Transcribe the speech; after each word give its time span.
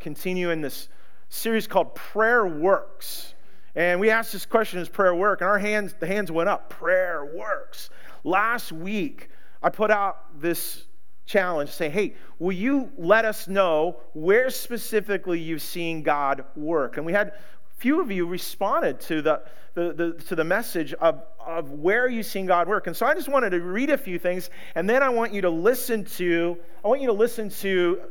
continuing 0.00 0.60
this 0.60 0.88
series 1.28 1.66
called 1.66 1.94
Prayer 1.94 2.46
Works. 2.46 3.34
And 3.74 4.00
we 4.00 4.10
asked 4.10 4.32
this 4.32 4.46
question, 4.46 4.80
Does 4.80 4.88
prayer 4.88 5.14
work? 5.14 5.40
And 5.40 5.48
our 5.48 5.58
hands, 5.58 5.94
the 6.00 6.06
hands 6.06 6.32
went 6.32 6.48
up. 6.48 6.70
Prayer 6.70 7.24
works. 7.24 7.90
Last 8.24 8.72
week, 8.72 9.28
I 9.62 9.70
put 9.70 9.90
out 9.90 10.40
this 10.40 10.86
challenge 11.30 11.70
say, 11.70 11.88
hey, 11.88 12.14
will 12.40 12.52
you 12.52 12.90
let 12.98 13.24
us 13.24 13.46
know 13.46 14.00
where 14.14 14.50
specifically 14.50 15.38
you've 15.38 15.62
seen 15.62 16.02
God 16.02 16.44
work? 16.56 16.96
And 16.96 17.06
we 17.06 17.12
had 17.12 17.34
few 17.80 18.02
of 18.02 18.10
you 18.10 18.26
responded 18.26 19.00
to 19.00 19.22
the, 19.22 19.42
the, 19.72 19.92
the, 19.94 20.12
to 20.24 20.36
the 20.36 20.44
message 20.44 20.92
of, 20.92 21.22
of 21.44 21.70
where 21.70 22.06
you've 22.06 22.26
seen 22.26 22.44
God 22.44 22.68
work. 22.68 22.86
And 22.86 22.94
so 22.94 23.06
I 23.06 23.14
just 23.14 23.28
wanted 23.28 23.50
to 23.50 23.60
read 23.62 23.88
a 23.88 23.96
few 23.96 24.18
things, 24.18 24.50
and 24.74 24.88
then 24.88 25.02
I 25.02 25.08
want 25.08 25.32
you 25.32 25.40
to 25.40 25.48
listen 25.48 26.04
to, 26.04 26.58
I 26.84 26.88
want 26.88 27.00
you 27.00 27.06
to 27.06 27.14
listen 27.14 27.48
to 27.48 28.02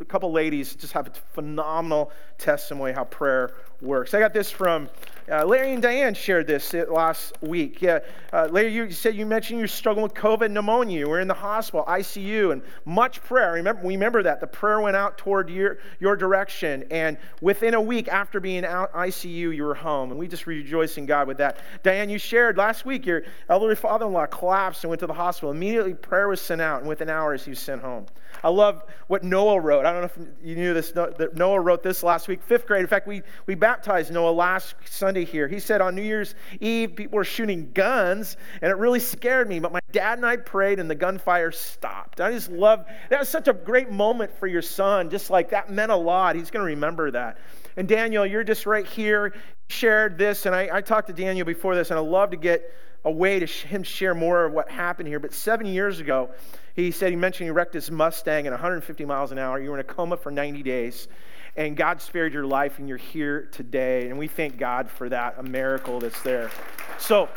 a 0.00 0.04
couple 0.04 0.32
ladies 0.32 0.74
just 0.74 0.92
have 0.92 1.06
a 1.06 1.12
phenomenal 1.34 2.10
testimony 2.36 2.92
how 2.92 3.04
prayer 3.04 3.54
works. 3.80 4.12
I 4.12 4.18
got 4.18 4.32
this 4.32 4.50
from 4.50 4.88
uh, 5.30 5.44
Larry 5.44 5.72
and 5.72 5.82
Diane 5.82 6.14
shared 6.14 6.46
this 6.46 6.72
last 6.74 7.32
week. 7.42 7.80
Yeah, 7.80 8.00
uh, 8.32 8.48
Larry, 8.50 8.72
you 8.72 8.90
said 8.90 9.14
you 9.14 9.24
mentioned 9.24 9.58
you're 9.58 9.68
struggling 9.68 10.02
with 10.02 10.14
COVID 10.14 10.50
pneumonia. 10.50 11.00
You 11.00 11.08
were 11.08 11.20
in 11.20 11.28
the 11.28 11.34
hospital, 11.34 11.84
ICU, 11.86 12.52
and 12.52 12.62
much 12.84 13.22
prayer. 13.22 13.52
Remember, 13.52 13.82
we 13.82 13.94
remember 13.94 14.22
that 14.22 14.40
the 14.40 14.46
prayer 14.46 14.80
went 14.80 14.96
out 14.96 15.18
toward 15.18 15.48
your 15.48 15.78
your 16.00 16.16
direction, 16.16 16.84
and 16.90 17.16
within 17.40 17.74
a 17.74 17.80
week 17.80 18.08
after 18.08 18.40
being 18.40 18.64
out 18.64 18.92
ICU, 18.92 19.54
you 19.54 19.64
were 19.64 19.74
home, 19.74 20.10
and 20.10 20.18
we 20.18 20.26
just 20.26 20.46
rejoice 20.46 20.98
in 20.98 21.06
God 21.06 21.28
with 21.28 21.38
that. 21.38 21.58
Diane, 21.82 22.10
you 22.10 22.18
shared 22.18 22.56
last 22.56 22.84
week 22.84 23.06
your 23.06 23.22
elderly 23.48 23.76
father-in-law 23.76 24.26
collapsed 24.26 24.84
and 24.84 24.88
went 24.88 25.00
to 25.00 25.06
the 25.06 25.14
hospital. 25.14 25.50
Immediately, 25.50 25.94
prayer 25.94 26.28
was 26.28 26.40
sent 26.40 26.60
out, 26.60 26.80
and 26.80 26.88
within 26.88 27.08
hours, 27.08 27.44
he 27.44 27.50
was 27.50 27.60
sent 27.60 27.80
home. 27.80 28.06
I 28.42 28.48
love 28.48 28.82
what 29.06 29.22
Noah 29.22 29.60
wrote. 29.60 29.86
I 29.86 29.92
don't 29.92 30.00
know 30.00 30.24
if 30.24 30.46
you 30.46 30.56
knew 30.56 30.74
this. 30.74 30.92
Noah 31.34 31.60
wrote 31.60 31.82
this 31.82 32.02
last 32.02 32.28
week, 32.28 32.42
fifth 32.42 32.66
grade. 32.66 32.80
In 32.80 32.86
fact, 32.86 33.06
we 33.06 33.22
we 33.46 33.54
baptized 33.54 34.12
Noah 34.12 34.32
last 34.32 34.74
Sunday 34.84 35.24
here. 35.24 35.46
He 35.46 35.60
said 35.60 35.80
on 35.80 35.94
New 35.94 36.02
Year's 36.02 36.34
Eve, 36.60 36.96
people 36.96 37.16
were 37.16 37.24
shooting 37.24 37.70
guns, 37.72 38.36
and 38.60 38.70
it 38.70 38.76
really 38.76 39.00
scared 39.00 39.48
me. 39.48 39.60
But 39.60 39.72
my 39.72 39.80
dad 39.92 40.18
and 40.18 40.26
I 40.26 40.36
prayed, 40.36 40.80
and 40.80 40.90
the 40.90 40.94
gunfire 40.94 41.52
stopped. 41.52 42.20
I 42.20 42.32
just 42.32 42.50
love 42.50 42.86
that 43.10 43.18
was 43.18 43.28
such 43.28 43.48
a 43.48 43.52
great 43.52 43.90
moment 43.90 44.36
for 44.36 44.46
your 44.46 44.62
son. 44.62 45.10
Just 45.10 45.30
like 45.30 45.50
that 45.50 45.70
meant 45.70 45.92
a 45.92 45.96
lot. 45.96 46.36
He's 46.36 46.50
going 46.50 46.62
to 46.62 46.72
remember 46.72 47.10
that. 47.12 47.38
And 47.76 47.88
Daniel, 47.88 48.26
you're 48.26 48.44
just 48.44 48.66
right 48.66 48.86
here. 48.86 49.34
Shared 49.68 50.18
this, 50.18 50.44
and 50.44 50.54
I, 50.54 50.68
I 50.70 50.80
talked 50.82 51.06
to 51.06 51.14
Daniel 51.14 51.46
before 51.46 51.74
this, 51.74 51.90
and 51.90 51.98
I 51.98 52.02
love 52.02 52.30
to 52.32 52.36
get 52.36 52.74
a 53.04 53.10
way 53.10 53.38
to 53.38 53.46
sh- 53.46 53.62
him 53.62 53.82
share 53.82 54.14
more 54.14 54.44
of 54.44 54.52
what 54.52 54.68
happened 54.68 55.08
here. 55.08 55.18
But 55.18 55.32
seven 55.32 55.66
years 55.66 56.00
ago, 56.00 56.30
he 56.74 56.90
said 56.90 57.10
he 57.10 57.16
mentioned 57.16 57.46
he 57.46 57.50
wrecked 57.50 57.74
his 57.74 57.90
Mustang 57.90 58.46
at 58.46 58.52
150 58.52 59.04
miles 59.04 59.32
an 59.32 59.38
hour. 59.38 59.60
You 59.60 59.70
were 59.70 59.76
in 59.76 59.80
a 59.80 59.84
coma 59.84 60.16
for 60.16 60.30
90 60.30 60.62
days 60.62 61.08
and 61.56 61.76
God 61.76 62.00
spared 62.00 62.32
your 62.32 62.46
life 62.46 62.78
and 62.78 62.88
you're 62.88 62.96
here 62.96 63.48
today. 63.52 64.08
And 64.08 64.18
we 64.18 64.26
thank 64.26 64.56
God 64.56 64.90
for 64.90 65.08
that, 65.08 65.34
a 65.38 65.42
miracle 65.42 66.00
that's 66.00 66.20
there. 66.22 66.50
So, 66.98 67.28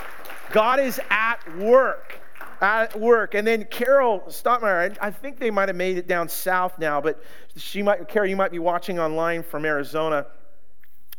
God 0.52 0.80
is 0.80 1.02
at 1.10 1.40
work. 1.58 2.20
At 2.62 2.98
work. 2.98 3.34
And 3.34 3.46
then 3.46 3.66
Carol 3.66 4.22
Stottmeyer, 4.28 4.98
I 5.02 5.12
think 5.12 5.40
they 5.40 5.52
might 5.52 5.68
have 5.68 5.76
made 5.76 5.98
it 5.98 6.08
down 6.08 6.30
south 6.30 6.80
now, 6.80 7.02
but 7.02 7.22
she 7.58 7.82
might, 7.84 8.08
Carol, 8.08 8.30
you 8.30 8.36
might 8.36 8.52
be 8.52 8.60
watching 8.60 9.00
online 9.00 9.44
from 9.44 9.66
Arizona. 9.66 10.26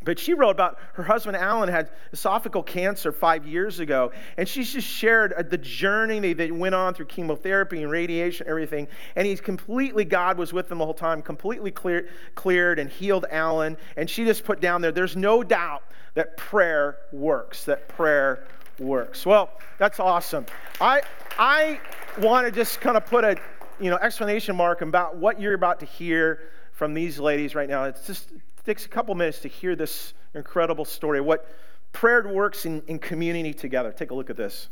But 0.06 0.20
she 0.20 0.34
wrote 0.34 0.52
about 0.52 0.78
her 0.94 1.02
husband 1.02 1.36
Alan 1.36 1.68
had 1.68 1.90
esophageal 2.14 2.64
cancer 2.64 3.10
five 3.10 3.44
years 3.44 3.80
ago, 3.80 4.12
and 4.36 4.48
she 4.48 4.62
just 4.62 4.86
shared 4.86 5.32
uh, 5.32 5.42
the 5.42 5.58
journey 5.58 6.32
they 6.32 6.52
went 6.52 6.76
on 6.76 6.94
through 6.94 7.06
chemotherapy 7.06 7.82
and 7.82 7.90
radiation, 7.90 8.46
everything. 8.48 8.86
And 9.16 9.26
he's 9.26 9.40
completely, 9.40 10.04
God 10.04 10.38
was 10.38 10.52
with 10.52 10.68
them 10.68 10.78
the 10.78 10.84
whole 10.84 10.94
time, 10.94 11.22
completely 11.22 11.72
cleared, 11.72 12.08
cleared 12.36 12.78
and 12.78 12.88
healed 12.88 13.26
Alan. 13.32 13.76
And 13.96 14.08
she 14.08 14.24
just 14.24 14.44
put 14.44 14.60
down 14.60 14.80
there, 14.80 14.92
there's 14.92 15.16
no 15.16 15.42
doubt 15.42 15.82
that 16.14 16.36
prayer 16.36 16.98
works, 17.10 17.64
that 17.64 17.88
prayer 17.88 18.46
works. 18.78 19.26
Well, 19.26 19.50
that's 19.76 19.98
awesome. 19.98 20.46
I, 20.80 21.02
I 21.36 21.80
want 22.20 22.46
to 22.46 22.52
just 22.52 22.80
kind 22.80 22.96
of 22.96 23.04
put 23.06 23.24
a 23.24 23.36
you 23.80 23.90
know 23.90 23.96
explanation 23.96 24.54
mark 24.54 24.82
about 24.82 25.16
what 25.16 25.40
you're 25.40 25.54
about 25.54 25.80
to 25.80 25.86
hear 25.86 26.50
from 26.70 26.94
these 26.94 27.18
ladies 27.18 27.56
right 27.56 27.68
now. 27.68 27.84
It's 27.84 28.06
just 28.06 28.30
takes 28.66 28.84
a 28.84 28.88
couple 28.88 29.14
minutes 29.14 29.38
to 29.38 29.48
hear 29.48 29.76
this 29.76 30.12
incredible 30.34 30.84
story, 30.84 31.20
what 31.20 31.48
prayer 31.92 32.26
works 32.26 32.66
in, 32.66 32.82
in 32.88 32.98
community 32.98 33.54
together. 33.54 33.92
Take 33.92 34.10
a 34.10 34.14
look 34.14 34.28
at 34.28 34.36
this. 34.36 34.68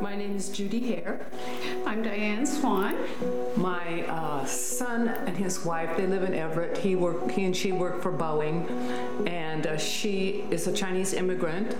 My 0.00 0.14
name 0.14 0.36
is 0.36 0.48
Judy 0.50 0.94
Hare. 0.94 1.26
I'm 1.84 2.02
Diane 2.02 2.46
Swan. 2.46 2.94
My 3.56 4.04
uh, 4.04 4.44
son 4.44 5.08
and 5.08 5.36
his 5.36 5.64
wife, 5.64 5.96
they 5.96 6.06
live 6.06 6.22
in 6.22 6.34
Everett. 6.34 6.78
He 6.78 6.94
work, 6.94 7.32
he 7.32 7.44
and 7.44 7.56
she 7.56 7.72
work 7.72 8.00
for 8.00 8.12
Boeing, 8.12 8.68
and 9.26 9.66
uh, 9.66 9.76
she 9.76 10.44
is 10.50 10.68
a 10.68 10.72
Chinese 10.72 11.14
immigrant. 11.14 11.72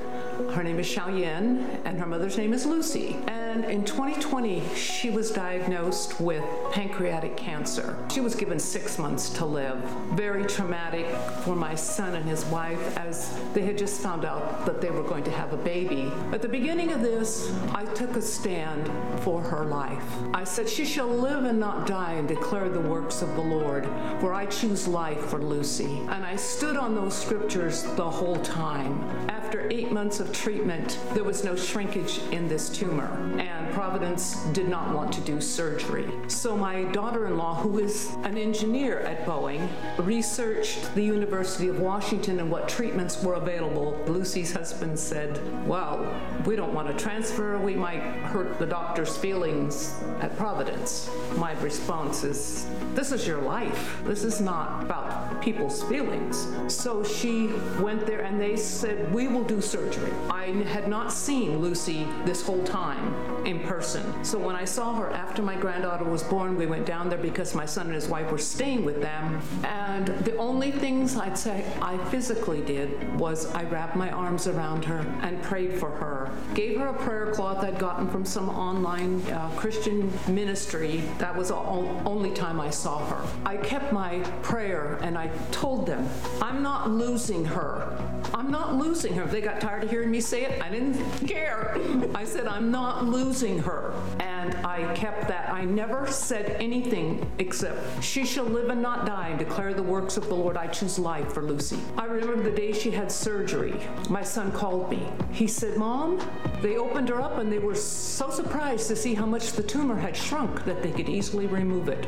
Her 0.53 0.65
name 0.65 0.81
is 0.81 0.87
Xiaoyan, 0.87 1.81
and 1.85 1.99
her 1.99 2.07
mother's 2.07 2.37
name 2.37 2.53
is 2.53 2.67
Lucy. 2.67 3.17
And 3.29 3.65
in 3.65 3.85
2020, 3.85 4.63
she 4.75 5.11
was 5.11 5.31
diagnosed 5.31 6.21
with 6.21 6.45
pancreatic 6.73 7.37
cancer. 7.37 7.97
She 8.13 8.21
was 8.21 8.35
given 8.35 8.59
six 8.59 8.99
months 8.99 9.31
to 9.31 9.45
live. 9.45 9.79
Very 10.15 10.45
traumatic 10.45 11.07
for 11.45 11.55
my 11.55 11.75
son 11.75 12.15
and 12.17 12.25
his 12.25 12.45
wife, 12.47 12.97
as 12.97 13.39
they 13.53 13.63
had 13.63 13.79
just 13.79 14.01
found 14.01 14.25
out 14.25 14.67
that 14.67 14.81
they 14.81 14.91
were 14.91 15.03
going 15.03 15.25
to 15.25 15.31
have 15.31 15.53
a 15.53 15.57
baby. 15.57 16.11
At 16.33 16.43
the 16.43 16.49
beginning 16.49 16.93
of 16.93 17.01
this, 17.01 17.53
I 17.75 17.85
took 17.85 18.08
a 18.17 18.23
stand 18.23 18.91
for 19.23 19.41
her 19.41 19.65
life. 19.65 20.05
I 20.35 20.45
said, 20.45 20.69
She 20.69 20.85
shall 20.85 21.09
live 21.09 21.45
and 21.45 21.59
not 21.59 21.87
die 21.87 22.13
and 22.15 22.29
declare 22.29 22.69
the 22.69 22.81
works 22.81 23.23
of 23.23 23.35
the 23.35 23.43
Lord, 23.43 23.85
for 24.21 24.33
I 24.35 24.47
choose 24.47 24.87
life 24.89 25.21
for 25.27 25.39
Lucy. 25.39 25.99
And 26.09 26.25
I 26.25 26.37
stood 26.37 26.77
on 26.77 26.95
those 26.95 27.17
scriptures 27.17 27.83
the 27.97 28.11
whole 28.11 28.39
time. 28.39 29.01
After 29.49 29.67
eight 29.71 29.91
months 29.91 30.21
of 30.21 30.31
treatment, 30.31 30.99
there 31.15 31.25
was 31.25 31.43
no 31.43 31.57
shrinkage 31.57 32.19
in 32.33 32.49
this 32.49 32.69
tumor, 32.69 33.07
and 33.39 33.73
Providence 33.73 34.45
did 34.53 34.69
not 34.69 34.95
want 34.95 35.11
to 35.15 35.23
do 35.23 35.41
surgery. 35.41 36.07
So 36.27 36.55
my 36.55 36.83
daughter 36.93 37.29
in 37.29 37.39
law, 37.39 37.55
who 37.55 37.79
is 37.79 38.15
an 38.25 38.37
engineer 38.37 39.01
at 39.01 39.25
Boeing, 39.25 39.67
researched 40.05 40.95
the 40.95 41.03
University 41.03 41.69
of 41.69 41.81
Washington 41.81 42.41
and 42.41 42.51
what 42.51 42.69
treatments 42.69 43.23
were 43.23 43.35
available. 43.35 43.99
Lucy's 44.07 44.53
husband 44.53 44.99
said, 44.99 45.41
Well, 45.67 46.15
we 46.45 46.55
don't 46.55 46.75
want 46.75 46.89
to 46.89 47.03
transfer, 47.03 47.57
we 47.59 47.75
might 47.75 48.03
hurt 48.03 48.59
the 48.59 48.67
doctor's 48.67 49.17
feelings 49.17 49.95
at 50.21 50.37
Providence. 50.37 51.09
My 51.37 51.53
response 51.61 52.25
is, 52.25 52.67
This 52.95 53.13
is 53.13 53.27
your 53.27 53.41
life. 53.41 54.01
This 54.05 54.25
is 54.25 54.41
not 54.41 54.83
about 54.83 55.41
people's 55.41 55.83
feelings. 55.85 56.47
So 56.69 57.05
she 57.05 57.49
went 57.81 58.07
there 58.07 58.23
and 58.23 58.41
they 58.41 58.57
said, 58.57 59.13
We 59.13 59.29
will 59.29 59.45
do 59.45 59.61
surgery. 59.61 60.13
I 60.31 60.47
had 60.47 60.89
not 60.89 61.13
seen 61.13 61.59
Lucy 61.59 62.07
this 62.25 62.43
whole 62.43 62.65
time 62.65 63.15
in 63.47 63.61
person. 63.61 64.25
So 64.25 64.39
when 64.39 64.57
I 64.57 64.65
saw 64.65 64.95
her 64.95 65.11
after 65.11 65.43
my 65.43 65.57
granddaughter 65.57 66.05
was 66.05 66.23
born, 66.23 66.57
we 66.57 66.67
went 66.67 66.87
down 66.87 67.09
there 67.09 67.19
because 67.19 67.55
my 67.55 67.67
son 67.67 67.87
and 67.87 67.95
his 67.95 68.09
wife 68.09 68.31
were 68.31 68.39
staying 68.39 68.85
with 68.85 69.01
them. 69.01 69.41
And 69.65 70.09
the 70.25 70.37
only 70.37 70.71
things 70.71 71.17
I'd 71.17 71.39
say 71.39 71.65
I 71.81 71.97
physically 72.11 72.63
did 72.63 73.19
was 73.19 73.47
I 73.55 73.65
wrapped 73.65 73.97
my 73.97 74.11
arms 74.11 74.47
around 74.47 74.85
her 74.87 74.99
and 75.23 75.43
prayed 75.43 75.79
for 75.79 75.91
her. 75.91 76.31
Gave 76.55 76.79
her 76.79 76.89
a 76.89 76.95
prayer 76.95 77.33
cloth 77.33 77.65
I'd 77.65 77.79
gotten 77.79 78.09
from 78.09 78.25
some 78.25 78.49
online 78.51 79.23
uh, 79.31 79.51
Christian 79.57 80.13
ministry. 80.29 81.03
That 81.19 81.37
was 81.37 81.49
the 81.49 81.57
only 81.57 82.31
time 82.31 82.61
I 82.61 82.71
saw 82.71 83.05
her. 83.07 83.29
I 83.45 83.57
kept 83.57 83.93
my 83.93 84.21
prayer 84.43 84.99
and 85.03 85.19
I 85.19 85.29
told 85.51 85.87
them, 85.87 86.09
I'm 86.41 86.63
not 86.63 86.91
losing 86.91 87.45
her. 87.45 87.97
I'm 88.33 88.51
not 88.51 88.77
losing 88.77 89.15
her. 89.15 89.27
They 89.27 89.41
got 89.41 89.61
tired 89.61 89.83
of 89.83 89.91
hearing 89.91 90.11
me 90.11 90.21
say 90.21 90.45
it. 90.45 90.63
I 90.63 90.71
didn't 90.71 91.27
care. 91.27 91.77
I 92.15 92.25
said, 92.25 92.47
I'm 92.47 92.71
not 92.71 93.05
losing 93.05 93.59
her. 93.59 93.93
And 94.21 94.55
I 94.67 94.95
kept 94.95 95.27
that. 95.29 95.51
I 95.53 95.65
never 95.65 96.07
said 96.07 96.57
anything 96.61 97.29
except, 97.39 98.03
She 98.03 98.25
shall 98.25 98.45
live 98.45 98.71
and 98.71 98.81
not 98.81 99.07
die 99.07 99.29
and 99.29 99.39
declare 99.39 99.75
the 99.75 99.83
works 99.83 100.17
of 100.17 100.29
the 100.29 100.35
Lord. 100.35 100.57
I 100.57 100.69
choose 100.69 100.99
life 100.99 101.33
for 101.33 101.43
Lucy. 101.43 101.79
I 101.97 102.05
remember 102.05 102.43
the 102.43 102.57
day 102.57 102.73
she 102.73 102.91
had 102.93 103.11
surgery. 103.11 103.75
My 104.09 104.23
son 104.23 104.53
called 104.53 104.91
me. 104.91 105.07
He 105.33 105.47
said, 105.47 105.77
Mom, 105.77 106.21
they 106.63 106.77
opened 106.77 107.09
her 107.09 107.21
up 107.21 107.39
and 107.39 107.51
they 107.51 107.59
were 107.59 107.75
so 107.75 108.31
surprised 108.31 108.89
to 108.89 108.97
see 108.97 109.15
how 109.15 109.27
much 109.27 109.53
the 109.53 109.63
tumor 109.63 109.97
had 109.97 110.17
shrunk 110.17 110.65
that 110.65 110.83
they 110.83 110.93
could 110.93 111.08
easily 111.09 111.47
remove 111.47 111.89
it. 111.89 112.07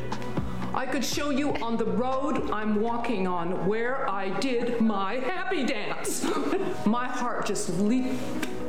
I 0.73 0.87
could 0.87 1.05
show 1.05 1.31
you 1.31 1.53
on 1.57 1.77
the 1.77 1.85
road 1.85 2.51
I'm 2.51 2.81
walking 2.81 3.27
on 3.27 3.67
where 3.67 4.09
I 4.09 4.31
did 4.39 4.81
my 4.81 5.15
happy 5.15 5.65
dance. 5.65 6.25
my 6.87 7.07
heart 7.07 7.45
just 7.47 7.71
leaped. 7.81 8.15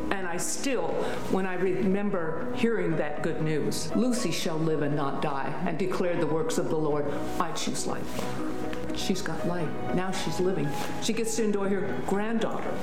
And 0.09 0.27
I 0.27 0.37
still, 0.37 0.89
when 1.31 1.45
I 1.45 1.53
remember 1.53 2.53
hearing 2.55 2.97
that 2.97 3.21
good 3.21 3.41
news, 3.41 3.95
Lucy 3.95 4.31
shall 4.31 4.57
live 4.57 4.81
and 4.81 4.93
not 4.93 5.21
die, 5.21 5.53
and 5.65 5.77
declare 5.77 6.17
the 6.19 6.27
works 6.27 6.57
of 6.57 6.69
the 6.69 6.75
Lord, 6.75 7.05
I 7.39 7.51
choose 7.53 7.87
life. 7.87 8.25
She's 8.95 9.21
got 9.21 9.47
life. 9.47 9.69
Now 9.93 10.11
she's 10.11 10.39
living. 10.39 10.67
She 11.01 11.13
gets 11.13 11.35
to 11.37 11.43
enjoy 11.43 11.69
her 11.69 11.97
granddaughter. 12.07 12.73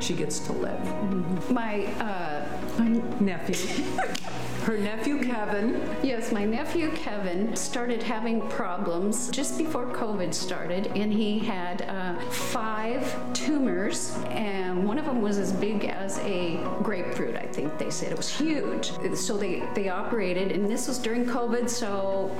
She 0.00 0.14
gets 0.14 0.40
to 0.40 0.52
live. 0.52 1.50
My, 1.50 1.86
uh, 2.00 2.46
my 2.78 2.88
nephew. 3.20 3.84
Her 4.64 4.78
nephew 4.78 5.22
Kevin. 5.22 5.78
Yes, 6.02 6.32
my 6.32 6.46
nephew 6.46 6.90
Kevin 6.92 7.54
started 7.54 8.02
having 8.02 8.40
problems 8.48 9.28
just 9.28 9.58
before 9.58 9.84
COVID 9.84 10.32
started, 10.32 10.86
and 10.96 11.12
he 11.12 11.38
had 11.38 11.82
uh, 11.82 12.18
five 12.30 13.04
tumors, 13.34 14.16
and 14.30 14.86
one 14.86 14.96
of 14.96 15.04
them 15.04 15.20
was 15.20 15.36
as 15.36 15.52
big 15.52 15.84
as 15.84 16.18
a 16.20 16.56
grapefruit. 16.82 17.36
I 17.36 17.46
think 17.46 17.76
they 17.76 17.90
said 17.90 18.10
it 18.10 18.16
was 18.16 18.30
huge. 18.30 18.92
So 19.18 19.36
they 19.36 19.62
they 19.74 19.90
operated, 19.90 20.50
and 20.50 20.70
this 20.70 20.88
was 20.88 20.98
during 20.98 21.26
COVID, 21.26 21.68
so 21.68 22.30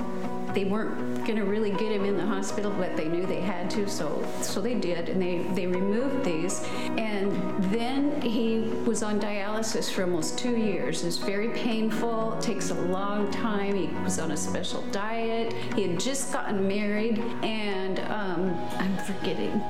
they 0.55 0.63
weren't 0.63 0.97
going 1.25 1.35
to 1.35 1.43
really 1.43 1.71
get 1.71 1.91
him 1.91 2.05
in 2.05 2.15
the 2.15 2.25
hospital, 2.25 2.71
but 2.71 2.95
they 2.95 3.09
knew 3.09 3.25
they 3.25 3.41
had 3.41 3.69
to, 3.71 3.87
so 3.87 4.25
so 4.41 4.61
they 4.61 4.73
did, 4.73 5.09
and 5.09 5.21
they 5.21 5.39
they 5.53 5.67
removed 5.67 6.23
these, 6.23 6.63
and 6.97 7.31
then 7.71 8.21
he 8.21 8.59
was 8.85 9.03
on 9.03 9.19
dialysis 9.19 9.91
for 9.91 10.03
almost 10.03 10.39
two 10.39 10.55
years. 10.55 11.03
It's 11.03 11.17
very 11.17 11.49
painful. 11.49 12.37
Takes 12.39 12.69
a 12.69 12.75
long 12.85 13.29
time. 13.31 13.75
He 13.75 13.87
was 14.03 14.17
on 14.17 14.31
a 14.31 14.37
special 14.37 14.81
diet. 14.91 15.53
He 15.75 15.83
had 15.83 15.99
just 15.99 16.31
gotten 16.31 16.65
married, 16.67 17.19
and 17.43 17.99
um, 17.99 18.57
I'm 18.79 18.97
forgetting. 18.99 19.61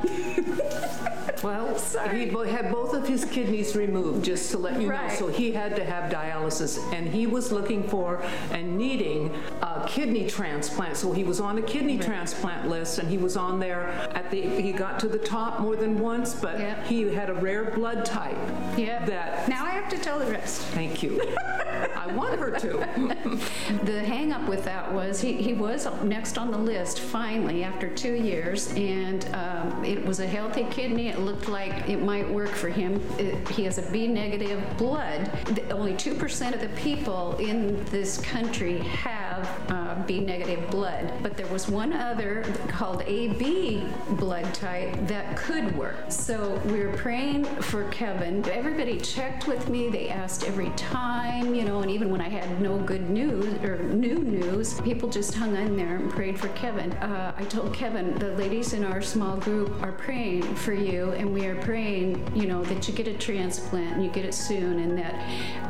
Well, 1.46 1.76
he 2.12 2.28
had 2.50 2.72
both 2.72 2.96
of 2.96 3.08
his 3.08 3.24
kidneys 3.24 3.76
removed, 3.76 4.26
just 4.26 4.50
to 4.52 4.58
let 4.58 4.82
you 4.82 4.90
Right. 4.90 5.10
know. 5.10 5.16
So 5.16 5.28
he 5.28 5.52
had 5.52 5.76
to 5.76 5.86
have 5.86 6.12
dialysis, 6.12 6.80
and 6.92 7.08
he 7.08 7.28
was 7.28 7.52
looking 7.52 7.84
for 7.88 8.24
and 8.52 8.76
needing 8.76 9.32
a 9.62 9.86
kidney 9.88 10.28
transplant. 10.28 10.98
So 10.98 11.12
he 11.12 11.24
was 11.24 11.40
on 11.40 11.60
a 11.60 11.62
kidney 11.62 12.00
transplant 12.00 12.68
list, 12.68 12.98
and 12.98 13.08
he 13.08 13.20
was 13.20 13.38
on 13.38 13.60
there 13.60 13.90
at 14.16 14.32
the. 14.32 14.42
He 14.42 14.72
got 14.72 15.00
to 15.02 15.08
the 15.08 15.20
top 15.20 15.60
more 15.60 15.76
than 15.76 16.00
once, 16.00 16.34
but 16.34 16.60
Yeah. 16.60 16.84
he 16.88 17.14
had 17.14 17.30
a 17.30 17.36
rare 17.36 17.66
blood 17.66 18.06
type. 18.06 18.38
Yeah. 18.76 19.06
That. 19.06 19.48
Now 19.48 19.66
I 19.66 19.70
have 19.70 19.90
to 19.90 19.98
tell 20.00 20.18
the 20.18 20.26
rest. 20.26 20.62
Thank 20.74 21.04
you. 21.04 21.22
I 22.08 22.12
want 22.14 22.40
her 22.40 22.52
to. 22.60 23.40
The 23.86 24.00
hang 24.04 24.32
up 24.32 24.48
with 24.48 24.64
that 24.66 24.92
was 24.94 25.20
he, 25.20 25.34
he 25.34 25.54
was 25.54 25.88
next 26.04 26.38
on 26.38 26.52
the 26.52 26.58
list 26.58 27.00
finally 27.00 27.64
after 27.64 27.90
two 27.90 28.14
years, 28.14 28.72
and 28.76 29.26
um, 29.34 29.84
it 29.84 30.04
was 30.06 30.20
a 30.20 30.28
healthy 30.28 30.66
kidney. 30.70 31.08
It 31.10 31.20
looked 31.20 31.48
like 31.48 31.90
it 31.90 32.02
might 32.02 32.30
work 32.30 32.50
for 32.50 32.70
him. 32.70 33.02
It, 33.18 33.48
he 33.50 33.64
has 33.66 33.78
a 33.80 33.92
B 33.92 34.08
negative 34.08 34.64
blood. 34.78 35.26
The- 35.56 35.70
Only 35.72 35.94
2% 35.94 36.54
of 36.54 36.62
the 36.62 36.70
people 36.80 37.36
in 37.38 37.84
this 37.86 38.20
country 38.22 38.80
have 38.80 39.48
uh, 39.70 39.96
B 40.06 40.20
negative 40.20 40.70
blood, 40.70 41.12
but 41.24 41.36
there 41.38 41.48
was 41.48 41.68
one 41.68 41.92
other 41.94 42.44
called 42.68 43.04
AB 43.08 43.84
blood 44.12 44.52
type 44.54 44.96
that 45.08 45.38
could 45.38 45.76
work. 45.78 45.96
So 46.10 46.60
we 46.66 46.80
were 46.86 46.94
praying 46.98 47.46
for 47.46 47.90
Kevin. 47.90 48.48
Everybody 48.50 49.00
checked 49.00 49.48
with 49.48 49.70
me. 49.70 49.90
They 49.90 50.10
asked 50.10 50.44
every 50.44 50.70
time, 50.72 51.54
you 51.56 51.64
know, 51.66 51.82
and 51.82 51.92
even 51.96 52.10
when 52.10 52.20
I 52.20 52.28
had 52.28 52.60
no 52.60 52.78
good 52.78 53.10
news 53.10 53.46
or 53.64 53.78
new 53.82 54.16
news, 54.16 54.82
people 54.82 55.08
just 55.10 55.34
hung 55.34 55.56
in 55.56 55.78
there 55.78 55.96
and 55.96 56.12
prayed 56.12 56.38
for 56.38 56.50
Kevin. 56.50 56.92
Uh, 56.94 57.34
I 57.38 57.46
told 57.46 57.74
Kevin, 57.74 58.20
the 58.20 58.32
ladies 58.34 58.74
in 58.74 58.84
our 58.84 59.02
small 59.02 59.38
group 59.38 59.82
are 59.82 59.94
praying 59.94 60.44
for 60.56 60.74
you, 60.74 61.12
and 61.12 61.34
we 61.34 61.46
are 61.46 61.56
praying, 61.62 62.30
you 62.36 62.48
know, 62.48 62.66
that 62.66 62.86
you 62.90 62.94
get 62.94 63.08
a 63.08 63.14
transplant 63.14 63.96
and 63.96 64.04
you 64.04 64.12
get 64.12 64.26
it 64.26 64.34
soon, 64.34 64.80
and 64.80 64.98
that, 64.98 65.16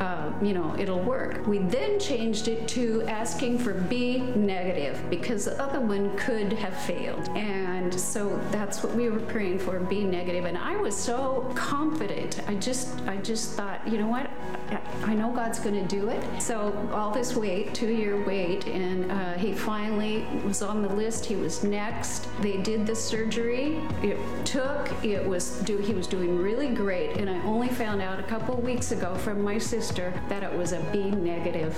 uh, 0.01 0.31
you 0.41 0.53
know, 0.55 0.75
it'll 0.79 0.99
work. 1.03 1.45
We 1.45 1.59
then 1.59 1.99
changed 1.99 2.47
it 2.47 2.67
to 2.69 3.03
asking 3.03 3.59
for 3.59 3.73
B 3.75 4.17
negative 4.35 4.99
because 5.11 5.45
the 5.45 5.61
other 5.61 5.79
one 5.79 6.17
could 6.17 6.53
have 6.53 6.75
failed, 6.75 7.29
and 7.37 7.93
so 7.93 8.39
that's 8.49 8.81
what 8.81 8.95
we 8.95 9.09
were 9.09 9.19
praying 9.19 9.59
for, 9.59 9.79
B 9.79 10.03
negative. 10.03 10.45
And 10.45 10.57
I 10.57 10.75
was 10.75 10.95
so 10.97 11.51
confident. 11.53 12.41
I 12.47 12.55
just, 12.55 12.97
I 13.01 13.17
just 13.17 13.51
thought, 13.51 13.87
you 13.87 13.99
know 13.99 14.07
what? 14.07 14.27
I- 14.71 14.81
I 15.03 15.13
know 15.13 15.31
God's 15.31 15.59
going 15.59 15.75
to 15.75 15.95
do 15.95 16.09
it. 16.09 16.14
So 16.39 16.73
all 16.93 17.11
this 17.11 17.35
wait, 17.35 17.73
two-year 17.73 18.23
wait, 18.25 18.67
and 18.67 19.11
uh, 19.11 19.33
he 19.33 19.53
finally 19.53 20.25
was 20.45 20.61
on 20.61 20.81
the 20.81 20.89
list. 20.89 21.25
He 21.25 21.35
was 21.35 21.63
next. 21.63 22.27
They 22.41 22.57
did 22.57 22.85
the 22.85 22.95
surgery. 22.95 23.81
It 24.01 24.17
took. 24.45 24.91
It 25.03 25.25
was 25.25 25.59
do. 25.61 25.77
He 25.77 25.93
was 25.93 26.07
doing 26.07 26.37
really 26.37 26.69
great, 26.69 27.17
and 27.17 27.29
I 27.29 27.41
only 27.43 27.69
found 27.69 28.01
out 28.01 28.19
a 28.19 28.23
couple 28.23 28.55
weeks 28.57 28.91
ago 28.91 29.15
from 29.15 29.43
my 29.43 29.57
sister 29.57 30.13
that 30.29 30.43
it 30.43 30.53
was 30.53 30.71
a 30.71 30.79
B 30.91 31.11
negative 31.11 31.75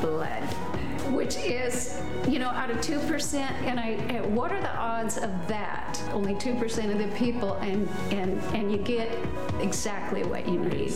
blood 0.00 0.42
which 1.12 1.36
is, 1.36 2.00
you 2.28 2.38
know, 2.38 2.48
out 2.48 2.70
of 2.70 2.78
2%, 2.78 3.34
and 3.34 3.78
I, 3.78 4.20
what 4.26 4.52
are 4.52 4.60
the 4.60 4.76
odds 4.76 5.18
of 5.18 5.30
that? 5.48 6.00
Only 6.12 6.34
2% 6.34 6.90
of 6.90 6.98
the 6.98 7.16
people, 7.16 7.54
and, 7.54 7.88
and, 8.10 8.40
and 8.54 8.72
you 8.72 8.78
get 8.78 9.16
exactly 9.60 10.24
what 10.24 10.48
you 10.48 10.58
need. 10.58 10.92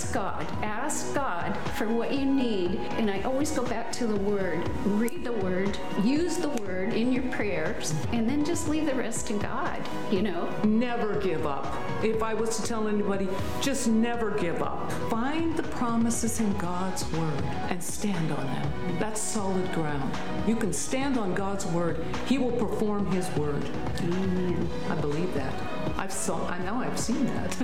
Ask 0.00 0.14
God, 0.14 0.46
ask 0.62 1.14
God 1.14 1.54
for 1.76 1.86
what 1.86 2.10
you 2.10 2.24
need, 2.24 2.76
and 2.96 3.10
I 3.10 3.20
always 3.20 3.50
go 3.50 3.62
back 3.66 3.92
to 3.92 4.06
the 4.06 4.16
Word. 4.16 4.66
Read 4.86 5.24
the 5.24 5.32
Word, 5.34 5.78
use 6.02 6.38
the 6.38 6.48
Word 6.48 6.94
in 6.94 7.12
your 7.12 7.24
prayers, 7.24 7.92
and 8.10 8.26
then 8.26 8.42
just 8.42 8.66
leave 8.66 8.86
the 8.86 8.94
rest 8.94 9.26
to 9.26 9.34
God, 9.34 9.78
you 10.10 10.22
know? 10.22 10.48
Never 10.64 11.20
give 11.20 11.46
up. 11.46 11.76
If 12.02 12.22
I 12.22 12.32
was 12.32 12.56
to 12.56 12.62
tell 12.62 12.88
anybody, 12.88 13.28
just 13.60 13.88
never 13.88 14.30
give 14.30 14.62
up. 14.62 14.90
Find 15.10 15.54
the 15.54 15.64
promises 15.64 16.40
in 16.40 16.50
God's 16.56 17.04
Word 17.12 17.44
and 17.68 17.82
stand 17.82 18.32
on 18.32 18.46
them. 18.46 18.96
That's 18.98 19.20
solid 19.20 19.70
ground. 19.74 20.16
You 20.48 20.56
can 20.56 20.72
stand 20.72 21.18
on 21.18 21.34
God's 21.34 21.66
Word, 21.66 22.02
He 22.24 22.38
will 22.38 22.52
perform 22.52 23.04
His 23.12 23.28
Word. 23.36 23.68
Amen. 23.98 24.66
I 24.88 24.94
believe 24.94 25.34
that. 25.34 25.69
I've 26.10 26.16
saw. 26.16 26.44
I 26.48 26.58
know 26.64 26.74
I've 26.74 26.98
seen 26.98 27.24
that. 27.26 27.56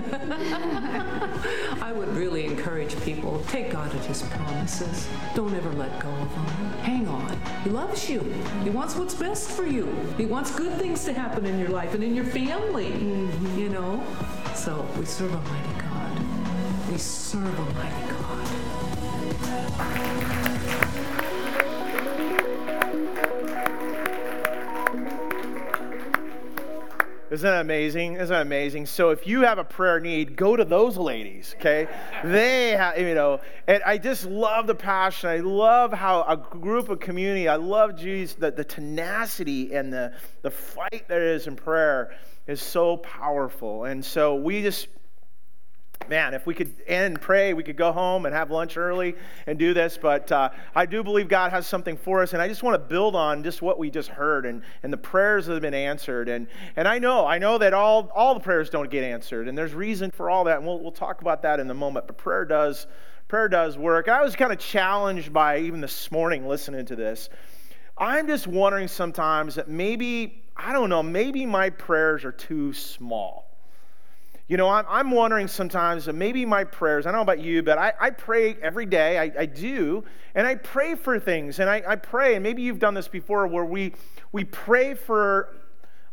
I 1.83 1.93
would 1.93 2.07
really 2.11 2.45
encourage 2.45 2.97
people 3.01 3.43
take 3.49 3.73
God 3.73 3.93
at 3.93 4.05
His 4.05 4.23
promises. 4.23 5.09
Don't 5.35 5.53
ever 5.53 5.73
let 5.73 5.99
go 5.99 6.11
of 6.11 6.33
them. 6.33 6.47
Hang 6.85 7.09
on. 7.09 7.37
He 7.65 7.71
loves 7.71 8.09
you. 8.09 8.21
He 8.63 8.71
wants 8.71 8.95
what's 8.95 9.15
best 9.15 9.51
for 9.51 9.67
you. 9.67 9.87
He 10.17 10.27
wants 10.27 10.57
good 10.57 10.79
things 10.79 11.05
to 11.07 11.13
happen 11.13 11.45
in 11.45 11.59
your 11.59 11.71
life 11.71 11.95
and 11.95 12.05
in 12.05 12.15
your 12.15 12.25
family. 12.25 12.91
Mm-hmm. 12.91 13.59
You 13.59 13.69
know. 13.69 14.01
So 14.55 14.89
we 14.97 15.07
serve 15.07 15.35
a 15.35 15.41
mighty 15.41 15.81
God. 15.81 16.21
We 16.93 16.99
serve 16.99 17.59
a 17.59 17.65
mighty 17.75 18.07
God. 20.47 20.56
Isn't 27.37 27.51
that 27.51 27.61
amazing? 27.61 28.15
Isn't 28.15 28.29
that 28.29 28.41
amazing? 28.41 28.87
So 28.87 29.11
if 29.11 29.27
you 29.27 29.43
have 29.43 29.59
a 29.59 29.65
prayer 29.65 30.01
need, 30.01 30.37
go 30.37 30.57
to 30.57 30.65
those 30.65 30.97
ladies, 30.97 31.55
okay? 31.59 31.87
They 32.25 32.71
have, 32.71 32.99
you 32.99 33.15
know, 33.15 33.43
and 33.67 33.83
I 33.85 33.99
just 33.99 34.25
love 34.25 34.67
the 34.67 34.75
passion. 34.75 35.29
I 35.29 35.41
love 35.41 35.93
how 35.93 36.23
a 36.23 36.39
group 36.39 36.89
of 36.89 36.99
community, 36.99 37.47
I 37.47 37.57
love 37.57 37.95
Jesus, 37.95 38.37
the, 38.37 38.53
the 38.53 38.65
tenacity 38.65 39.75
and 39.75 39.93
the, 39.93 40.15
the 40.41 40.51
fight 40.51 41.09
that 41.09 41.21
is 41.21 41.47
in 41.47 41.57
prayer 41.57 42.17
is 42.47 42.63
so 42.63 42.97
powerful. 42.97 43.85
And 43.85 44.03
so 44.03 44.37
we 44.37 44.63
just, 44.63 44.89
man, 46.09 46.35
if 46.35 46.47
we 46.47 46.55
could 46.55 46.75
end 46.87 47.21
pray, 47.21 47.53
we 47.55 47.63
could 47.63 47.77
go 47.77 47.93
home 47.93 48.27
and 48.27 48.35
have 48.35 48.51
lunch 48.51 48.77
early 48.77 49.15
and 49.47 49.59
do 49.59 49.75
this. 49.75 49.99
But 50.01 50.31
uh, 50.33 50.51
I 50.75 50.87
do 50.87 51.03
believe 51.03 51.29
God 51.29 51.51
has 51.51 51.67
something 51.67 51.97
for 51.97 52.23
us, 52.23 52.33
and 52.33 52.43
I 52.43 52.49
just 52.49 52.63
want 52.63 52.75
to 52.75 52.89
build 52.89 53.17
on 53.17 53.43
just 53.43 53.63
what 53.63 53.79
we 53.79 53.91
just 53.91 54.09
heard 54.09 54.47
and, 54.47 54.63
and 54.83 54.93
the 54.93 54.99
prayers 54.99 55.47
that 55.47 55.55
have 55.55 55.63
been 55.63 55.75
answered. 55.75 56.29
And, 56.29 56.47
and 56.77 56.87
I 56.87 56.99
know, 56.99 57.27
I 57.27 57.39
know 57.39 57.59
that 57.59 57.75
all, 57.75 58.11
all 58.15 58.35
the 58.35 58.41
prayers 58.41 58.71
don't 58.71 58.91
get 58.91 59.05
answered, 59.05 59.49
and 59.49 59.57
there's 59.57 59.75
reason 59.75 60.11
for 60.11 60.31
all 60.31 60.45
that, 60.45 60.59
and 60.59 60.67
we'll, 60.67 60.81
we'll 60.81 60.93
talk 60.93 61.21
about 61.21 61.43
that 61.43 61.61
in 61.61 61.71
a 61.71 61.75
moment. 61.75 62.07
But 62.07 62.17
prayer 62.19 62.45
does, 62.45 62.87
prayer 63.29 63.49
does 63.49 63.79
work. 63.79 64.09
I 64.09 64.23
was 64.23 64.37
kind 64.37 64.53
of 64.53 64.59
challenged 64.59 65.33
by 65.33 65.59
even 65.59 65.81
this 65.81 66.11
morning 66.11 66.47
listening 66.47 66.87
to 66.87 66.97
this. 66.97 67.29
I'm 67.99 68.27
just 68.27 68.47
wondering 68.47 68.89
sometimes 68.89 69.55
that 69.55 69.69
maybe, 69.69 70.43
I 70.55 70.73
don't 70.73 70.91
know, 70.91 71.03
maybe 71.03 71.47
my 71.47 71.71
prayers 71.71 72.25
are 72.27 72.33
too 72.33 72.75
small. 72.75 73.56
You 74.49 74.57
know, 74.57 74.69
I'm, 74.69 74.85
I'm 74.89 75.11
wondering 75.11 75.49
sometimes 75.49 76.07
maybe 76.07 76.47
my 76.47 76.63
prayers, 76.63 77.05
I 77.05 77.11
don't 77.11 77.19
know 77.19 77.23
about 77.23 77.41
you, 77.41 77.65
but 77.65 77.79
I, 77.79 77.93
I 77.99 78.11
pray 78.11 78.57
every 78.63 78.87
day. 78.87 79.19
I, 79.19 79.33
I 79.41 79.47
do. 79.47 80.05
And 80.37 80.47
I 80.47 80.55
pray 80.55 80.95
for 80.95 81.19
things. 81.19 81.59
And 81.59 81.69
I, 81.69 81.83
I 81.87 81.97
pray, 81.97 82.35
and 82.35 82.45
maybe 82.45 82.63
you've 82.63 82.79
done 82.79 82.95
this 82.95 83.09
before, 83.09 83.47
where 83.49 83.65
we, 83.65 83.93
we 84.31 84.45
pray 84.45 84.95
for, 84.95 85.57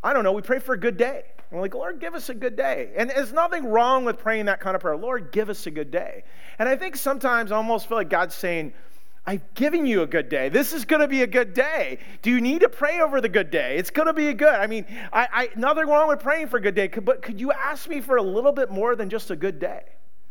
I 0.03 0.13
don't 0.13 0.23
know, 0.23 0.31
we 0.31 0.41
pray 0.41 0.57
for 0.57 0.73
a 0.73 0.79
good 0.79 0.97
day. 0.97 1.25
And 1.37 1.59
we're 1.59 1.61
like, 1.61 1.75
Lord, 1.75 1.99
give 1.99 2.15
us 2.15 2.29
a 2.29 2.33
good 2.33 2.55
day. 2.55 2.91
And 2.97 3.11
there's 3.11 3.33
nothing 3.33 3.67
wrong 3.67 4.03
with 4.03 4.17
praying 4.17 4.45
that 4.45 4.59
kind 4.59 4.75
of 4.75 4.81
prayer. 4.81 4.97
Lord, 4.97 5.31
give 5.31 5.51
us 5.51 5.67
a 5.67 5.71
good 5.71 5.91
day. 5.91 6.23
And 6.57 6.67
I 6.67 6.75
think 6.75 6.95
sometimes 6.95 7.51
I 7.51 7.55
almost 7.55 7.87
feel 7.87 7.97
like 7.97 8.09
God's 8.09 8.33
saying, 8.33 8.73
I've 9.25 9.53
given 9.53 9.85
you 9.85 10.01
a 10.01 10.07
good 10.07 10.27
day. 10.27 10.49
This 10.49 10.73
is 10.73 10.83
going 10.83 11.01
to 11.01 11.07
be 11.07 11.21
a 11.21 11.27
good 11.27 11.53
day. 11.53 11.99
Do 12.21 12.29
you 12.29 12.41
need 12.41 12.59
to 12.59 12.69
pray 12.69 12.99
over 12.99 13.21
the 13.21 13.29
good 13.29 13.51
day? 13.51 13.77
It's 13.77 13.89
going 13.89 14.07
to 14.07 14.13
be 14.13 14.27
a 14.27 14.33
good. 14.33 14.53
I 14.53 14.67
mean, 14.67 14.85
I, 15.13 15.27
I, 15.31 15.49
nothing 15.55 15.87
wrong 15.87 16.09
with 16.09 16.19
praying 16.19 16.47
for 16.47 16.57
a 16.57 16.61
good 16.61 16.75
day, 16.75 16.87
but 16.87 17.21
could 17.21 17.39
you 17.39 17.53
ask 17.53 17.87
me 17.87 18.01
for 18.01 18.17
a 18.17 18.21
little 18.21 18.51
bit 18.51 18.69
more 18.69 18.97
than 18.97 19.09
just 19.09 19.31
a 19.31 19.35
good 19.35 19.59
day? 19.59 19.83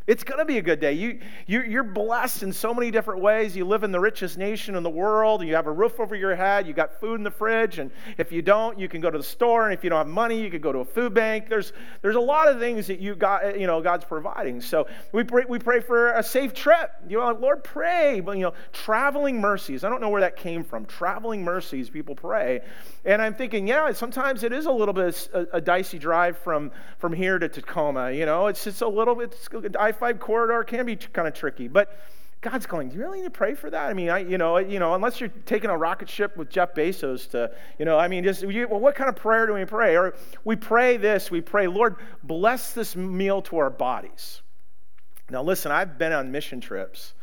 It's 0.07 0.25
going 0.25 0.39
to 0.39 0.45
be 0.45 0.59
a 0.59 0.63
good 0.63 0.81
day. 0.81 0.93
You, 0.95 1.21
you, 1.47 1.63
you're 1.63 1.85
blessed 1.85 2.43
in 2.43 2.53
so 2.53 2.75
many 2.75 2.91
different 2.91 3.21
ways. 3.21 3.57
You 3.57 3.65
live 3.65 3.85
in 3.85 3.93
the 3.93 4.01
richest 4.01 4.37
nation 4.37 4.75
in 4.75 4.83
the 4.83 4.91
world. 4.91 5.45
You 5.45 5.55
have 5.55 5.67
a 5.67 5.73
roof 5.73 6.01
over 6.01 6.17
your 6.17 6.35
head. 6.35 6.67
You 6.67 6.73
got 6.73 6.99
food 6.99 7.15
in 7.15 7.23
the 7.23 7.31
fridge. 7.31 7.79
And 7.79 7.91
if 8.19 8.33
you 8.33 8.43
don't, 8.43 8.79
you 8.79 8.89
can 8.89 9.01
go 9.01 9.11
to 9.11 9.19
the 9.19 9.25
store. 9.25 9.65
And 9.65 9.75
if 9.75 9.85
you 9.85 9.91
don't 9.91 9.99
have 9.99 10.09
money, 10.09 10.41
you 10.41 10.51
can 10.51 10.61
go 10.61 10.73
to 10.73 10.81
a 10.81 10.85
food 10.85 11.15
bank. 11.15 11.49
There's, 11.49 11.73
there's 12.01 12.17
a 12.17 12.21
lot 12.21 12.49
of 12.49 12.59
things 12.59 12.87
that 12.89 12.99
you 12.99 13.15
got, 13.15 13.59
you 13.59 13.67
know, 13.67 13.81
God's 13.81 14.05
providing. 14.05 14.61
So 14.61 14.89
we 15.13 15.23
pray, 15.23 15.45
we 15.49 15.59
pray 15.59 15.81
for 15.81 16.13
a 16.13 16.23
safe 16.23 16.53
trip. 16.53 16.91
You 17.09 17.19
know, 17.19 17.33
Lord, 17.33 17.63
pray. 17.63 18.21
But, 18.21 18.39
you 18.39 18.43
know, 18.43 18.55
traveling 18.73 19.41
mercies. 19.41 19.85
I 19.85 19.89
don't 19.89 20.01
know 20.01 20.09
where 20.09 20.23
that 20.23 20.37
came 20.37 20.65
from. 20.65 20.85
Traveling 20.87 21.45
mercies, 21.45 21.89
people 21.89 22.17
pray. 22.17 22.61
And 23.05 23.23
I'm 23.23 23.35
thinking, 23.35 23.69
yeah, 23.69 23.93
sometimes 23.93 24.43
it 24.43 24.53
is 24.53 24.67
a 24.67 24.73
little 24.73 24.95
bit 24.95 25.29
a, 25.33 25.47
a 25.57 25.61
dicey 25.61 25.99
drive 25.99 26.39
from, 26.39 26.73
from 26.99 27.13
here 27.13 27.39
to 27.39 27.49
Tacoma. 27.49 28.11
You 28.11 28.27
know, 28.27 28.47
it's 28.49 28.65
just 28.65 28.83
a 28.83 28.89
little 28.89 29.15
bit, 29.15 29.37
I 29.79 29.92
5 29.93 30.19
corridor 30.19 30.65
can 30.65 30.87
be 30.87 30.97
kind 30.97 31.29
of 31.29 31.35
tricky. 31.35 31.69
But 31.69 31.97
God's 32.43 32.67
going, 32.67 32.89
do 32.89 32.97
you 32.97 33.03
really 33.03 33.19
need 33.19 33.25
to 33.27 33.31
pray 33.31 33.55
for 33.55 33.71
that? 33.71 33.89
I 33.89 33.95
mean, 33.95 34.09
I, 34.11 34.19
you 34.19 34.37
know, 34.37 34.59
you 34.59 34.81
know, 34.81 34.95
unless 34.95 35.21
you're 35.21 35.31
taking 35.47 35.71
a 35.71 35.77
rocket 35.77 36.09
ship 36.09 36.37
with 36.37 36.51
Jeff 36.51 36.75
Bezos 36.75 37.31
to, 37.31 37.53
you 37.79 37.85
know, 37.85 37.97
I 37.97 38.09
mean, 38.09 38.25
just, 38.25 38.43
you, 38.43 38.67
well, 38.69 38.81
what 38.81 38.97
kind 38.97 39.09
of 39.09 39.15
prayer 39.15 39.47
do 39.47 39.55
we 39.55 39.65
pray? 39.65 39.97
Or 39.97 40.15
we 40.45 40.57
pray 40.57 40.97
this, 40.97 41.31
we 41.31 41.41
pray, 41.41 41.69
Lord, 41.69 41.97
bless 42.25 42.73
this 42.73 42.97
meal 42.97 43.43
to 43.43 43.59
our 43.59 43.71
bodies. 43.71 44.43
Now, 45.31 45.43
listen, 45.45 45.71
I've 45.71 45.99
been 45.99 46.13
on 46.13 46.33
mission 46.33 46.61
trips, 46.61 47.15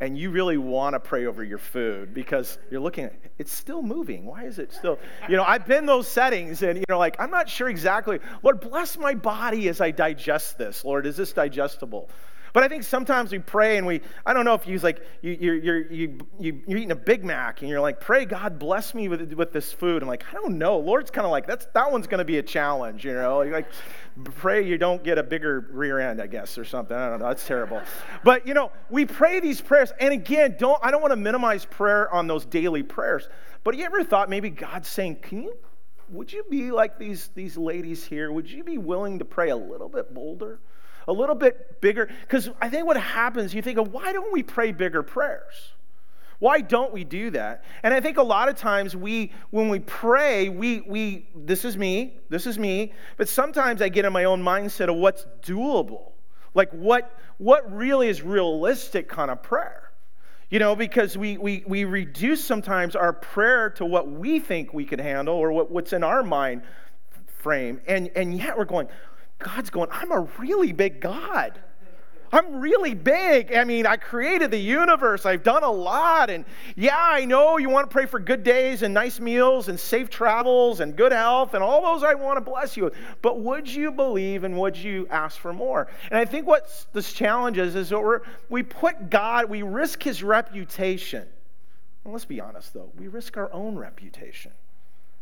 and 0.00 0.16
you 0.16 0.30
really 0.30 0.56
want 0.56 0.94
to 0.94 1.00
pray 1.00 1.26
over 1.26 1.44
your 1.44 1.58
food 1.58 2.14
because 2.14 2.58
you're 2.70 2.80
looking 2.80 3.04
at 3.04 3.14
it's 3.38 3.52
still 3.52 3.82
moving. 3.82 4.24
Why 4.24 4.44
is 4.44 4.58
it 4.58 4.72
still? 4.72 4.98
You 5.28 5.36
know, 5.36 5.44
I've 5.44 5.66
been 5.66 5.86
those 5.86 6.08
settings, 6.08 6.62
and 6.62 6.78
you 6.78 6.84
know, 6.88 6.98
like 6.98 7.16
I'm 7.18 7.30
not 7.30 7.48
sure 7.48 7.68
exactly. 7.68 8.18
Lord, 8.42 8.60
bless 8.60 8.98
my 8.98 9.14
body 9.14 9.68
as 9.68 9.80
I 9.80 9.90
digest 9.90 10.58
this. 10.58 10.84
Lord, 10.84 11.06
is 11.06 11.16
this 11.16 11.32
digestible? 11.32 12.08
But 12.52 12.62
I 12.62 12.68
think 12.68 12.82
sometimes 12.82 13.32
we 13.32 13.38
pray 13.38 13.78
and 13.78 13.86
we, 13.86 14.00
I 14.26 14.32
don't 14.32 14.44
know 14.44 14.54
if 14.54 14.66
you 14.66 14.78
like, 14.78 15.04
you, 15.22 15.36
you're, 15.40 15.56
you're, 15.56 15.92
you, 15.92 16.18
you, 16.38 16.62
you're 16.66 16.78
eating 16.78 16.90
a 16.90 16.96
Big 16.96 17.24
Mac 17.24 17.60
and 17.60 17.70
you're 17.70 17.80
like, 17.80 18.00
pray 18.00 18.24
God 18.24 18.58
bless 18.58 18.94
me 18.94 19.08
with, 19.08 19.32
with 19.34 19.52
this 19.52 19.72
food. 19.72 20.02
I'm 20.02 20.08
like, 20.08 20.24
I 20.30 20.34
don't 20.34 20.58
know. 20.58 20.78
Lord's 20.78 21.10
kind 21.10 21.24
of 21.24 21.30
like, 21.30 21.46
that's, 21.46 21.66
that 21.74 21.90
one's 21.90 22.06
going 22.06 22.18
to 22.18 22.24
be 22.24 22.38
a 22.38 22.42
challenge, 22.42 23.04
you 23.04 23.12
know? 23.12 23.38
Like, 23.38 23.68
pray 24.36 24.66
you 24.66 24.78
don't 24.78 25.02
get 25.02 25.18
a 25.18 25.22
bigger 25.22 25.68
rear 25.70 25.98
end, 25.98 26.20
I 26.20 26.26
guess, 26.26 26.58
or 26.58 26.64
something. 26.64 26.96
I 26.96 27.08
don't 27.08 27.20
know. 27.20 27.28
That's 27.28 27.46
terrible. 27.46 27.82
But, 28.24 28.46
you 28.46 28.54
know, 28.54 28.72
we 28.88 29.06
pray 29.06 29.40
these 29.40 29.60
prayers. 29.60 29.92
And 30.00 30.12
again, 30.12 30.56
don't, 30.58 30.78
I 30.82 30.90
don't 30.90 31.00
want 31.00 31.12
to 31.12 31.16
minimize 31.16 31.64
prayer 31.64 32.12
on 32.12 32.26
those 32.26 32.44
daily 32.44 32.82
prayers. 32.82 33.28
But 33.62 33.76
you 33.76 33.84
ever 33.84 34.04
thought 34.04 34.28
maybe 34.30 34.50
God's 34.50 34.88
saying, 34.88 35.16
can 35.16 35.42
you, 35.42 35.56
would 36.08 36.32
you 36.32 36.44
be 36.50 36.72
like 36.72 36.98
these, 36.98 37.28
these 37.34 37.56
ladies 37.56 38.04
here? 38.04 38.32
Would 38.32 38.50
you 38.50 38.64
be 38.64 38.78
willing 38.78 39.18
to 39.20 39.24
pray 39.24 39.50
a 39.50 39.56
little 39.56 39.88
bit 39.88 40.12
bolder? 40.12 40.58
A 41.08 41.12
little 41.12 41.34
bit 41.34 41.80
bigger. 41.80 42.08
Because 42.22 42.50
I 42.60 42.68
think 42.68 42.86
what 42.86 42.96
happens, 42.96 43.54
you 43.54 43.62
think 43.62 43.78
of 43.78 43.92
why 43.92 44.12
don't 44.12 44.32
we 44.32 44.42
pray 44.42 44.72
bigger 44.72 45.02
prayers? 45.02 45.72
Why 46.40 46.62
don't 46.62 46.92
we 46.92 47.04
do 47.04 47.30
that? 47.30 47.64
And 47.82 47.92
I 47.92 48.00
think 48.00 48.16
a 48.16 48.22
lot 48.22 48.48
of 48.48 48.56
times 48.56 48.96
we, 48.96 49.30
when 49.50 49.68
we 49.68 49.78
pray, 49.80 50.48
we, 50.48 50.80
we, 50.80 51.28
this 51.34 51.66
is 51.66 51.76
me, 51.76 52.18
this 52.30 52.46
is 52.46 52.58
me, 52.58 52.94
but 53.18 53.28
sometimes 53.28 53.82
I 53.82 53.90
get 53.90 54.06
in 54.06 54.12
my 54.12 54.24
own 54.24 54.42
mindset 54.42 54.88
of 54.88 54.96
what's 54.96 55.26
doable. 55.42 56.12
Like 56.54 56.70
what, 56.70 57.14
what 57.36 57.70
really 57.70 58.08
is 58.08 58.22
realistic 58.22 59.06
kind 59.08 59.30
of 59.30 59.42
prayer. 59.42 59.90
You 60.48 60.58
know, 60.58 60.74
because 60.74 61.16
we, 61.16 61.36
we, 61.36 61.62
we 61.66 61.84
reduce 61.84 62.42
sometimes 62.42 62.96
our 62.96 63.12
prayer 63.12 63.70
to 63.70 63.84
what 63.84 64.10
we 64.10 64.40
think 64.40 64.72
we 64.72 64.84
could 64.84 64.98
handle 64.98 65.36
or 65.36 65.52
what, 65.52 65.70
what's 65.70 65.92
in 65.92 66.02
our 66.02 66.24
mind 66.24 66.62
frame. 67.26 67.80
And, 67.86 68.10
and 68.16 68.36
yet 68.36 68.58
we're 68.58 68.64
going, 68.64 68.88
God's 69.40 69.70
going, 69.70 69.88
I'm 69.90 70.12
a 70.12 70.20
really 70.38 70.72
big 70.72 71.00
God. 71.00 71.60
I'm 72.32 72.60
really 72.60 72.94
big. 72.94 73.52
I 73.52 73.64
mean, 73.64 73.86
I 73.86 73.96
created 73.96 74.52
the 74.52 74.58
universe. 74.58 75.26
I've 75.26 75.42
done 75.42 75.64
a 75.64 75.70
lot. 75.70 76.30
And 76.30 76.44
yeah, 76.76 76.96
I 76.96 77.24
know 77.24 77.58
you 77.58 77.68
want 77.68 77.90
to 77.90 77.92
pray 77.92 78.06
for 78.06 78.20
good 78.20 78.44
days 78.44 78.82
and 78.82 78.94
nice 78.94 79.18
meals 79.18 79.68
and 79.68 79.78
safe 79.78 80.10
travels 80.10 80.78
and 80.78 80.94
good 80.94 81.10
health 81.10 81.54
and 81.54 81.62
all 81.62 81.82
those 81.82 82.04
I 82.04 82.14
want 82.14 82.36
to 82.36 82.40
bless 82.40 82.76
you. 82.76 82.92
But 83.20 83.40
would 83.40 83.68
you 83.68 83.90
believe 83.90 84.44
and 84.44 84.56
would 84.58 84.76
you 84.76 85.08
ask 85.10 85.38
for 85.38 85.52
more? 85.52 85.88
And 86.10 86.18
I 86.20 86.24
think 86.24 86.46
what 86.46 86.86
this 86.92 87.12
challenge 87.12 87.58
is, 87.58 87.74
is 87.74 87.88
that 87.88 87.98
we're, 87.98 88.20
we 88.48 88.62
put 88.62 89.10
God, 89.10 89.50
we 89.50 89.62
risk 89.62 90.00
his 90.02 90.22
reputation. 90.22 91.26
Let's 92.04 92.24
be 92.24 92.40
honest 92.40 92.72
though, 92.74 92.92
we 92.96 93.08
risk 93.08 93.36
our 93.36 93.52
own 93.52 93.76
reputation, 93.76 94.52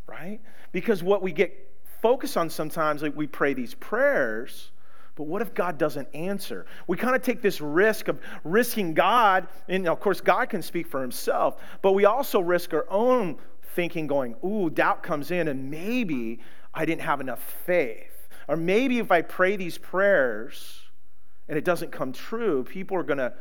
right? 0.07 0.41
Because 0.73 1.03
what 1.03 1.23
we 1.23 1.33
get 1.33 1.69
focus 2.01 2.37
on 2.37 2.51
sometimes, 2.51 3.03
like 3.03 3.17
we 3.17 3.27
pray 3.27 3.55
these 3.55 3.75
prayers, 3.75 4.71
but 5.17 5.25
what 5.25 5.43
if 5.43 5.53
God 5.53 5.79
doesn't 5.79 6.09
answer? 6.15 6.65
We 6.87 6.97
kind 6.97 7.17
of 7.17 7.23
take 7.23 7.43
this 7.43 7.61
risk 7.61 8.09
of 8.09 8.21
risking 8.45 8.95
God, 8.95 9.49
and 9.69 9.89
of 9.89 9.99
course, 9.99 10.21
God 10.21 10.49
can 10.49 10.63
speak 10.63 10.87
for 10.87 11.03
himself, 11.03 11.61
but 11.83 11.93
we 11.93 12.05
also 12.05 12.41
risk 12.41 12.73
our 12.73 12.87
own 12.89 13.37
thinking, 13.75 14.07
going, 14.07 14.37
ooh, 14.45 14.71
doubt 14.71 15.03
comes 15.03 15.31
in, 15.31 15.49
and 15.49 15.71
maybe 15.71 16.41
I 16.75 16.85
didn't 16.85 17.03
have 17.03 17.21
enough 17.21 17.43
faith. 17.67 18.29
Or 18.49 18.57
maybe 18.57 18.99
if 18.99 19.13
I 19.13 19.23
pray 19.23 19.57
these 19.57 19.77
prayers 19.77 20.81
and 21.49 21.59
it 21.59 21.65
doesn't 21.65 21.93
come 21.93 22.13
true, 22.13 22.65
people 22.65 22.97
are 22.97 23.03
going 23.03 23.19
to, 23.19 23.33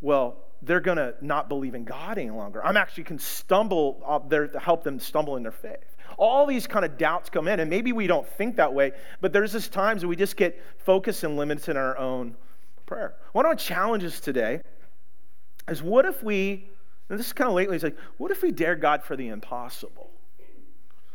well, 0.00 0.38
they're 0.62 0.80
going 0.80 0.96
to 0.96 1.14
not 1.20 1.48
believe 1.48 1.74
in 1.74 1.84
God 1.84 2.18
any 2.18 2.30
longer. 2.30 2.64
I'm 2.64 2.76
actually 2.76 3.04
can 3.04 3.18
stumble, 3.18 4.02
uh, 4.06 4.18
there 4.26 4.48
to 4.48 4.58
help 4.58 4.82
them 4.82 4.98
stumble 4.98 5.36
in 5.36 5.42
their 5.42 5.52
faith. 5.52 5.96
All 6.18 6.46
these 6.46 6.66
kind 6.66 6.84
of 6.84 6.98
doubts 6.98 7.30
come 7.30 7.46
in, 7.48 7.60
and 7.60 7.70
maybe 7.70 7.92
we 7.92 8.06
don't 8.06 8.26
think 8.26 8.56
that 8.56 8.74
way, 8.74 8.92
but 9.20 9.32
there's 9.32 9.52
this 9.52 9.68
times 9.68 10.02
that 10.02 10.08
we 10.08 10.16
just 10.16 10.36
get 10.36 10.60
focused 10.78 11.22
and 11.24 11.36
limited 11.36 11.70
in 11.70 11.76
our 11.76 11.96
own 11.96 12.36
prayer. 12.86 13.14
One 13.32 13.44
of 13.44 13.50
our 13.50 13.56
challenges 13.56 14.20
today 14.20 14.60
is 15.68 15.82
what 15.82 16.04
if 16.04 16.22
we, 16.22 16.68
and 17.08 17.18
this 17.18 17.26
is 17.26 17.32
kind 17.32 17.48
of 17.48 17.54
lately, 17.54 17.76
it's 17.76 17.84
like, 17.84 17.96
what 18.16 18.32
if 18.32 18.42
we 18.42 18.50
dare 18.50 18.74
God 18.74 19.04
for 19.04 19.16
the 19.16 19.28
impossible? 19.28 20.10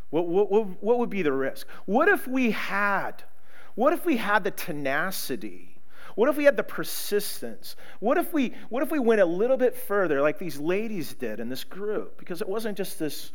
What, 0.10 0.28
what, 0.28 0.50
what, 0.50 0.82
what 0.82 1.00
would 1.00 1.10
be 1.10 1.22
the 1.22 1.34
risk? 1.34 1.68
What 1.86 2.08
if 2.08 2.28
we 2.28 2.52
had, 2.52 3.24
what 3.76 3.92
if 3.94 4.06
we 4.06 4.16
had 4.16 4.44
the 4.44 4.52
tenacity? 4.52 5.70
What 6.16 6.30
if 6.30 6.38
we 6.38 6.44
had 6.44 6.56
the 6.56 6.64
persistence? 6.64 7.76
What 8.00 8.18
if 8.18 8.32
we 8.32 8.54
what 8.70 8.84
if 8.84 8.92
we 8.92 9.00
went 9.00 9.22
a 9.22 9.26
little 9.26 9.58
bit 9.58 9.76
further 9.76 10.22
like 10.22 10.38
these 10.38 10.60
ladies 10.60 11.16
did 11.16 11.40
in 11.40 11.50
this 11.50 11.64
group? 11.64 12.20
Because 12.20 12.42
it 12.42 12.48
wasn't 12.48 12.78
just 12.78 13.00
this 13.00 13.32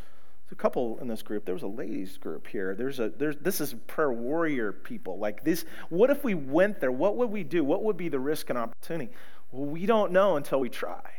a 0.51 0.55
couple 0.55 0.99
in 1.01 1.09
this 1.09 1.23
group. 1.23 1.45
There 1.45 1.55
was 1.55 1.63
a 1.63 1.69
ladies 1.69 2.17
group 2.17 2.47
here. 2.47 2.75
There's 2.75 3.01
a 3.01 3.11
there's 3.11 3.37
this 3.37 3.61
is 3.61 3.75
prayer 3.87 4.13
warrior 4.13 4.73
people. 4.73 5.19
Like 5.19 5.45
this, 5.45 5.65
what 5.91 6.11
if 6.11 6.25
we 6.25 6.35
went 6.35 6.81
there? 6.81 6.93
What 6.93 7.17
would 7.17 7.31
we 7.31 7.45
do? 7.45 7.65
What 7.65 7.85
would 7.85 7.97
be 7.97 8.09
the 8.09 8.19
risk 8.19 8.51
and 8.51 8.59
opportunity? 8.59 9.13
Well, 9.53 9.67
we 9.67 9.87
don't 9.87 10.13
know 10.13 10.37
until 10.37 10.61
we 10.61 10.69
try. 10.69 11.11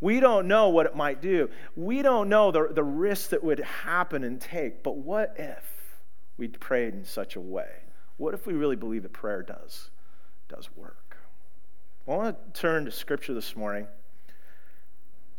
We 0.00 0.18
don't 0.18 0.48
know 0.48 0.70
what 0.70 0.86
it 0.86 0.96
might 0.96 1.20
do. 1.20 1.50
We 1.76 2.00
don't 2.00 2.28
know 2.28 2.50
the, 2.50 2.68
the 2.72 2.82
risks 2.82 3.28
that 3.28 3.44
would 3.44 3.60
happen 3.60 4.24
and 4.24 4.40
take. 4.40 4.82
But 4.82 4.96
what 4.96 5.34
if 5.38 5.64
we 6.38 6.48
prayed 6.48 6.94
in 6.94 7.04
such 7.04 7.36
a 7.36 7.40
way? 7.40 7.68
What 8.16 8.34
if 8.34 8.46
we 8.46 8.54
really 8.54 8.76
believe 8.76 9.02
that 9.02 9.12
prayer 9.12 9.42
does, 9.42 9.90
does 10.48 10.70
work? 10.74 11.16
I 12.08 12.12
want 12.12 12.54
to 12.54 12.60
turn 12.60 12.86
to 12.86 12.90
scripture 12.90 13.34
this 13.34 13.54
morning 13.54 13.86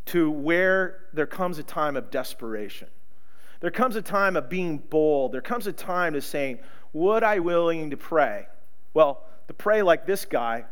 to 0.05 0.29
where 0.29 1.07
there 1.13 1.27
comes 1.27 1.57
a 1.57 1.63
time 1.63 1.95
of 1.95 2.11
desperation. 2.11 2.87
There 3.61 3.71
comes 3.71 3.95
a 3.95 4.01
time 4.01 4.35
of 4.35 4.49
being 4.49 4.79
bold. 4.79 5.31
There 5.31 5.41
comes 5.41 5.67
a 5.67 5.73
time 5.73 6.13
to 6.13 6.21
saying, 6.21 6.59
Would 6.93 7.23
I 7.23 7.39
willing 7.39 7.91
to 7.91 7.97
pray? 7.97 8.47
Well, 8.93 9.23
to 9.47 9.53
pray 9.53 9.81
like 9.83 10.05
this 10.05 10.25
guy, 10.25 10.65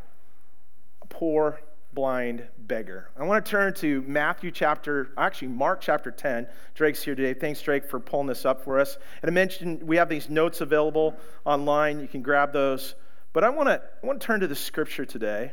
a 1.01 1.05
poor, 1.05 1.62
blind 1.93 2.48
beggar. 2.58 3.10
I 3.17 3.24
want 3.24 3.46
to 3.46 3.50
turn 3.50 3.74
to 3.75 4.01
Matthew 4.03 4.51
chapter, 4.51 5.12
actually, 5.17 5.50
Mark 5.50 5.81
chapter 5.81 6.12
10. 6.12 6.48
Drake's 6.75 7.01
here 7.01 7.15
today. 7.15 7.34
Thanks, 7.34 7.62
Drake, 7.62 7.89
for 7.89 8.00
pulling 8.00 8.27
this 8.27 8.46
up 8.46 8.63
for 8.63 8.79
us. 8.79 8.98
And 9.22 9.29
I 9.29 9.34
mentioned 9.34 9.84
we 9.84 9.98
have 9.98 10.10
these 10.10 10.29
notes 10.29 10.62
available 10.62 11.15
online. 11.46 12.00
You 12.00 12.08
can 12.08 12.22
grab 12.22 12.53
those. 12.53 12.96
But 13.34 13.43
I 13.43 13.50
want 13.50 13.69
to, 13.69 13.81
I 14.03 14.05
want 14.05 14.19
to 14.19 14.25
turn 14.25 14.39
to 14.39 14.48
the 14.48 14.55
scripture 14.55 15.05
today. 15.05 15.51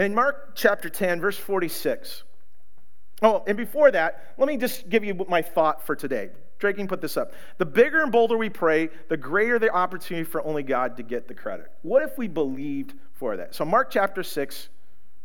In 0.00 0.14
Mark 0.14 0.52
chapter 0.54 0.88
10, 0.88 1.20
verse 1.20 1.36
46. 1.36 2.24
Oh, 3.20 3.44
and 3.46 3.54
before 3.54 3.90
that, 3.90 4.32
let 4.38 4.48
me 4.48 4.56
just 4.56 4.88
give 4.88 5.04
you 5.04 5.12
my 5.28 5.42
thought 5.42 5.84
for 5.84 5.94
today. 5.94 6.30
Drake 6.58 6.76
can 6.76 6.88
put 6.88 7.02
this 7.02 7.18
up. 7.18 7.34
The 7.58 7.66
bigger 7.66 8.02
and 8.02 8.10
bolder 8.10 8.38
we 8.38 8.48
pray, 8.48 8.88
the 9.10 9.18
greater 9.18 9.58
the 9.58 9.70
opportunity 9.70 10.24
for 10.24 10.42
only 10.42 10.62
God 10.62 10.96
to 10.96 11.02
get 11.02 11.28
the 11.28 11.34
credit. 11.34 11.66
What 11.82 12.02
if 12.02 12.16
we 12.16 12.28
believed 12.28 12.94
for 13.12 13.36
that? 13.36 13.54
So, 13.54 13.66
Mark 13.66 13.90
chapter 13.90 14.22
6, 14.22 14.70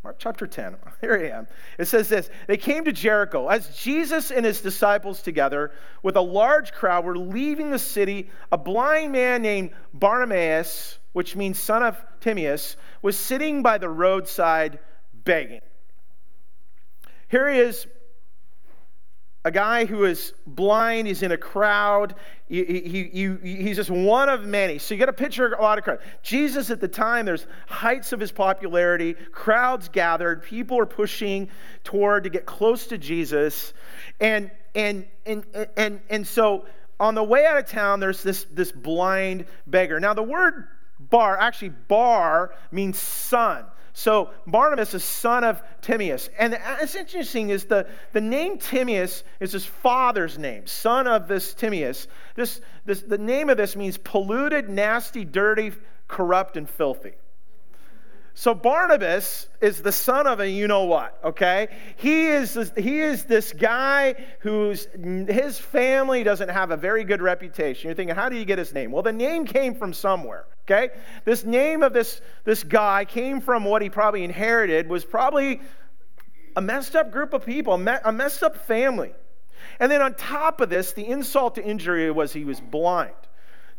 Mark 0.05 0.17
chapter 0.19 0.47
10, 0.47 0.75
here 1.01 1.19
I 1.19 1.35
am. 1.35 1.47
It 1.77 1.85
says 1.85 2.07
this 2.07 2.29
They 2.47 2.57
came 2.57 2.85
to 2.85 2.93
Jericho. 2.93 3.47
As 3.47 3.75
Jesus 3.75 4.31
and 4.31 4.45
his 4.45 4.61
disciples, 4.61 5.21
together 5.21 5.71
with 6.03 6.15
a 6.15 6.21
large 6.21 6.71
crowd, 6.71 7.03
were 7.03 7.17
leaving 7.17 7.71
the 7.71 7.79
city, 7.79 8.29
a 8.51 8.57
blind 8.57 9.11
man 9.11 9.41
named 9.41 9.71
Bartimaeus 9.93 10.99
which 11.15 11.33
means 11.33 11.57
son 11.57 11.81
of 11.81 11.97
Timaeus, 12.19 12.75
was 13.01 13.17
sitting 13.17 13.63
by 13.63 13.77
the 13.77 13.87
roadside 13.87 14.79
begging. 15.23 15.61
Here 17.29 17.49
he 17.49 17.57
is 17.57 17.87
a 19.45 19.51
guy 19.51 19.85
who 19.85 20.05
is 20.05 20.33
blind, 20.47 21.05
he's 21.07 21.21
in 21.21 21.31
a 21.31 21.37
crowd, 21.37 22.15
he, 22.49 22.65
he, 22.65 23.03
he, 23.13 23.55
he's 23.61 23.75
just 23.75 23.91
one 23.91 24.27
of 24.27 24.43
many. 24.43 24.79
So 24.79 24.95
you 24.95 24.97
get 24.97 25.07
a 25.07 25.13
picture 25.13 25.45
of 25.45 25.59
a 25.59 25.61
lot 25.61 25.77
of 25.77 25.83
crowd. 25.83 25.99
Jesus 26.23 26.71
at 26.71 26.81
the 26.81 26.87
time, 26.87 27.27
there's 27.27 27.45
heights 27.67 28.11
of 28.11 28.19
his 28.19 28.31
popularity, 28.31 29.13
crowds 29.31 29.87
gathered, 29.87 30.43
people 30.43 30.79
are 30.79 30.87
pushing 30.87 31.47
toward 31.83 32.23
to 32.23 32.31
get 32.31 32.47
close 32.47 32.87
to 32.87 32.97
Jesus. 32.97 33.73
And, 34.19 34.49
and, 34.73 35.05
and, 35.27 35.45
and, 35.77 36.01
and 36.09 36.25
so 36.25 36.65
on 36.99 37.13
the 37.13 37.23
way 37.23 37.45
out 37.45 37.57
of 37.57 37.67
town, 37.67 37.99
there's 37.99 38.23
this, 38.23 38.45
this 38.51 38.71
blind 38.71 39.45
beggar. 39.67 39.99
Now, 39.99 40.15
the 40.15 40.23
word 40.23 40.69
bar, 40.99 41.37
actually, 41.37 41.69
bar 41.69 42.55
means 42.71 42.97
son. 42.97 43.65
So 43.97 44.31
Barnabas 44.45 44.93
is 44.93 45.05
son 45.05 45.45
of 45.45 45.63
Timaeus. 45.81 46.29
And 46.37 46.59
it's 46.81 46.95
interesting 46.95 47.49
is 47.49 47.63
the, 47.63 47.87
the 48.11 48.19
name 48.19 48.57
Timaeus 48.57 49.23
is 49.39 49.53
his 49.53 49.65
father's 49.65 50.37
name, 50.37 50.67
son 50.67 51.07
of 51.07 51.29
this 51.29 51.53
Timaeus. 51.53 52.09
This, 52.35 52.59
this, 52.83 53.03
the 53.03 53.17
name 53.17 53.49
of 53.49 53.55
this 53.55 53.77
means 53.77 53.97
polluted, 53.97 54.69
nasty, 54.69 55.23
dirty, 55.23 55.71
corrupt, 56.09 56.57
and 56.57 56.69
filthy. 56.69 57.13
So 58.37 58.53
Barnabas 58.53 59.47
is 59.61 59.81
the 59.81 59.93
son 59.93 60.27
of 60.27 60.41
a 60.41 60.49
you 60.49 60.67
know 60.67 60.83
what, 60.83 61.17
okay? 61.23 61.69
He 61.95 62.27
is 62.27 62.53
this, 62.53 62.69
he 62.77 62.99
is 62.99 63.23
this 63.23 63.53
guy 63.53 64.15
whose 64.39 64.89
his 64.93 65.57
family 65.57 66.21
doesn't 66.21 66.49
have 66.49 66.69
a 66.71 66.75
very 66.75 67.05
good 67.05 67.21
reputation. 67.21 67.87
You're 67.87 67.95
thinking, 67.95 68.13
how 68.13 68.27
do 68.27 68.35
you 68.35 68.43
get 68.43 68.59
his 68.59 68.73
name? 68.73 68.91
Well, 68.91 69.03
the 69.03 69.13
name 69.13 69.45
came 69.45 69.73
from 69.73 69.93
somewhere, 69.93 70.47
okay? 70.65 70.89
This 71.23 71.45
name 71.45 71.81
of 71.81 71.93
this 71.93 72.19
this 72.43 72.65
guy 72.65 73.05
came 73.05 73.39
from 73.39 73.63
what 73.63 73.81
he 73.81 73.89
probably 73.89 74.25
inherited 74.25 74.89
was 74.89 75.05
probably 75.05 75.61
a 76.57 76.61
messed 76.61 76.93
up 76.93 77.11
group 77.11 77.33
of 77.33 77.45
people, 77.45 77.73
a 77.73 78.11
messed 78.11 78.43
up 78.43 78.57
family. 78.67 79.13
And 79.79 79.89
then 79.89 80.01
on 80.01 80.13
top 80.13 80.59
of 80.59 80.69
this, 80.69 80.91
the 80.91 81.07
insult 81.07 81.55
to 81.55 81.63
injury 81.63 82.11
was 82.11 82.33
he 82.33 82.43
was 82.43 82.59
blind. 82.59 83.15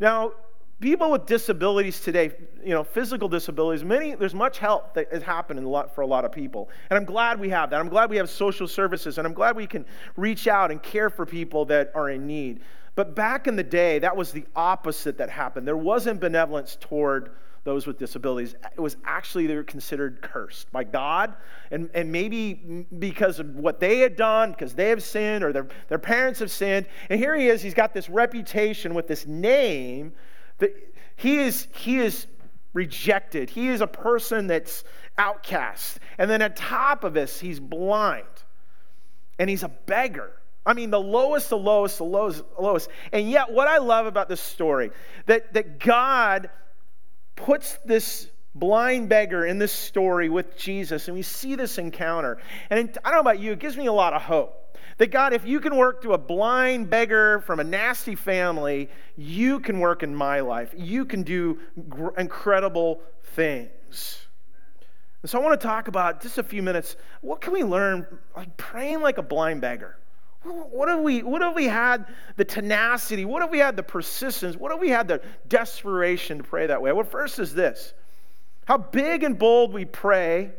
Now, 0.00 0.32
people 0.80 1.10
with 1.10 1.26
disabilities 1.26 2.00
today, 2.00 2.32
you 2.62 2.74
know, 2.74 2.84
physical 2.84 3.28
disabilities, 3.28 3.84
many, 3.84 4.14
there's 4.14 4.34
much 4.34 4.58
help 4.58 4.94
that 4.94 5.10
has 5.12 5.22
happened 5.22 5.60
for 5.94 6.02
a 6.02 6.06
lot 6.06 6.24
of 6.24 6.32
people. 6.32 6.68
And 6.90 6.98
I'm 6.98 7.04
glad 7.04 7.40
we 7.40 7.48
have 7.50 7.70
that. 7.70 7.80
I'm 7.80 7.88
glad 7.88 8.10
we 8.10 8.16
have 8.16 8.28
social 8.28 8.68
services, 8.68 9.18
and 9.18 9.26
I'm 9.26 9.34
glad 9.34 9.56
we 9.56 9.66
can 9.66 9.86
reach 10.16 10.46
out 10.46 10.70
and 10.70 10.82
care 10.82 11.08
for 11.08 11.24
people 11.24 11.64
that 11.66 11.92
are 11.94 12.10
in 12.10 12.26
need. 12.26 12.60
But 12.94 13.14
back 13.14 13.46
in 13.46 13.56
the 13.56 13.62
day, 13.62 13.98
that 14.00 14.16
was 14.16 14.32
the 14.32 14.44
opposite 14.54 15.18
that 15.18 15.30
happened. 15.30 15.66
There 15.66 15.76
wasn't 15.76 16.20
benevolence 16.20 16.76
toward 16.80 17.30
those 17.64 17.86
with 17.86 17.98
disabilities. 17.98 18.54
It 18.76 18.80
was 18.80 18.96
actually, 19.04 19.46
they 19.46 19.56
were 19.56 19.64
considered 19.64 20.22
cursed 20.22 20.70
by 20.72 20.84
God, 20.84 21.34
and, 21.70 21.90
and 21.94 22.12
maybe 22.12 22.86
because 22.98 23.40
of 23.40 23.56
what 23.56 23.80
they 23.80 23.98
had 23.98 24.14
done, 24.14 24.52
because 24.52 24.74
they 24.74 24.88
have 24.90 25.02
sinned 25.02 25.42
or 25.42 25.52
their, 25.52 25.66
their 25.88 25.98
parents 25.98 26.38
have 26.40 26.50
sinned. 26.50 26.86
And 27.10 27.18
here 27.18 27.34
he 27.34 27.48
is, 27.48 27.62
he's 27.62 27.74
got 27.74 27.92
this 27.92 28.08
reputation 28.08 28.94
with 28.94 29.08
this 29.08 29.26
name 29.26 30.12
he 31.16 31.38
is, 31.38 31.68
he 31.72 31.98
is 31.98 32.26
rejected. 32.72 33.50
He 33.50 33.68
is 33.68 33.80
a 33.80 33.86
person 33.86 34.46
that's 34.46 34.84
outcast. 35.18 35.98
And 36.18 36.30
then 36.30 36.42
on 36.42 36.52
top 36.54 37.04
of 37.04 37.14
this, 37.14 37.40
he's 37.40 37.58
blind. 37.58 38.26
And 39.38 39.48
he's 39.50 39.62
a 39.62 39.68
beggar. 39.68 40.32
I 40.64 40.74
mean, 40.74 40.90
the 40.90 41.00
lowest, 41.00 41.48
the 41.48 41.58
lowest, 41.58 41.98
the 41.98 42.04
lowest, 42.04 42.42
the 42.56 42.62
lowest. 42.62 42.90
And 43.12 43.30
yet, 43.30 43.52
what 43.52 43.68
I 43.68 43.78
love 43.78 44.06
about 44.06 44.28
this 44.28 44.40
story, 44.40 44.90
that, 45.26 45.54
that 45.54 45.78
God 45.78 46.50
puts 47.36 47.78
this 47.84 48.28
blind 48.54 49.08
beggar 49.08 49.46
in 49.46 49.58
this 49.58 49.72
story 49.72 50.28
with 50.28 50.56
Jesus, 50.56 51.08
and 51.08 51.16
we 51.16 51.22
see 51.22 51.54
this 51.54 51.78
encounter. 51.78 52.38
And 52.70 52.98
I 53.04 53.10
don't 53.10 53.16
know 53.16 53.20
about 53.20 53.38
you, 53.38 53.52
it 53.52 53.58
gives 53.58 53.76
me 53.76 53.86
a 53.86 53.92
lot 53.92 54.12
of 54.12 54.22
hope. 54.22 54.65
That 54.98 55.10
God, 55.10 55.34
if 55.34 55.46
you 55.46 55.60
can 55.60 55.76
work 55.76 56.00
through 56.00 56.14
a 56.14 56.18
blind 56.18 56.88
beggar 56.88 57.40
from 57.40 57.60
a 57.60 57.64
nasty 57.64 58.14
family, 58.14 58.88
you 59.16 59.60
can 59.60 59.78
work 59.78 60.02
in 60.02 60.14
my 60.14 60.40
life. 60.40 60.72
You 60.76 61.04
can 61.04 61.22
do 61.22 61.58
incredible 62.16 63.02
things. 63.22 64.26
And 65.22 65.30
so 65.30 65.38
I 65.38 65.42
want 65.42 65.60
to 65.60 65.66
talk 65.66 65.88
about 65.88 66.22
just 66.22 66.38
a 66.38 66.42
few 66.42 66.62
minutes. 66.62 66.96
What 67.20 67.40
can 67.40 67.52
we 67.52 67.62
learn 67.62 68.06
like 68.34 68.56
praying 68.56 69.00
like 69.00 69.18
a 69.18 69.22
blind 69.22 69.60
beggar? 69.60 69.98
What 70.44 70.88
have 70.88 71.00
we 71.00 71.22
what 71.22 71.42
have 71.42 71.56
we 71.56 71.66
had 71.66 72.06
the 72.36 72.44
tenacity? 72.44 73.24
What 73.24 73.42
have 73.42 73.50
we 73.50 73.58
had 73.58 73.76
the 73.76 73.82
persistence? 73.82 74.56
What 74.56 74.70
have 74.70 74.80
we 74.80 74.88
had 74.88 75.08
the 75.08 75.20
desperation 75.48 76.38
to 76.38 76.44
pray 76.44 76.68
that 76.68 76.80
way? 76.80 76.92
Well, 76.92 77.04
first 77.04 77.38
is 77.38 77.52
this. 77.52 77.92
How 78.66 78.78
big 78.78 79.24
and 79.24 79.38
bold 79.38 79.72
we 79.72 79.84
pray 79.84 80.52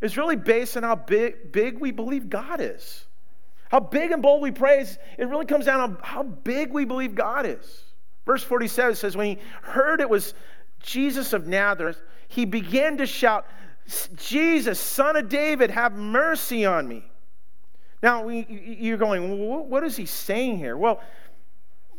is 0.00 0.16
really 0.16 0.36
based 0.36 0.76
on 0.76 0.82
how 0.82 0.96
big, 0.96 1.52
big 1.52 1.78
we 1.78 1.90
believe 1.90 2.28
God 2.28 2.60
is. 2.60 3.04
How 3.70 3.80
big 3.80 4.12
and 4.12 4.22
bold 4.22 4.42
we 4.42 4.50
praise, 4.50 4.98
it 5.18 5.28
really 5.28 5.46
comes 5.46 5.66
down 5.66 5.96
to 5.96 6.04
how 6.04 6.22
big 6.22 6.72
we 6.72 6.84
believe 6.84 7.14
God 7.14 7.46
is. 7.46 7.84
Verse 8.26 8.42
47 8.42 8.94
says, 8.94 9.16
When 9.16 9.26
he 9.26 9.38
heard 9.62 10.00
it 10.00 10.08
was 10.08 10.34
Jesus 10.80 11.32
of 11.32 11.46
Nazareth, 11.46 12.00
he 12.28 12.44
began 12.44 12.96
to 12.98 13.06
shout, 13.06 13.46
Jesus, 14.16 14.78
son 14.80 15.16
of 15.16 15.28
David, 15.28 15.70
have 15.70 15.94
mercy 15.94 16.64
on 16.64 16.88
me. 16.88 17.04
Now, 18.02 18.24
we, 18.24 18.46
you're 18.48 18.98
going, 18.98 19.38
what 19.68 19.82
is 19.82 19.96
he 19.96 20.06
saying 20.06 20.58
here? 20.58 20.76
Well, 20.76 21.00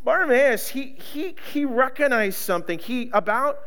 Bartimaeus, 0.03 0.67
he, 0.67 0.95
he, 1.11 1.35
he 1.51 1.65
recognized 1.65 2.37
something 2.37 2.77
he 2.77 3.09
about 3.11 3.59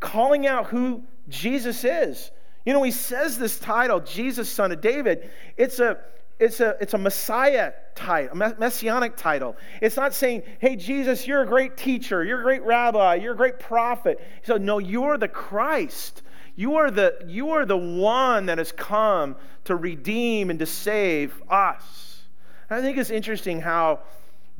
calling 0.00 0.46
out 0.46 0.66
who 0.66 1.02
Jesus 1.28 1.84
is. 1.84 2.30
You 2.64 2.72
know, 2.72 2.82
he 2.82 2.90
says 2.90 3.38
this 3.38 3.58
title, 3.58 4.00
Jesus, 4.00 4.48
son 4.48 4.72
of 4.72 4.80
David. 4.80 5.30
It's 5.58 5.80
a 5.80 5.98
it's 6.38 6.60
a, 6.60 6.76
it's 6.80 6.94
a 6.94 6.98
Messiah 6.98 7.72
title, 7.94 8.42
a 8.42 8.54
messianic 8.58 9.16
title. 9.16 9.56
It's 9.80 9.96
not 9.96 10.14
saying, 10.14 10.42
hey, 10.58 10.76
Jesus, 10.76 11.26
you're 11.26 11.42
a 11.42 11.46
great 11.46 11.76
teacher, 11.76 12.24
you're 12.24 12.40
a 12.40 12.42
great 12.42 12.62
rabbi, 12.62 13.16
you're 13.16 13.34
a 13.34 13.36
great 13.36 13.60
prophet. 13.60 14.18
He 14.40 14.46
said, 14.46 14.62
no, 14.62 14.78
you're 14.78 15.16
the 15.16 15.28
Christ. 15.28 16.22
You 16.56 16.76
are 16.76 16.90
the, 16.90 17.24
you 17.26 17.50
are 17.50 17.66
the 17.66 17.76
one 17.76 18.46
that 18.46 18.58
has 18.58 18.72
come 18.72 19.36
to 19.64 19.76
redeem 19.76 20.50
and 20.50 20.58
to 20.58 20.66
save 20.66 21.42
us. 21.48 22.22
And 22.70 22.78
I 22.78 22.82
think 22.82 22.98
it's 22.98 23.10
interesting 23.10 23.60
how 23.60 24.00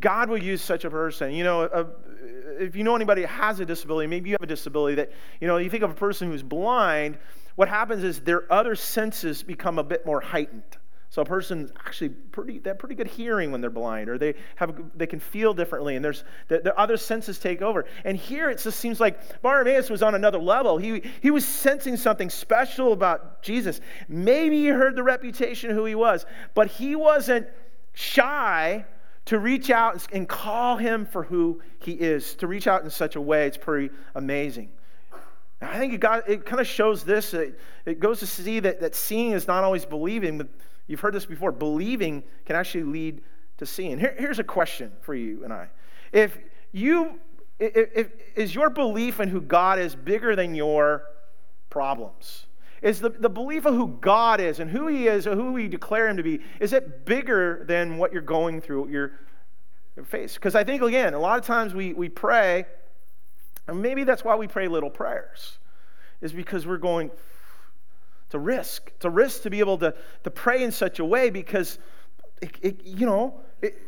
God 0.00 0.28
will 0.28 0.42
use 0.42 0.62
such 0.62 0.84
a 0.84 0.90
person. 0.90 1.32
You 1.32 1.44
know, 1.44 1.62
a, 1.62 1.86
if 2.62 2.76
you 2.76 2.84
know 2.84 2.96
anybody 2.96 3.22
who 3.22 3.28
has 3.28 3.60
a 3.60 3.64
disability, 3.64 4.06
maybe 4.06 4.30
you 4.30 4.34
have 4.34 4.42
a 4.42 4.46
disability 4.46 4.96
that, 4.96 5.12
you 5.40 5.46
know, 5.46 5.56
you 5.56 5.70
think 5.70 5.82
of 5.82 5.90
a 5.90 5.94
person 5.94 6.30
who's 6.30 6.42
blind, 6.42 7.18
what 7.56 7.68
happens 7.68 8.02
is 8.02 8.20
their 8.20 8.52
other 8.52 8.74
senses 8.74 9.42
become 9.42 9.78
a 9.78 9.84
bit 9.84 10.04
more 10.04 10.20
heightened. 10.20 10.76
So 11.14 11.22
a 11.22 11.24
person's 11.24 11.70
actually 11.86 12.08
pretty, 12.08 12.58
they 12.58 12.70
have 12.70 12.78
pretty 12.80 12.96
good 12.96 13.06
hearing 13.06 13.52
when 13.52 13.60
they're 13.60 13.70
blind, 13.70 14.08
or 14.08 14.18
they, 14.18 14.34
have, 14.56 14.74
they 14.96 15.06
can 15.06 15.20
feel 15.20 15.54
differently, 15.54 15.94
and 15.94 16.04
there's, 16.04 16.24
the, 16.48 16.58
the 16.58 16.76
other 16.76 16.96
senses 16.96 17.38
take 17.38 17.62
over. 17.62 17.84
And 18.04 18.16
here 18.16 18.50
it 18.50 18.58
just 18.58 18.80
seems 18.80 18.98
like 18.98 19.40
Bartimaeus 19.40 19.90
was 19.90 20.02
on 20.02 20.16
another 20.16 20.40
level. 20.40 20.76
He, 20.76 21.02
he 21.22 21.30
was 21.30 21.46
sensing 21.46 21.96
something 21.96 22.28
special 22.28 22.92
about 22.92 23.44
Jesus. 23.44 23.80
Maybe 24.08 24.56
he 24.56 24.66
heard 24.66 24.96
the 24.96 25.04
reputation 25.04 25.70
who 25.70 25.84
he 25.84 25.94
was, 25.94 26.26
but 26.52 26.66
he 26.66 26.96
wasn't 26.96 27.46
shy 27.92 28.84
to 29.26 29.38
reach 29.38 29.70
out 29.70 30.04
and 30.12 30.28
call 30.28 30.78
him 30.78 31.06
for 31.06 31.22
who 31.22 31.62
he 31.78 31.92
is, 31.92 32.34
to 32.34 32.48
reach 32.48 32.66
out 32.66 32.82
in 32.82 32.90
such 32.90 33.14
a 33.14 33.20
way, 33.20 33.46
it's 33.46 33.56
pretty 33.56 33.94
amazing. 34.16 34.68
I 35.62 35.78
think 35.78 35.94
it, 35.94 36.00
got, 36.00 36.28
it 36.28 36.44
kind 36.44 36.60
of 36.60 36.66
shows 36.66 37.04
this. 37.04 37.34
It, 37.34 37.60
it 37.86 38.00
goes 38.00 38.18
to 38.18 38.26
see 38.26 38.58
that, 38.58 38.80
that 38.80 38.96
seeing 38.96 39.30
is 39.30 39.46
not 39.46 39.62
always 39.62 39.84
believing, 39.84 40.38
but 40.38 40.48
You've 40.86 41.00
heard 41.00 41.14
this 41.14 41.26
before. 41.26 41.52
Believing 41.52 42.24
can 42.44 42.56
actually 42.56 42.84
lead 42.84 43.22
to 43.58 43.66
seeing. 43.66 43.98
Here, 43.98 44.14
here's 44.18 44.38
a 44.38 44.44
question 44.44 44.92
for 45.00 45.14
you 45.14 45.44
and 45.44 45.52
I. 45.52 45.68
If 46.12 46.38
you, 46.72 47.18
if, 47.58 47.90
if, 47.94 48.08
is 48.36 48.54
your 48.54 48.70
belief 48.70 49.20
in 49.20 49.28
who 49.28 49.40
God 49.40 49.78
is 49.78 49.94
bigger 49.94 50.36
than 50.36 50.54
your 50.54 51.04
problems? 51.70 52.46
Is 52.82 53.00
the, 53.00 53.08
the 53.08 53.30
belief 53.30 53.64
of 53.64 53.74
who 53.74 53.96
God 54.00 54.40
is 54.40 54.60
and 54.60 54.70
who 54.70 54.88
He 54.88 55.08
is 55.08 55.26
or 55.26 55.34
who 55.34 55.52
we 55.52 55.68
declare 55.68 56.06
Him 56.08 56.18
to 56.18 56.22
be, 56.22 56.40
is 56.60 56.72
it 56.74 57.06
bigger 57.06 57.64
than 57.66 57.96
what 57.96 58.12
you're 58.12 58.20
going 58.20 58.60
through 58.60 58.90
your, 58.90 59.12
your 59.96 60.04
face? 60.04 60.34
Because 60.34 60.54
I 60.54 60.64
think, 60.64 60.82
again, 60.82 61.14
a 61.14 61.18
lot 61.18 61.38
of 61.38 61.46
times 61.46 61.74
we, 61.74 61.94
we 61.94 62.10
pray, 62.10 62.66
and 63.66 63.80
maybe 63.80 64.04
that's 64.04 64.22
why 64.22 64.36
we 64.36 64.46
pray 64.46 64.68
little 64.68 64.90
prayers, 64.90 65.58
is 66.20 66.32
because 66.32 66.66
we're 66.66 66.76
going, 66.76 67.10
it's 68.34 68.36
a 68.36 68.40
risk. 68.40 68.90
It's 68.96 69.04
a 69.04 69.10
risk 69.10 69.42
to 69.42 69.50
be 69.50 69.60
able 69.60 69.78
to, 69.78 69.94
to 70.24 70.30
pray 70.30 70.64
in 70.64 70.72
such 70.72 70.98
a 70.98 71.04
way 71.04 71.30
because, 71.30 71.78
it, 72.42 72.56
it, 72.62 72.84
you 72.84 73.06
know, 73.06 73.40
it, 73.62 73.78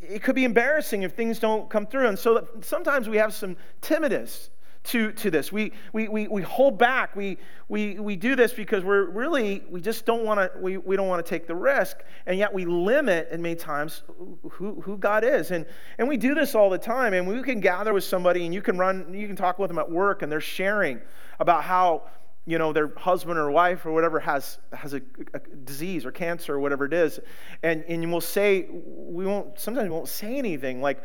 it 0.00 0.22
could 0.22 0.34
be 0.34 0.44
embarrassing 0.44 1.02
if 1.02 1.12
things 1.12 1.38
don't 1.38 1.68
come 1.68 1.86
through. 1.86 2.08
And 2.08 2.18
so 2.18 2.48
sometimes 2.62 3.10
we 3.10 3.18
have 3.18 3.34
some 3.34 3.56
timidness 3.82 4.48
to, 4.84 5.12
to 5.12 5.30
this. 5.30 5.52
We, 5.52 5.72
we, 5.92 6.08
we, 6.08 6.28
we 6.28 6.40
hold 6.40 6.78
back. 6.78 7.14
We, 7.14 7.36
we, 7.68 7.98
we 7.98 8.16
do 8.16 8.36
this 8.36 8.54
because 8.54 8.84
we're 8.84 9.10
really, 9.10 9.62
we 9.68 9.82
just 9.82 10.06
don't 10.06 10.24
want 10.24 10.40
to, 10.40 10.58
we, 10.58 10.78
we 10.78 10.96
don't 10.96 11.08
want 11.08 11.22
to 11.22 11.28
take 11.28 11.46
the 11.46 11.54
risk. 11.54 11.98
And 12.24 12.38
yet 12.38 12.54
we 12.54 12.64
limit, 12.64 13.28
in 13.30 13.42
many 13.42 13.56
times, 13.56 14.02
who, 14.50 14.80
who 14.80 14.96
God 14.96 15.24
is. 15.24 15.50
And, 15.50 15.66
and 15.98 16.08
we 16.08 16.16
do 16.16 16.34
this 16.34 16.54
all 16.54 16.70
the 16.70 16.78
time. 16.78 17.12
And 17.12 17.28
we 17.28 17.42
can 17.42 17.60
gather 17.60 17.92
with 17.92 18.04
somebody 18.04 18.46
and 18.46 18.54
you 18.54 18.62
can 18.62 18.78
run, 18.78 19.12
you 19.12 19.26
can 19.26 19.36
talk 19.36 19.58
with 19.58 19.68
them 19.68 19.78
at 19.78 19.90
work 19.90 20.22
and 20.22 20.32
they're 20.32 20.40
sharing 20.40 21.00
about 21.38 21.64
how 21.64 22.04
you 22.46 22.56
know, 22.56 22.72
their 22.72 22.90
husband 22.96 23.38
or 23.38 23.50
wife 23.50 23.84
or 23.84 23.92
whatever 23.92 24.18
has, 24.20 24.58
has 24.72 24.94
a, 24.94 25.02
a, 25.34 25.38
disease 25.64 26.06
or 26.06 26.10
cancer 26.10 26.54
or 26.54 26.60
whatever 26.60 26.86
it 26.86 26.94
is. 26.94 27.20
And, 27.62 27.84
and 27.88 28.10
we'll 28.10 28.22
say, 28.22 28.66
we 28.70 29.26
won't, 29.26 29.60
sometimes 29.60 29.84
we 29.84 29.94
won't 29.94 30.08
say 30.08 30.36
anything. 30.38 30.80
Like, 30.80 31.02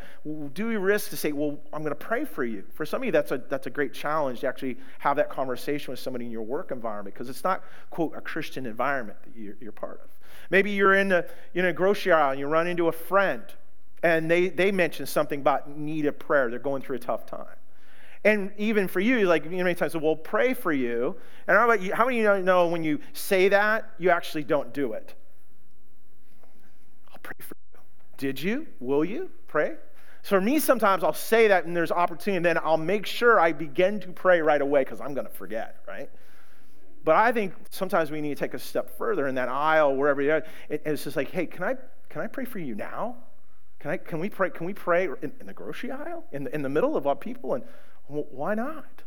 do 0.54 0.68
we 0.68 0.76
risk 0.76 1.10
to 1.10 1.18
say, 1.18 1.32
well, 1.32 1.58
I'm 1.72 1.82
going 1.82 1.90
to 1.90 1.96
pray 1.96 2.24
for 2.24 2.44
you? 2.44 2.64
For 2.72 2.86
some 2.86 3.02
of 3.02 3.04
you, 3.04 3.12
that's 3.12 3.30
a, 3.30 3.42
that's 3.50 3.66
a 3.66 3.70
great 3.70 3.92
challenge 3.92 4.40
to 4.40 4.46
actually 4.46 4.78
have 5.00 5.16
that 5.18 5.28
conversation 5.28 5.92
with 5.92 6.00
somebody 6.00 6.24
in 6.24 6.30
your 6.30 6.42
work 6.42 6.70
environment 6.70 7.14
because 7.14 7.28
it's 7.28 7.44
not, 7.44 7.62
quote, 7.90 8.16
a 8.16 8.22
Christian 8.22 8.64
environment 8.64 9.18
that 9.24 9.38
you're, 9.38 9.56
you're 9.60 9.72
part 9.72 10.00
of. 10.02 10.08
Maybe 10.48 10.70
you're 10.70 10.94
in 10.94 11.12
a, 11.12 11.26
in 11.52 11.66
a 11.66 11.74
grocery 11.74 12.12
aisle 12.12 12.30
and 12.30 12.40
you 12.40 12.46
run 12.46 12.66
into 12.66 12.88
a 12.88 12.92
friend 12.92 13.42
and 14.02 14.30
they, 14.30 14.48
they 14.48 14.70
mention 14.70 15.06
something 15.06 15.40
about 15.40 15.76
need 15.76 16.06
of 16.06 16.18
prayer. 16.18 16.50
They're 16.50 16.58
going 16.58 16.82
through 16.82 16.96
a 16.96 17.00
tough 17.00 17.26
time. 17.26 17.46
And 18.24 18.52
even 18.56 18.88
for 18.88 19.00
you, 19.00 19.26
like 19.26 19.44
you 19.44 19.50
know, 19.50 19.64
many 19.64 19.74
times, 19.74 19.94
we'll 19.96 20.16
pray 20.16 20.54
for 20.54 20.72
you. 20.72 21.16
And 21.46 21.56
how 21.56 21.64
about 21.64 21.82
you? 21.82 21.92
How 21.94 22.06
many 22.06 22.24
of 22.24 22.38
you 22.38 22.42
know 22.42 22.68
when 22.68 22.82
you 22.82 22.98
say 23.12 23.48
that, 23.50 23.90
you 23.98 24.10
actually 24.10 24.44
don't 24.44 24.72
do 24.72 24.94
it? 24.94 25.14
I'll 27.12 27.18
pray 27.22 27.36
for 27.38 27.54
you. 27.72 27.80
Did 28.16 28.40
you? 28.40 28.66
Will 28.80 29.04
you 29.04 29.30
pray? 29.46 29.74
So 30.22 30.36
for 30.36 30.40
me, 30.40 30.58
sometimes 30.58 31.04
I'll 31.04 31.12
say 31.12 31.48
that 31.48 31.66
and 31.66 31.76
there's 31.76 31.92
opportunity, 31.92 32.36
and 32.38 32.46
then 32.46 32.56
I'll 32.56 32.78
make 32.78 33.04
sure 33.04 33.38
I 33.38 33.52
begin 33.52 34.00
to 34.00 34.08
pray 34.08 34.40
right 34.40 34.62
away 34.62 34.82
because 34.82 35.02
I'm 35.02 35.12
going 35.12 35.26
to 35.26 35.32
forget, 35.32 35.76
right? 35.86 36.08
But 37.04 37.16
I 37.16 37.30
think 37.30 37.52
sometimes 37.68 38.10
we 38.10 38.22
need 38.22 38.30
to 38.30 38.40
take 38.40 38.54
a 38.54 38.58
step 38.58 38.96
further 38.96 39.28
in 39.28 39.34
that 39.34 39.50
aisle, 39.50 39.94
wherever 39.94 40.22
you 40.22 40.32
are. 40.32 40.44
it's 40.70 41.04
just 41.04 41.16
like, 41.16 41.30
hey, 41.30 41.44
can 41.44 41.62
I, 41.62 41.74
can 42.08 42.22
I 42.22 42.26
pray 42.26 42.46
for 42.46 42.58
you 42.58 42.74
now? 42.74 43.16
Can, 43.80 43.90
I, 43.90 43.98
can 43.98 44.18
we 44.18 44.30
pray? 44.30 44.48
Can 44.48 44.64
we 44.64 44.72
pray 44.72 45.04
in, 45.04 45.30
in 45.40 45.46
the 45.46 45.52
grocery 45.52 45.90
aisle, 45.90 46.24
in 46.32 46.44
the, 46.44 46.54
in 46.54 46.62
the 46.62 46.70
middle 46.70 46.96
of 46.96 47.06
our 47.06 47.14
people? 47.14 47.52
And 47.52 47.64
why 48.06 48.54
not? 48.54 49.02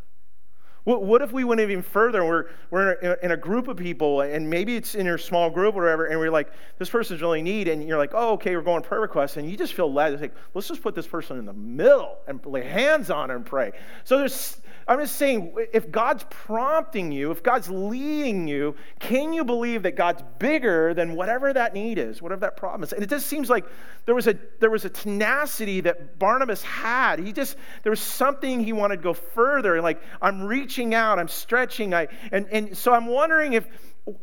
What 0.88 1.22
if 1.22 1.34
we 1.34 1.44
went 1.44 1.60
even 1.60 1.82
further? 1.82 2.24
We're, 2.24 2.46
we're 2.72 2.94
in 2.94 3.32
a, 3.32 3.36
group 3.36 3.68
of 3.68 3.76
people, 3.76 4.22
and 4.22 4.50
maybe 4.50 4.78
it's 4.78 4.96
in 4.96 5.06
your 5.06 5.18
small 5.18 5.50
group 5.50 5.76
or 5.76 5.82
whatever, 5.82 6.06
and 6.06 6.18
we're 6.18 6.32
like, 6.32 6.50
this 6.78 6.90
person's 6.90 7.22
really 7.22 7.42
need, 7.42 7.68
and 7.68 7.86
you're 7.86 7.98
like, 7.98 8.12
oh, 8.14 8.32
okay, 8.36 8.56
we're 8.56 8.62
going 8.62 8.82
prayer 8.84 9.02
requests, 9.02 9.36
and 9.36 9.52
you 9.52 9.58
just 9.58 9.74
feel 9.74 9.92
led 9.92 10.12
to 10.12 10.18
say, 10.18 10.32
let's 10.54 10.70
just 10.70 10.82
put 10.82 10.96
this 10.96 11.06
person 11.06 11.38
in 11.40 11.46
the 11.46 11.52
middle 11.52 12.20
and 12.26 12.40
lay 12.46 12.64
hands 12.64 13.10
on 13.10 13.28
her 13.28 13.36
and 13.36 13.46
pray. 13.46 13.74
So 14.06 14.18
there's 14.18 14.62
I'm 14.88 15.00
just 15.00 15.17
saying, 15.17 15.54
if 15.73 15.91
God's 15.91 16.26
prompting 16.30 17.12
you, 17.12 17.32
if 17.32 17.43
God's 17.43 17.69
leading 17.69 18.47
you, 18.47 18.76
can 19.00 19.34
you 19.34 19.43
believe 19.43 19.84
that 19.84 19.97
God's 19.97 20.23
bigger 20.39 20.93
than 20.93 21.15
whatever 21.15 21.52
that 21.52 21.73
need 21.73 21.97
is, 21.97 22.21
whatever 22.21 22.41
that 22.41 22.56
problem 22.56 22.84
is? 22.84 22.93
And 22.93 23.04
it 23.04 23.10
just 23.10 23.28
seems 23.28 23.50
like 23.50 23.65
there 24.06 24.15
was 24.15 24.28
a 24.28 24.38
there 24.60 24.69
was 24.69 24.86
a 24.86 24.89
tenacity 24.89 25.82
that 25.82 26.17
Barnabas 26.17 26.63
had. 26.63 27.19
He 27.19 27.34
just 27.34 27.58
there 27.84 27.89
was 27.89 28.00
something 28.00 28.63
he 28.63 28.71
wanted 28.71 28.97
to 28.97 29.04
go 29.04 29.13
further. 29.13 29.82
Like 29.82 30.02
I'm 30.21 30.43
reaching 30.43 30.93
out, 30.93 31.19
I'm 31.19 31.28
stretching. 31.28 31.93
I 31.93 32.08
and 32.32 32.47
and 32.52 32.78
so 32.78 32.93
I'm 32.93 33.08
wondering 33.08 33.54
if 33.54 33.67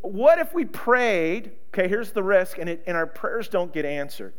what 0.01 0.39
if 0.39 0.51
we 0.53 0.65
prayed? 0.65 1.51
Okay, 1.67 1.87
here's 1.87 2.11
the 2.11 2.23
risk, 2.23 2.57
and 2.57 2.69
it, 2.69 2.83
and 2.87 2.97
our 2.97 3.05
prayers 3.05 3.49
don't 3.49 3.71
get 3.71 3.85
answered. 3.85 4.33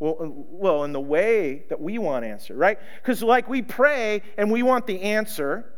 Well, 0.00 0.16
uh, 0.20 0.26
well, 0.28 0.84
in 0.84 0.92
the 0.92 1.00
way 1.00 1.64
that 1.68 1.80
we 1.80 1.98
want 1.98 2.24
answer, 2.24 2.54
right? 2.54 2.78
Because 3.02 3.22
like 3.22 3.48
we 3.48 3.62
pray 3.62 4.22
and 4.36 4.50
we 4.50 4.62
want 4.62 4.86
the 4.86 5.00
answer, 5.02 5.72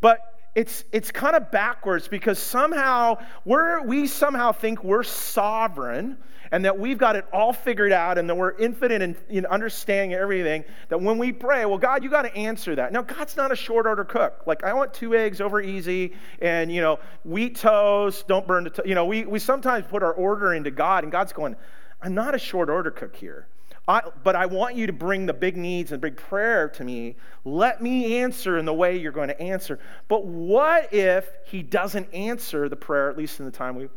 but 0.00 0.34
it's 0.54 0.84
it's 0.92 1.10
kind 1.10 1.34
of 1.34 1.50
backwards 1.50 2.06
because 2.06 2.38
somehow 2.38 3.16
we're 3.44 3.82
we 3.82 4.06
somehow 4.06 4.52
think 4.52 4.84
we're 4.84 5.02
sovereign 5.02 6.16
and 6.52 6.64
that 6.64 6.78
we've 6.78 6.98
got 6.98 7.16
it 7.16 7.24
all 7.32 7.52
figured 7.52 7.90
out 7.90 8.18
and 8.18 8.28
that 8.28 8.36
we're 8.36 8.56
infinite 8.58 9.02
in, 9.02 9.16
in 9.28 9.46
understanding 9.46 10.14
everything 10.16 10.62
that 10.90 11.00
when 11.00 11.18
we 11.18 11.32
pray 11.32 11.64
well 11.64 11.78
god 11.78 12.04
you 12.04 12.10
got 12.10 12.22
to 12.22 12.36
answer 12.36 12.76
that 12.76 12.92
now 12.92 13.02
god's 13.02 13.36
not 13.36 13.50
a 13.50 13.56
short 13.56 13.86
order 13.86 14.04
cook 14.04 14.44
like 14.46 14.62
i 14.62 14.72
want 14.72 14.94
two 14.94 15.16
eggs 15.16 15.40
over 15.40 15.60
easy 15.60 16.12
and 16.40 16.70
you 16.70 16.80
know 16.80 17.00
wheat 17.24 17.56
toast 17.56 18.28
don't 18.28 18.46
burn 18.46 18.64
the 18.64 18.70
to- 18.70 18.82
you 18.86 18.94
know 18.94 19.06
we, 19.06 19.24
we 19.24 19.40
sometimes 19.40 19.84
put 19.88 20.04
our 20.04 20.12
order 20.12 20.54
into 20.54 20.70
god 20.70 21.02
and 21.02 21.10
god's 21.10 21.32
going 21.32 21.56
i'm 22.04 22.14
not 22.14 22.34
a 22.34 22.38
short 22.38 22.70
order 22.70 22.92
cook 22.92 23.16
here 23.16 23.48
I, 23.86 24.00
but 24.22 24.34
I 24.34 24.46
want 24.46 24.76
you 24.76 24.86
to 24.86 24.92
bring 24.92 25.26
the 25.26 25.34
big 25.34 25.56
needs 25.56 25.92
and 25.92 26.00
big 26.00 26.16
prayer 26.16 26.68
to 26.70 26.84
me. 26.84 27.16
Let 27.44 27.82
me 27.82 28.16
answer 28.16 28.56
in 28.56 28.64
the 28.64 28.72
way 28.72 28.96
you're 28.96 29.12
going 29.12 29.28
to 29.28 29.38
answer. 29.40 29.78
But 30.08 30.24
what 30.24 30.92
if 30.94 31.28
he 31.44 31.62
doesn't 31.62 32.12
answer 32.14 32.68
the 32.70 32.76
prayer, 32.76 33.10
at 33.10 33.18
least 33.18 33.40
in 33.40 33.46
the 33.46 33.52
time 33.52 33.76
we, 33.76 33.88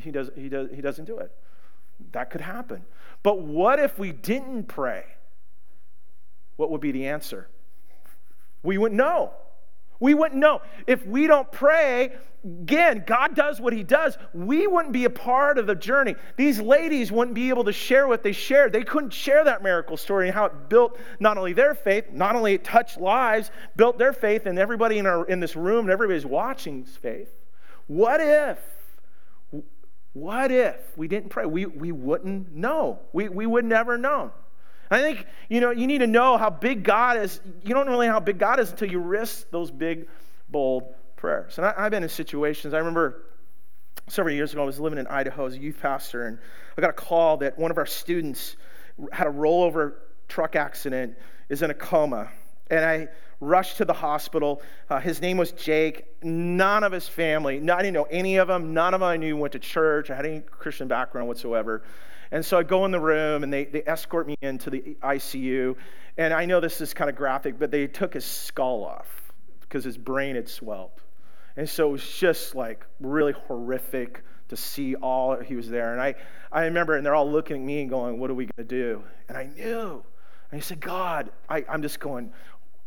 he, 0.00 0.12
does, 0.12 0.30
he, 0.36 0.48
does, 0.48 0.70
he 0.72 0.80
doesn't 0.80 1.06
do 1.06 1.18
it? 1.18 1.32
That 2.12 2.30
could 2.30 2.40
happen. 2.40 2.84
But 3.24 3.40
what 3.40 3.80
if 3.80 3.98
we 3.98 4.12
didn't 4.12 4.64
pray? 4.64 5.04
What 6.56 6.70
would 6.70 6.80
be 6.80 6.92
the 6.92 7.08
answer? 7.08 7.48
We 8.62 8.78
wouldn't 8.78 8.96
know. 8.96 9.32
We 10.00 10.14
wouldn't 10.14 10.40
know. 10.40 10.62
If 10.86 11.06
we 11.06 11.26
don't 11.26 11.50
pray, 11.52 12.14
again, 12.42 13.04
God 13.06 13.34
does 13.34 13.60
what 13.60 13.74
He 13.74 13.84
does. 13.84 14.16
We 14.32 14.66
wouldn't 14.66 14.92
be 14.92 15.04
a 15.04 15.10
part 15.10 15.58
of 15.58 15.66
the 15.66 15.74
journey. 15.74 16.16
These 16.36 16.60
ladies 16.60 17.12
wouldn't 17.12 17.34
be 17.34 17.50
able 17.50 17.64
to 17.64 17.72
share 17.72 18.08
what 18.08 18.22
they 18.22 18.32
shared. 18.32 18.72
They 18.72 18.82
couldn't 18.82 19.12
share 19.12 19.44
that 19.44 19.62
miracle 19.62 19.98
story 19.98 20.28
and 20.28 20.34
how 20.34 20.46
it 20.46 20.68
built 20.70 20.98
not 21.20 21.36
only 21.36 21.52
their 21.52 21.74
faith, 21.74 22.06
not 22.12 22.34
only 22.34 22.54
it 22.54 22.64
touched 22.64 22.98
lives, 22.98 23.50
built 23.76 23.98
their 23.98 24.14
faith, 24.14 24.46
and 24.46 24.58
everybody 24.58 24.98
in, 24.98 25.06
our, 25.06 25.26
in 25.26 25.38
this 25.38 25.54
room 25.54 25.84
and 25.84 25.90
everybody's 25.90 26.26
watching's 26.26 26.96
faith. 26.96 27.30
What 27.86 28.20
if? 28.20 28.58
What 30.12 30.50
if 30.50 30.96
we 30.96 31.08
didn't 31.08 31.28
pray? 31.28 31.44
We, 31.44 31.66
we 31.66 31.92
wouldn't 31.92 32.52
know. 32.52 33.00
We, 33.12 33.28
we 33.28 33.46
would 33.46 33.64
never 33.64 33.96
know. 33.96 34.32
I 34.90 35.00
think, 35.00 35.26
you 35.48 35.60
know, 35.60 35.70
you 35.70 35.86
need 35.86 35.98
to 35.98 36.06
know 36.06 36.36
how 36.36 36.50
big 36.50 36.82
God 36.82 37.16
is. 37.16 37.40
You 37.62 37.74
don't 37.74 37.88
really 37.88 38.06
know 38.06 38.14
how 38.14 38.20
big 38.20 38.38
God 38.38 38.58
is 38.58 38.70
until 38.70 38.90
you 38.90 38.98
risk 38.98 39.50
those 39.50 39.70
big, 39.70 40.08
bold 40.48 40.94
prayers. 41.16 41.58
And 41.58 41.66
I, 41.66 41.82
have 41.82 41.92
been 41.92 42.02
in 42.02 42.08
situations, 42.08 42.74
I 42.74 42.78
remember 42.78 43.22
several 44.08 44.34
years 44.34 44.52
ago, 44.52 44.62
I 44.62 44.66
was 44.66 44.80
living 44.80 44.98
in 44.98 45.06
Idaho 45.06 45.46
as 45.46 45.54
a 45.54 45.58
youth 45.58 45.78
pastor, 45.80 46.26
and 46.26 46.38
I 46.76 46.80
got 46.80 46.90
a 46.90 46.94
call 46.94 47.36
that 47.38 47.58
one 47.58 47.70
of 47.70 47.78
our 47.78 47.86
students 47.86 48.56
had 49.12 49.26
a 49.26 49.30
rollover 49.30 49.94
truck 50.28 50.56
accident, 50.56 51.16
is 51.48 51.62
in 51.62 51.70
a 51.70 51.74
coma. 51.74 52.28
And 52.70 52.84
I 52.84 53.08
rushed 53.40 53.78
to 53.78 53.84
the 53.84 53.92
hospital. 53.92 54.62
Uh, 54.88 55.00
his 55.00 55.20
name 55.20 55.36
was 55.36 55.52
Jake. 55.52 56.06
None 56.22 56.84
of 56.84 56.92
his 56.92 57.08
family, 57.08 57.56
I 57.56 57.82
didn't 57.82 57.94
know 57.94 58.06
any 58.10 58.36
of 58.36 58.48
them. 58.48 58.74
None 58.74 58.94
of 58.94 59.00
them 59.00 59.08
I 59.08 59.16
knew 59.16 59.36
went 59.36 59.52
to 59.52 59.58
church. 59.58 60.10
I 60.10 60.16
had 60.16 60.26
any 60.26 60.40
Christian 60.40 60.88
background 60.88 61.28
whatsoever. 61.28 61.82
And 62.32 62.44
so 62.44 62.58
I 62.58 62.62
go 62.62 62.84
in 62.84 62.90
the 62.90 63.00
room 63.00 63.42
and 63.42 63.52
they, 63.52 63.64
they 63.64 63.82
escort 63.86 64.26
me 64.26 64.36
into 64.40 64.70
the 64.70 64.96
ICU. 65.02 65.76
And 66.16 66.32
I 66.32 66.44
know 66.44 66.60
this 66.60 66.80
is 66.80 66.94
kind 66.94 67.10
of 67.10 67.16
graphic, 67.16 67.58
but 67.58 67.70
they 67.70 67.86
took 67.86 68.14
his 68.14 68.24
skull 68.24 68.84
off 68.84 69.32
because 69.60 69.84
his 69.84 69.98
brain 69.98 70.36
had 70.36 70.48
swelled. 70.48 71.02
And 71.56 71.68
so 71.68 71.88
it 71.88 71.92
was 71.92 72.08
just 72.18 72.54
like 72.54 72.86
really 73.00 73.32
horrific 73.32 74.22
to 74.48 74.56
see 74.56 74.94
all 74.96 75.36
he 75.38 75.56
was 75.56 75.68
there. 75.68 75.92
And 75.92 76.00
I, 76.00 76.14
I 76.52 76.64
remember, 76.64 76.96
and 76.96 77.04
they're 77.04 77.14
all 77.14 77.30
looking 77.30 77.56
at 77.56 77.62
me 77.62 77.80
and 77.80 77.90
going, 77.90 78.18
What 78.18 78.30
are 78.30 78.34
we 78.34 78.44
going 78.44 78.66
to 78.68 78.74
do? 78.74 79.02
And 79.28 79.36
I 79.36 79.44
knew. 79.44 80.02
And 80.50 80.60
he 80.60 80.64
said, 80.64 80.80
God, 80.80 81.30
I, 81.48 81.64
I'm 81.68 81.82
just 81.82 82.00
going, 82.00 82.32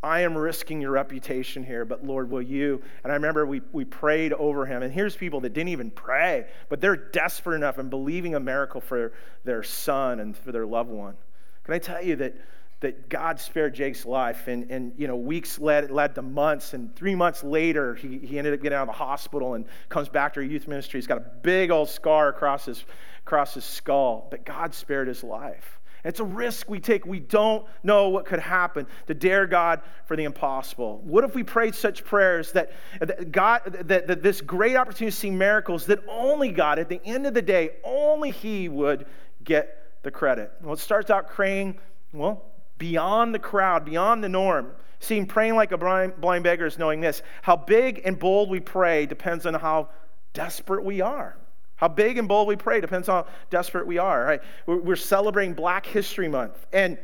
I 0.04 0.20
am 0.20 0.38
risking 0.38 0.82
your 0.82 0.92
reputation 0.92 1.64
here, 1.64 1.86
but 1.86 2.06
Lord, 2.06 2.30
will 2.30 2.42
you? 2.42 2.82
And 3.04 3.12
I 3.12 3.16
remember 3.16 3.46
we, 3.46 3.62
we 3.72 3.86
prayed 3.86 4.34
over 4.34 4.66
him. 4.66 4.84
And 4.84 4.94
here's 4.94 5.16
people 5.16 5.40
that 5.42 5.54
didn't 5.54 5.70
even 5.70 5.90
pray, 5.90 6.48
but 6.68 6.82
they're 6.82 6.98
desperate 6.98 7.56
enough 7.56 7.78
and 7.78 7.90
believing 7.90 8.36
a 8.36 8.40
miracle 8.40 8.82
for 8.82 9.14
their 9.46 9.64
son 9.64 10.20
and 10.20 10.36
for 10.36 10.52
their 10.52 10.66
loved 10.66 10.90
one. 10.92 11.16
Can 11.64 11.74
I 11.74 11.80
tell 11.80 12.04
you 12.04 12.18
that, 12.18 12.36
that 12.82 13.08
God 13.08 13.40
spared 13.40 13.74
Jake's 13.74 14.06
life? 14.06 14.50
And, 14.50 14.70
and 14.70 14.92
you 14.98 15.08
know, 15.08 15.16
weeks 15.16 15.58
led, 15.58 15.90
led 15.90 16.16
to 16.16 16.22
months. 16.22 16.74
And 16.74 16.94
three 16.98 17.16
months 17.16 17.42
later, 17.42 17.96
he, 17.96 18.18
he 18.18 18.38
ended 18.38 18.54
up 18.54 18.62
getting 18.62 18.78
out 18.78 18.90
of 18.90 18.90
the 18.90 18.94
hospital 18.94 19.54
and 19.54 19.66
comes 19.88 20.10
back 20.10 20.34
to 20.34 20.42
our 20.42 20.46
youth 20.46 20.68
ministry. 20.68 20.98
He's 20.98 21.08
got 21.08 21.20
a 21.20 21.32
big 21.42 21.72
old 21.72 21.88
scar 21.88 22.28
across 22.28 22.66
his, 22.66 22.84
across 23.26 23.54
his 23.54 23.64
skull, 23.64 24.28
but 24.30 24.44
God 24.44 24.74
spared 24.74 25.08
his 25.08 25.24
life. 25.24 25.80
It's 26.04 26.20
a 26.20 26.26
risk 26.26 26.70
we 26.70 26.80
take. 26.80 27.06
We 27.06 27.20
don't 27.20 27.66
know 27.82 28.10
what 28.10 28.26
could 28.26 28.40
happen 28.40 28.88
to 29.08 29.14
dare 29.14 29.48
God 29.48 29.82
for 30.06 30.18
the 30.18 30.26
impossible. 30.26 31.00
What 31.04 31.24
if 31.24 31.34
we 31.34 31.44
prayed 31.44 31.76
such 31.76 32.04
prayers 32.04 32.52
that, 32.52 32.72
that 33.00 33.32
God, 33.32 33.62
that, 33.86 34.08
that 34.08 34.22
this 34.22 34.42
great 34.42 34.76
opportunity 34.76 35.12
to 35.12 35.18
see 35.18 35.32
miracles, 35.32 35.86
that 35.86 36.00
only 36.10 36.52
God, 36.52 36.78
at 36.78 36.90
the 36.90 37.02
end 37.06 37.26
of 37.26 37.34
the 37.34 37.42
day, 37.42 37.72
only 37.84 38.32
He 38.32 38.68
would 38.68 39.06
get 39.44 39.94
the 40.04 40.12
credit? 40.12 40.52
Well, 40.62 40.74
it 40.74 40.80
starts 40.80 41.10
out 41.10 41.30
praying, 41.30 41.80
well, 42.12 42.44
beyond 42.78 43.34
the 43.34 43.40
crowd, 43.40 43.86
beyond 43.86 44.24
the 44.24 44.30
norm. 44.30 44.72
Seeing 45.00 45.26
praying 45.26 45.56
like 45.56 45.72
a 45.72 45.78
blind, 45.78 46.20
blind 46.20 46.44
beggar 46.44 46.66
is 46.66 46.78
knowing 46.78 47.02
this. 47.02 47.22
How 47.42 47.56
big 47.56 48.02
and 48.06 48.18
bold 48.18 48.50
we 48.50 48.60
pray 48.60 49.06
depends 49.06 49.46
on 49.46 49.54
how 49.54 49.90
desperate 50.34 50.84
we 50.84 51.02
are. 51.02 51.38
How 51.76 51.88
big 51.88 52.18
and 52.18 52.28
bold 52.28 52.48
we 52.48 52.56
pray 52.56 52.82
depends 52.82 53.10
on 53.10 53.24
how 53.24 53.32
desperate 53.50 53.88
we 53.88 53.98
are. 53.98 54.24
Right? 54.24 54.42
We're 54.68 54.96
celebrating 54.96 55.54
Black 55.54 55.86
History 55.86 56.28
Month. 56.28 56.66
And, 56.72 56.98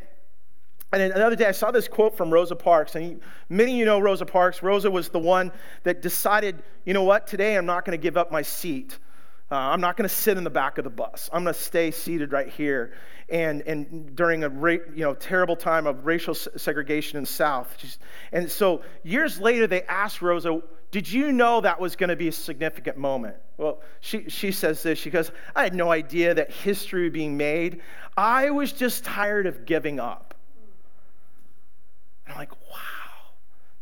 and 0.93 1.01
another 1.01 1.36
day, 1.36 1.45
I 1.45 1.51
saw 1.51 1.71
this 1.71 1.88
quote 1.88 2.15
from 2.15 2.32
Rosa 2.32 2.55
Parks. 2.55 2.95
And 2.95 3.21
many 3.49 3.73
of 3.73 3.77
you 3.77 3.86
know 3.86 3.99
Rosa 3.99 4.25
Parks. 4.25 4.63
Rosa 4.63 4.89
was 4.89 5.10
the 5.10 5.19
one 5.19 5.51
that 5.84 6.01
decided, 6.01 6.63
you 6.86 6.93
know 6.93 7.03
what, 7.03 7.27
today 7.27 7.58
I'm 7.58 7.65
not 7.65 7.86
going 7.86 7.97
to 7.97 8.01
give 8.01 8.17
up 8.17 8.32
my 8.32 8.41
seat. 8.41 8.97
Uh, 9.51 9.55
I'm 9.55 9.82
not 9.82 9.97
going 9.97 10.08
to 10.08 10.13
sit 10.13 10.38
in 10.38 10.43
the 10.43 10.49
back 10.49 10.77
of 10.77 10.84
the 10.84 10.91
bus. 10.91 11.27
I'm 11.34 11.43
going 11.43 11.55
to 11.55 11.60
stay 11.60 11.89
seated 11.89 12.32
right 12.32 12.47
here. 12.47 12.93
And, 13.29 13.62
and 13.63 14.15
during 14.15 14.43
a 14.43 14.49
ra- 14.49 14.73
you 14.93 15.03
know, 15.03 15.15
terrible 15.15 15.55
time 15.55 15.88
of 15.88 16.05
racial 16.05 16.36
segregation 16.36 17.17
in 17.17 17.23
the 17.23 17.29
South. 17.29 17.75
and 18.32 18.49
so 18.49 18.84
years 19.03 19.39
later, 19.39 19.65
they 19.65 19.84
asked 19.84 20.21
Rosa, 20.21 20.62
Did 20.91 21.12
you 21.12 21.32
know 21.32 21.62
that 21.62 21.80
was 21.80 21.95
going 21.95 22.10
to 22.10 22.15
be 22.15 22.28
a 22.28 22.32
significant 22.32 22.97
moment? 22.97 23.36
Well, 23.58 23.82
she, 23.99 24.30
she 24.30 24.52
says 24.52 24.82
this. 24.82 24.97
She 24.97 25.10
goes, 25.10 25.32
I 25.56 25.63
had 25.63 25.75
no 25.75 25.91
idea 25.91 26.34
that 26.34 26.52
history 26.52 27.04
was 27.04 27.13
being 27.13 27.38
made. 27.38 27.82
I 28.17 28.49
was 28.49 28.71
just 28.71 29.04
tired 29.04 29.45
of 29.45 29.65
giving 29.65 29.99
up. 29.99 30.34
And 32.25 32.34
I'm 32.34 32.39
like, 32.39 32.52
wow 32.71 32.98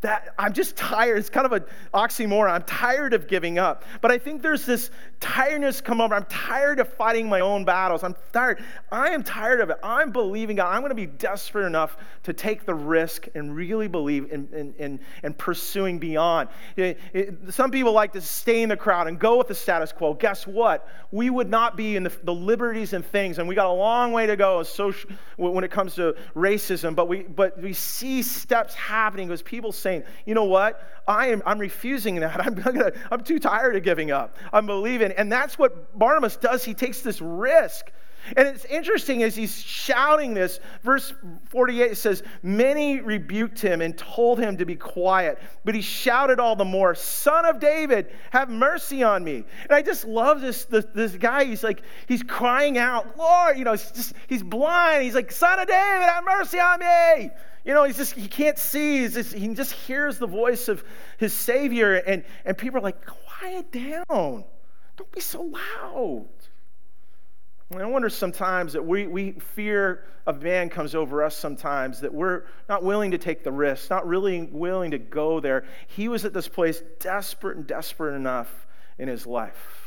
that 0.07 0.33
I'm 0.39 0.53
just 0.53 0.77
tired. 0.77 1.17
It's 1.17 1.29
kind 1.29 1.45
of 1.45 1.51
an 1.51 1.65
oxymoron. 1.93 2.49
I'm 2.49 2.63
tired 2.63 3.13
of 3.13 3.27
giving 3.27 3.59
up. 3.59 3.83
But 3.99 4.09
I 4.09 4.17
think 4.17 4.41
there's 4.41 4.65
this 4.65 4.89
tiredness 5.19 5.81
come 5.81 5.99
over. 5.99 6.15
I'm 6.15 6.25
tired 6.29 6.79
of 6.79 6.87
fighting 6.93 7.27
my 7.27 7.41
own 7.41 7.65
battles. 7.65 8.03
I'm 8.03 8.15
tired. 8.31 8.63
I 8.89 9.09
am 9.09 9.21
tired 9.21 9.59
of 9.59 9.69
it. 9.69 9.77
I'm 9.83 10.11
believing 10.11 10.55
God. 10.55 10.73
I'm 10.73 10.79
going 10.79 10.91
to 10.91 10.95
be 10.95 11.07
desperate 11.07 11.65
enough 11.65 11.97
to 12.23 12.31
take 12.31 12.65
the 12.65 12.73
risk 12.73 13.27
and 13.35 13.53
really 13.53 13.89
believe 13.89 14.31
in, 14.31 14.47
in, 14.53 14.73
in, 14.77 14.99
in 15.23 15.33
pursuing 15.33 15.99
beyond. 15.99 16.47
It, 16.77 16.99
it, 17.11 17.35
some 17.49 17.69
people 17.69 17.91
like 17.91 18.13
to 18.13 18.21
stay 18.21 18.61
in 18.61 18.69
the 18.69 18.77
crowd 18.77 19.07
and 19.07 19.19
go 19.19 19.37
with 19.37 19.49
the 19.49 19.55
status 19.55 19.91
quo. 19.91 20.13
Guess 20.13 20.47
what? 20.47 20.87
We 21.11 21.29
would 21.29 21.49
not 21.49 21.75
be 21.75 21.97
in 21.97 22.03
the, 22.03 22.13
the 22.23 22.33
liberties 22.33 22.93
and 22.93 23.05
things, 23.05 23.39
and 23.39 23.47
we 23.47 23.55
got 23.55 23.67
a 23.67 23.73
long 23.73 24.13
way 24.13 24.25
to 24.25 24.37
go 24.37 24.63
social, 24.63 25.09
when 25.35 25.65
it 25.65 25.71
comes 25.71 25.95
to 25.95 26.15
racism, 26.33 26.95
but 26.95 27.09
we, 27.09 27.23
but 27.23 27.61
we 27.61 27.73
see 27.73 28.21
steps 28.21 28.73
happening 28.73 29.29
as 29.31 29.41
people 29.41 29.73
say, 29.73 29.96
saying, 29.97 30.13
you 30.25 30.33
know 30.33 30.45
what? 30.45 30.81
I 31.07 31.27
am, 31.27 31.41
I'm 31.45 31.59
refusing 31.59 32.15
that. 32.19 32.39
I'm, 32.45 32.55
gonna, 32.55 32.91
I'm 33.11 33.23
too 33.23 33.39
tired 33.39 33.75
of 33.75 33.83
giving 33.83 34.11
up. 34.11 34.37
I'm 34.53 34.65
believing. 34.65 35.11
And 35.13 35.31
that's 35.31 35.57
what 35.57 35.97
Barnabas 35.97 36.37
does. 36.37 36.63
He 36.63 36.73
takes 36.73 37.01
this 37.01 37.21
risk. 37.21 37.91
And 38.35 38.45
it's 38.45 38.65
interesting 38.65 39.23
as 39.23 39.37
he's 39.37 39.57
shouting 39.57 40.33
this, 40.33 40.59
verse 40.83 41.13
48 41.45 41.95
says, 41.95 42.23
Many 42.43 42.99
rebuked 42.99 43.59
him 43.59 43.79
and 43.79 43.97
told 43.97 44.37
him 44.37 44.57
to 44.57 44.65
be 44.65 44.75
quiet, 44.75 45.39
but 45.63 45.73
he 45.73 45.81
shouted 45.81 46.37
all 46.37 46.57
the 46.57 46.65
more, 46.65 46.93
Son 46.93 47.45
of 47.45 47.61
David, 47.61 48.13
have 48.31 48.49
mercy 48.49 49.01
on 49.01 49.23
me. 49.23 49.45
And 49.63 49.71
I 49.71 49.81
just 49.81 50.03
love 50.03 50.41
this, 50.41 50.65
this, 50.65 50.85
this 50.93 51.15
guy. 51.15 51.45
He's 51.45 51.63
like, 51.63 51.83
he's 52.09 52.23
crying 52.23 52.77
out, 52.77 53.17
Lord, 53.17 53.57
you 53.57 53.63
know, 53.63 53.77
just, 53.77 54.13
he's 54.27 54.43
blind. 54.43 55.03
He's 55.03 55.15
like, 55.15 55.31
Son 55.31 55.57
of 55.59 55.67
David, 55.67 56.03
have 56.03 56.25
mercy 56.25 56.59
on 56.59 56.79
me. 56.79 57.31
You 57.67 57.73
know, 57.73 57.83
he's 57.83 57.97
just, 57.97 58.13
he 58.13 58.29
can't 58.29 58.57
see. 58.57 59.09
Just, 59.09 59.33
he 59.33 59.45
just 59.49 59.73
hears 59.73 60.17
the 60.17 60.25
voice 60.25 60.69
of 60.69 60.85
his 61.17 61.33
Savior. 61.33 61.95
And, 61.95 62.23
and 62.45 62.57
people 62.57 62.79
are 62.79 62.81
like, 62.81 63.05
quiet 63.05 63.73
down. 63.73 64.45
Don't 64.95 65.11
be 65.11 65.19
so 65.19 65.41
loud. 65.41 66.29
And 67.71 67.81
I 67.81 67.85
wonder 67.87 68.09
sometimes 68.09 68.71
that 68.71 68.85
we, 68.85 69.05
we 69.05 69.33
fear 69.33 70.05
of 70.25 70.41
man 70.41 70.69
comes 70.69 70.95
over 70.95 71.21
us 71.21 71.35
sometimes, 71.35 71.99
that 71.99 72.13
we're 72.13 72.43
not 72.69 72.83
willing 72.83 73.11
to 73.11 73.17
take 73.17 73.43
the 73.43 73.51
risk, 73.51 73.89
not 73.89 74.07
really 74.07 74.43
willing 74.43 74.91
to 74.91 74.97
go 74.97 75.41
there. 75.41 75.65
He 75.87 76.07
was 76.07 76.23
at 76.23 76.33
this 76.33 76.47
place 76.47 76.81
desperate 77.01 77.57
and 77.57 77.67
desperate 77.67 78.15
enough 78.15 78.65
in 78.97 79.09
his 79.09 79.27
life. 79.27 79.86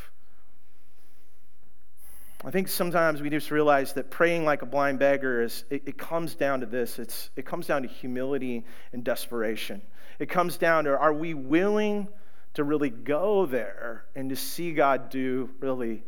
I 2.43 2.51
think 2.51 2.69
sometimes 2.69 3.21
we 3.21 3.29
just 3.29 3.51
realize 3.51 3.93
that 3.95 4.11
praying 4.11 4.47
like 4.47 4.63
a 4.63 4.67
blind 4.67 4.99
beggar 4.99 5.43
is, 5.43 5.65
it, 5.69 5.83
it, 5.85 5.99
comes 5.99 6.35
down 6.35 6.61
to 6.61 6.67
this. 6.67 6.99
It's, 6.99 7.29
it 7.37 7.45
comes 7.45 7.67
down 7.67 7.83
to 7.83 7.89
humility 7.89 8.65
and 8.95 9.05
desperation. 9.05 9.83
It 10.19 10.31
comes 10.31 10.57
down 10.57 10.85
to 10.85 10.99
are 10.99 11.13
we 11.13 11.35
willing 11.35 12.09
to 12.55 12.65
really 12.65 12.89
go 12.89 13.45
there 13.45 14.07
and 14.15 14.31
to 14.31 14.37
see 14.37 14.73
God 14.73 15.11
do 15.11 15.51
really 15.61 16.03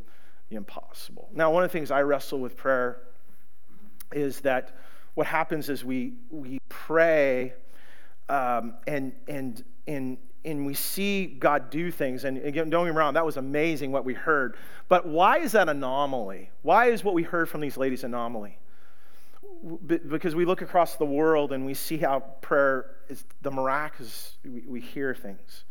the 0.48 0.56
impossible? 0.56 1.28
Now, 1.34 1.50
one 1.50 1.64
of 1.64 1.70
the 1.70 1.78
things 1.78 1.90
I 1.90 2.00
wrestle 2.00 2.40
with 2.40 2.56
prayer 2.56 3.02
is 4.10 4.40
that 4.40 4.74
what 5.12 5.26
happens 5.26 5.68
is 5.68 5.84
we, 5.84 6.14
we 6.30 6.58
pray 6.70 7.52
um, 8.30 8.74
and, 8.86 9.12
and, 9.28 9.62
and, 9.86 10.16
and 10.44 10.66
we 10.66 10.74
see 10.74 11.26
God 11.26 11.70
do 11.70 11.90
things. 11.90 12.24
And 12.24 12.38
again, 12.38 12.68
don't 12.70 12.84
get 12.86 12.92
me 12.92 12.98
wrong, 12.98 13.14
that 13.14 13.24
was 13.24 13.36
amazing 13.36 13.92
what 13.92 14.04
we 14.04 14.14
heard. 14.14 14.56
But 14.88 15.06
why 15.06 15.38
is 15.38 15.52
that 15.52 15.68
anomaly? 15.68 16.50
Why 16.62 16.86
is 16.86 17.04
what 17.04 17.14
we 17.14 17.22
heard 17.22 17.48
from 17.48 17.60
these 17.60 17.76
ladies 17.76 18.04
anomaly? 18.04 18.58
Because 19.86 20.34
we 20.34 20.44
look 20.44 20.62
across 20.62 20.96
the 20.96 21.04
world 21.04 21.52
and 21.52 21.64
we 21.64 21.74
see 21.74 21.96
how 21.96 22.20
prayer 22.40 22.86
is 23.08 23.24
the 23.42 23.50
miraculous, 23.50 24.36
we, 24.44 24.62
we 24.66 24.80
hear 24.80 25.14
things. 25.14 25.64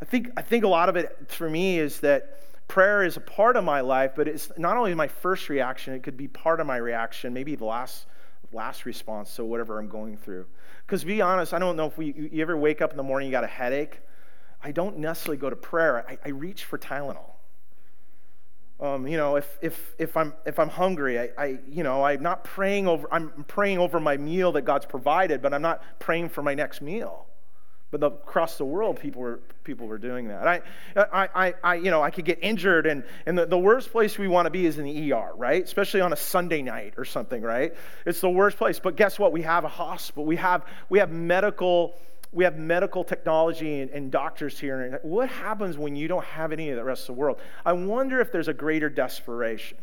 I 0.00 0.04
think, 0.04 0.30
I 0.36 0.42
think 0.42 0.64
a 0.64 0.68
lot 0.68 0.88
of 0.88 0.96
it 0.96 1.16
for 1.28 1.48
me 1.48 1.78
is 1.78 2.00
that 2.00 2.40
prayer 2.68 3.04
is 3.04 3.16
a 3.16 3.20
part 3.20 3.56
of 3.56 3.64
my 3.64 3.80
life, 3.80 4.12
but 4.14 4.28
it's 4.28 4.50
not 4.56 4.76
only 4.76 4.94
my 4.94 5.08
first 5.08 5.48
reaction, 5.48 5.94
it 5.94 6.02
could 6.02 6.16
be 6.16 6.28
part 6.28 6.60
of 6.60 6.66
my 6.66 6.76
reaction, 6.76 7.32
maybe 7.32 7.54
the 7.56 7.64
last, 7.64 8.06
last 8.54 8.86
response 8.86 9.34
to 9.36 9.44
whatever 9.44 9.78
I'm 9.78 9.88
going 9.88 10.16
through. 10.16 10.46
Because 10.86 11.04
be 11.04 11.20
honest, 11.20 11.52
I 11.52 11.58
don't 11.58 11.76
know 11.76 11.86
if 11.86 11.98
we, 11.98 12.28
you 12.32 12.42
ever 12.42 12.56
wake 12.56 12.80
up 12.80 12.90
in 12.90 12.96
the 12.96 13.02
morning, 13.02 13.26
you 13.28 13.32
got 13.32 13.44
a 13.44 13.48
headache. 13.48 14.00
I 14.62 14.72
don't 14.72 14.98
necessarily 14.98 15.36
go 15.36 15.50
to 15.50 15.56
prayer. 15.56 16.04
I, 16.08 16.18
I 16.24 16.28
reach 16.30 16.64
for 16.64 16.78
Tylenol. 16.78 17.32
Um, 18.80 19.06
you 19.06 19.16
know, 19.16 19.36
if, 19.36 19.58
if, 19.62 19.94
if, 19.98 20.16
I'm, 20.16 20.34
if 20.44 20.58
I'm 20.58 20.68
hungry, 20.68 21.18
I, 21.18 21.30
I, 21.38 21.58
you 21.68 21.82
know, 21.82 22.04
I'm 22.04 22.22
not 22.22 22.44
praying 22.44 22.88
over, 22.88 23.06
I'm 23.12 23.44
praying 23.46 23.78
over 23.78 24.00
my 24.00 24.16
meal 24.16 24.52
that 24.52 24.62
God's 24.62 24.86
provided, 24.86 25.40
but 25.40 25.54
I'm 25.54 25.62
not 25.62 25.82
praying 26.00 26.30
for 26.30 26.42
my 26.42 26.54
next 26.54 26.80
meal. 26.80 27.26
But 27.94 28.00
the, 28.00 28.10
across 28.10 28.58
the 28.58 28.64
world, 28.64 28.98
people 28.98 29.22
were, 29.22 29.38
people 29.62 29.86
were 29.86 29.98
doing 29.98 30.26
that. 30.26 30.48
I, 30.48 30.62
I, 30.96 31.54
I, 31.62 31.74
you 31.76 31.92
know, 31.92 32.02
I 32.02 32.10
could 32.10 32.24
get 32.24 32.40
injured, 32.42 32.88
and, 32.88 33.04
and 33.24 33.38
the, 33.38 33.46
the 33.46 33.56
worst 33.56 33.92
place 33.92 34.18
we 34.18 34.26
want 34.26 34.46
to 34.46 34.50
be 34.50 34.66
is 34.66 34.78
in 34.78 34.84
the 34.84 35.12
ER, 35.12 35.30
right? 35.36 35.62
Especially 35.62 36.00
on 36.00 36.12
a 36.12 36.16
Sunday 36.16 36.60
night 36.60 36.94
or 36.96 37.04
something, 37.04 37.40
right? 37.40 37.72
It's 38.04 38.20
the 38.20 38.28
worst 38.28 38.56
place. 38.56 38.80
But 38.80 38.96
guess 38.96 39.16
what? 39.16 39.30
We 39.30 39.42
have 39.42 39.62
a 39.62 39.68
hospital. 39.68 40.24
We 40.24 40.34
have, 40.34 40.66
we 40.88 40.98
have 40.98 41.12
medical 41.12 41.94
we 42.32 42.42
have 42.42 42.58
medical 42.58 43.04
technology 43.04 43.80
and, 43.80 43.92
and, 43.92 44.10
doctors 44.10 44.58
here. 44.58 44.98
What 45.04 45.28
happens 45.28 45.78
when 45.78 45.94
you 45.94 46.08
don't 46.08 46.24
have 46.24 46.50
any 46.50 46.70
of 46.70 46.76
the 46.76 46.82
rest 46.82 47.02
of 47.02 47.14
the 47.14 47.20
world? 47.20 47.38
I 47.64 47.74
wonder 47.74 48.18
if 48.20 48.32
there's 48.32 48.48
a 48.48 48.52
greater 48.52 48.88
desperation 48.88 49.78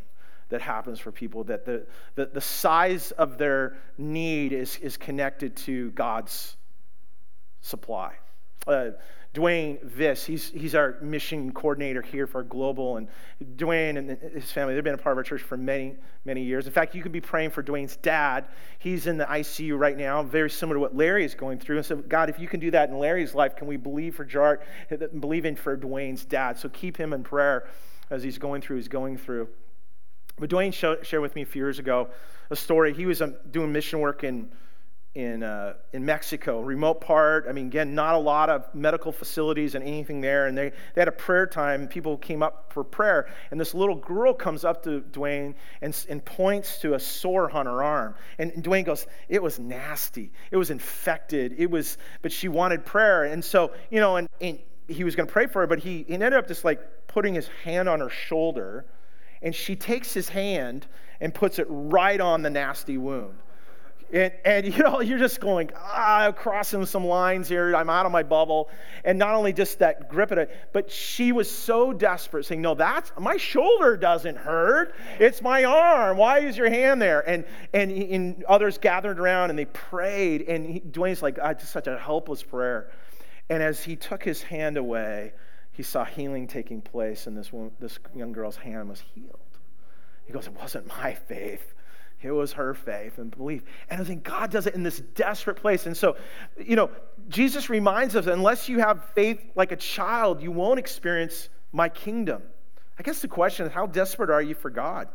that 0.49 0.59
happens 0.59 0.99
for 0.99 1.13
people, 1.13 1.45
that 1.45 1.63
the, 1.63 1.85
the, 2.15 2.25
the 2.25 2.41
size 2.41 3.11
of 3.11 3.37
their 3.37 3.77
need 3.97 4.51
is, 4.51 4.75
is 4.79 4.97
connected 4.97 5.55
to 5.55 5.91
God's 5.91 6.57
supply. 7.61 8.13
Uh, 8.67 8.91
Dwayne 9.33 9.81
Viss, 9.85 10.25
he's, 10.25 10.49
he's 10.49 10.75
our 10.75 10.97
mission 11.01 11.53
coordinator 11.53 12.01
here 12.01 12.27
for 12.27 12.43
Global. 12.43 12.97
And 12.97 13.07
Dwayne 13.55 13.97
and 13.97 14.17
his 14.33 14.51
family, 14.51 14.75
they've 14.75 14.83
been 14.83 14.93
a 14.93 14.97
part 14.97 15.13
of 15.13 15.19
our 15.19 15.23
church 15.23 15.41
for 15.41 15.55
many, 15.55 15.95
many 16.25 16.43
years. 16.43 16.67
In 16.67 16.73
fact, 16.73 16.93
you 16.93 17.01
could 17.01 17.13
be 17.13 17.21
praying 17.21 17.51
for 17.51 17.63
Dwayne's 17.63 17.95
dad. 17.95 18.49
He's 18.79 19.07
in 19.07 19.17
the 19.17 19.23
ICU 19.23 19.79
right 19.79 19.97
now, 19.97 20.21
very 20.21 20.49
similar 20.49 20.75
to 20.75 20.79
what 20.81 20.95
Larry 20.95 21.23
is 21.23 21.33
going 21.33 21.59
through. 21.59 21.77
And 21.77 21.85
so, 21.85 21.95
God, 21.95 22.29
if 22.29 22.39
you 22.39 22.47
can 22.47 22.59
do 22.59 22.71
that 22.71 22.89
in 22.89 22.99
Larry's 22.99 23.33
life, 23.33 23.55
can 23.55 23.67
we 23.67 23.77
believe 23.77 24.15
for 24.15 24.25
Jart, 24.25 24.63
believe 25.21 25.45
in 25.45 25.55
for 25.55 25.77
Dwayne's 25.77 26.25
dad? 26.25 26.59
So 26.59 26.67
keep 26.67 26.97
him 26.97 27.13
in 27.13 27.23
prayer 27.23 27.69
as 28.09 28.21
he's 28.23 28.37
going 28.37 28.61
through, 28.61 28.75
he's 28.75 28.89
going 28.89 29.17
through. 29.17 29.47
But 30.37 30.49
Dwayne 30.49 30.73
shared 30.73 31.21
with 31.21 31.35
me 31.35 31.43
a 31.43 31.45
few 31.45 31.61
years 31.61 31.79
ago 31.79 32.09
a 32.49 32.55
story. 32.55 32.93
He 32.93 33.05
was 33.05 33.21
um, 33.21 33.35
doing 33.51 33.71
mission 33.71 33.99
work 33.99 34.25
in 34.25 34.49
in, 35.13 35.43
uh, 35.43 35.73
in 35.91 36.05
Mexico, 36.05 36.61
remote 36.61 37.01
part. 37.01 37.45
I 37.49 37.51
mean, 37.51 37.67
again, 37.67 37.93
not 37.93 38.15
a 38.15 38.17
lot 38.17 38.49
of 38.49 38.73
medical 38.73 39.11
facilities 39.11 39.75
and 39.75 39.83
anything 39.83 40.21
there. 40.21 40.47
And 40.47 40.57
they, 40.57 40.69
they 40.69 41.01
had 41.01 41.09
a 41.09 41.13
prayer 41.13 41.45
time. 41.45 41.87
People 41.87 42.17
came 42.17 42.41
up 42.41 42.71
for 42.73 42.83
prayer. 42.83 43.27
And 43.51 43.59
this 43.59 43.73
little 43.73 43.95
girl 43.95 44.33
comes 44.33 44.63
up 44.63 44.83
to 44.83 45.01
Dwayne 45.11 45.55
and, 45.81 46.05
and 46.09 46.23
points 46.23 46.79
to 46.79 46.93
a 46.93 46.99
sore 46.99 47.51
on 47.51 47.65
her 47.65 47.83
arm. 47.83 48.15
And, 48.37 48.51
and 48.51 48.63
Dwayne 48.63 48.85
goes, 48.85 49.05
It 49.27 49.43
was 49.43 49.59
nasty. 49.59 50.31
It 50.49 50.57
was 50.57 50.69
infected. 50.69 51.55
It 51.57 51.69
was, 51.69 51.97
but 52.21 52.31
she 52.31 52.47
wanted 52.47 52.85
prayer. 52.85 53.25
And 53.25 53.43
so, 53.43 53.73
you 53.89 53.99
know, 53.99 54.15
and, 54.15 54.29
and 54.39 54.59
he 54.87 55.03
was 55.03 55.17
going 55.17 55.27
to 55.27 55.33
pray 55.33 55.47
for 55.47 55.61
her, 55.61 55.67
but 55.67 55.79
he, 55.79 56.05
he 56.07 56.13
ended 56.13 56.33
up 56.33 56.47
just 56.47 56.63
like 56.63 56.79
putting 57.07 57.33
his 57.33 57.49
hand 57.65 57.89
on 57.89 57.99
her 57.99 58.09
shoulder. 58.09 58.85
And 59.41 59.53
she 59.53 59.75
takes 59.75 60.13
his 60.13 60.29
hand 60.29 60.87
and 61.19 61.33
puts 61.33 61.59
it 61.59 61.67
right 61.69 62.19
on 62.21 62.43
the 62.43 62.49
nasty 62.49 62.97
wound. 62.97 63.35
And, 64.11 64.33
and, 64.43 64.65
you 64.73 64.83
know, 64.83 65.01
you're 65.01 65.19
just 65.19 65.39
going, 65.39 65.71
ah, 65.75 66.31
crossing 66.35 66.85
some 66.85 67.05
lines 67.05 67.47
here. 67.47 67.75
I'm 67.75 67.89
out 67.89 68.05
of 68.05 68.11
my 68.11 68.23
bubble. 68.23 68.69
And 69.03 69.17
not 69.17 69.33
only 69.33 69.53
just 69.53 69.79
that 69.79 70.09
grip 70.09 70.31
at 70.31 70.37
it, 70.37 70.55
but 70.73 70.91
she 70.91 71.31
was 71.31 71.49
so 71.49 71.93
desperate, 71.93 72.45
saying, 72.45 72.61
No, 72.61 72.75
that's 72.75 73.11
my 73.19 73.37
shoulder 73.37 73.97
doesn't 73.97 74.37
hurt. 74.37 74.95
It's 75.19 75.41
my 75.41 75.63
arm. 75.63 76.17
Why 76.17 76.39
is 76.39 76.57
your 76.57 76.69
hand 76.69 77.01
there? 77.01 77.27
And 77.27 77.45
and, 77.73 77.91
and 77.91 78.43
others 78.45 78.77
gathered 78.77 79.19
around 79.19 79.49
and 79.49 79.59
they 79.59 79.65
prayed. 79.65 80.43
And 80.43 80.65
he, 80.65 80.79
Dwayne's 80.79 81.21
like, 81.21 81.39
ah, 81.41 81.53
just 81.53 81.71
such 81.71 81.87
a 81.87 81.97
helpless 81.97 82.43
prayer. 82.43 82.91
And 83.49 83.61
as 83.61 83.83
he 83.83 83.95
took 83.95 84.23
his 84.23 84.41
hand 84.41 84.77
away, 84.77 85.33
he 85.73 85.83
saw 85.83 86.05
healing 86.05 86.47
taking 86.47 86.81
place, 86.81 87.27
and 87.27 87.37
this, 87.37 87.51
woman, 87.51 87.71
this 87.79 87.97
young 88.13 88.33
girl's 88.33 88.57
hand 88.57 88.89
was 88.89 89.01
healed. 89.15 89.39
He 90.25 90.33
goes, 90.33 90.47
It 90.47 90.53
wasn't 90.53 90.87
my 90.87 91.13
faith 91.13 91.73
it 92.23 92.31
was 92.31 92.53
her 92.53 92.73
faith 92.73 93.17
and 93.17 93.35
belief. 93.35 93.63
And 93.89 94.01
I 94.01 94.03
think 94.03 94.23
God 94.23 94.51
does 94.51 94.67
it 94.67 94.75
in 94.75 94.83
this 94.83 94.99
desperate 94.99 95.55
place. 95.55 95.85
And 95.85 95.97
so, 95.97 96.17
you 96.57 96.75
know, 96.75 96.91
Jesus 97.29 97.69
reminds 97.69 98.15
us 98.15 98.27
unless 98.27 98.69
you 98.69 98.79
have 98.79 99.05
faith 99.15 99.41
like 99.55 99.71
a 99.71 99.75
child, 99.75 100.41
you 100.41 100.51
won't 100.51 100.79
experience 100.79 101.49
my 101.71 101.89
kingdom. 101.89 102.43
I 102.99 103.03
guess 103.03 103.21
the 103.21 103.27
question 103.27 103.65
is 103.65 103.73
how 103.73 103.87
desperate 103.87 104.29
are 104.29 104.41
you 104.41 104.53
for 104.53 104.69
God? 104.69 105.07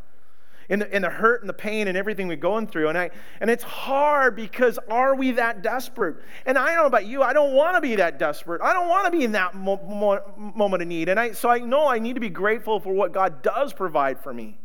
in 0.68 0.80
the, 0.80 0.94
in 0.94 1.02
the 1.02 1.10
hurt 1.10 1.42
and 1.42 1.48
the 1.48 1.54
pain 1.54 1.88
and 1.88 1.96
everything 1.96 2.28
we're 2.28 2.36
going 2.36 2.66
through. 2.66 2.88
And, 2.88 2.98
I, 2.98 3.10
and 3.40 3.50
it's 3.50 3.62
hard 3.62 4.36
because 4.36 4.78
are 4.88 5.14
we 5.14 5.32
that 5.32 5.62
desperate? 5.62 6.16
And 6.44 6.58
I 6.58 6.74
don't 6.74 6.76
know 6.76 6.86
about 6.86 7.06
you, 7.06 7.22
I 7.22 7.32
don't 7.32 7.54
want 7.54 7.76
to 7.76 7.80
be 7.80 7.96
that 7.96 8.18
desperate. 8.18 8.62
I 8.62 8.72
don't 8.72 8.88
want 8.88 9.06
to 9.06 9.16
be 9.16 9.24
in 9.24 9.32
that 9.32 9.54
mo- 9.54 9.80
mo- 9.82 10.52
moment 10.54 10.82
of 10.82 10.88
need. 10.88 11.08
And 11.08 11.18
I, 11.18 11.32
so 11.32 11.48
I 11.48 11.58
know 11.58 11.88
I 11.88 11.98
need 11.98 12.14
to 12.14 12.20
be 12.20 12.30
grateful 12.30 12.80
for 12.80 12.92
what 12.92 13.12
God 13.12 13.42
does 13.42 13.72
provide 13.72 14.20
for 14.20 14.32
me. 14.32 14.58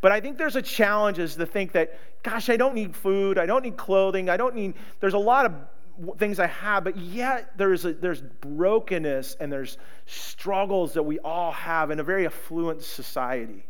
But 0.00 0.12
I 0.12 0.20
think 0.20 0.38
there's 0.38 0.56
a 0.56 0.62
challenge 0.62 1.18
is 1.18 1.36
to 1.36 1.46
think 1.46 1.72
that, 1.72 1.98
gosh, 2.22 2.48
I 2.48 2.56
don't 2.56 2.74
need 2.74 2.94
food, 2.94 3.38
I 3.38 3.46
don't 3.46 3.62
need 3.62 3.76
clothing, 3.76 4.30
I 4.30 4.36
don't 4.36 4.54
need, 4.54 4.74
there's 5.00 5.14
a 5.14 5.18
lot 5.18 5.46
of 5.46 6.18
things 6.18 6.38
I 6.38 6.46
have, 6.46 6.84
but 6.84 6.96
yet 6.96 7.56
there's, 7.56 7.84
a, 7.84 7.92
there's 7.92 8.22
brokenness 8.22 9.36
and 9.40 9.50
there's 9.50 9.78
struggles 10.06 10.92
that 10.94 11.02
we 11.02 11.18
all 11.20 11.50
have 11.52 11.90
in 11.90 11.98
a 11.98 12.04
very 12.04 12.26
affluent 12.26 12.82
society. 12.82 13.64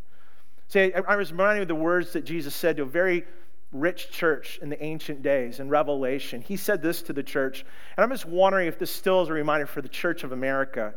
See, 0.68 0.92
I, 0.92 1.00
I 1.08 1.16
was 1.16 1.32
reminded 1.32 1.62
of 1.62 1.68
the 1.68 1.74
words 1.74 2.12
that 2.12 2.24
Jesus 2.24 2.54
said 2.54 2.76
to 2.76 2.82
a 2.82 2.86
very 2.86 3.24
rich 3.72 4.10
church 4.10 4.58
in 4.62 4.68
the 4.68 4.82
ancient 4.82 5.22
days 5.22 5.60
in 5.60 5.68
Revelation. 5.68 6.42
He 6.42 6.56
said 6.56 6.82
this 6.82 7.02
to 7.02 7.12
the 7.12 7.22
church, 7.22 7.64
and 7.96 8.04
I'm 8.04 8.10
just 8.10 8.26
wondering 8.26 8.68
if 8.68 8.78
this 8.78 8.90
still 8.90 9.22
is 9.22 9.28
a 9.28 9.32
reminder 9.32 9.66
for 9.66 9.82
the 9.82 9.88
church 9.88 10.24
of 10.24 10.32
America 10.32 10.94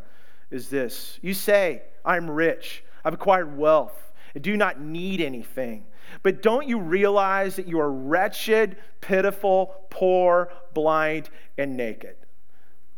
is 0.52 0.70
this. 0.70 1.18
You 1.22 1.34
say, 1.34 1.84
I'm 2.04 2.30
rich, 2.30 2.84
I've 3.06 3.14
acquired 3.14 3.58
wealth, 3.58 4.11
do 4.40 4.56
not 4.56 4.80
need 4.80 5.22
anything. 5.22 5.86
But 6.24 6.42
don't 6.42 6.68
you 6.68 6.80
realize 6.80 7.56
that 7.56 7.68
you 7.68 7.80
are 7.80 7.92
wretched, 7.92 8.78
pitiful, 9.02 9.76
poor, 9.90 10.52
blind, 10.74 11.30
and 11.58 11.76
naked? 11.76 12.16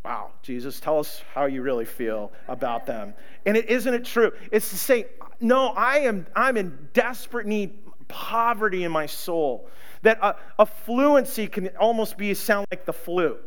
Wow, 0.04 0.32
Jesus, 0.42 0.80
tell 0.80 1.00
us 1.00 1.22
how 1.34 1.46
you 1.46 1.62
really 1.62 1.86
feel 1.86 2.34
about 2.48 2.86
them. 2.86 3.14
And 3.46 3.56
it 3.56 3.70
isn't 3.70 3.94
it 3.94 4.04
true? 4.04 4.32
It's 4.52 4.70
to 4.72 4.78
say, 4.78 5.06
no, 5.40 5.68
I 5.70 6.00
am 6.00 6.28
I'm 6.36 6.58
in 6.58 6.90
desperate 6.94 7.48
need, 7.48 7.72
poverty 8.08 8.84
in 8.84 8.92
my 8.92 9.06
soul. 9.06 9.70
That 10.02 10.22
uh, 10.22 10.34
affluenza 10.60 11.50
can 11.50 11.70
almost 11.80 12.18
be 12.18 12.34
sound 12.34 12.68
like 12.70 12.86
the 12.86 12.94
flu. 12.94 13.38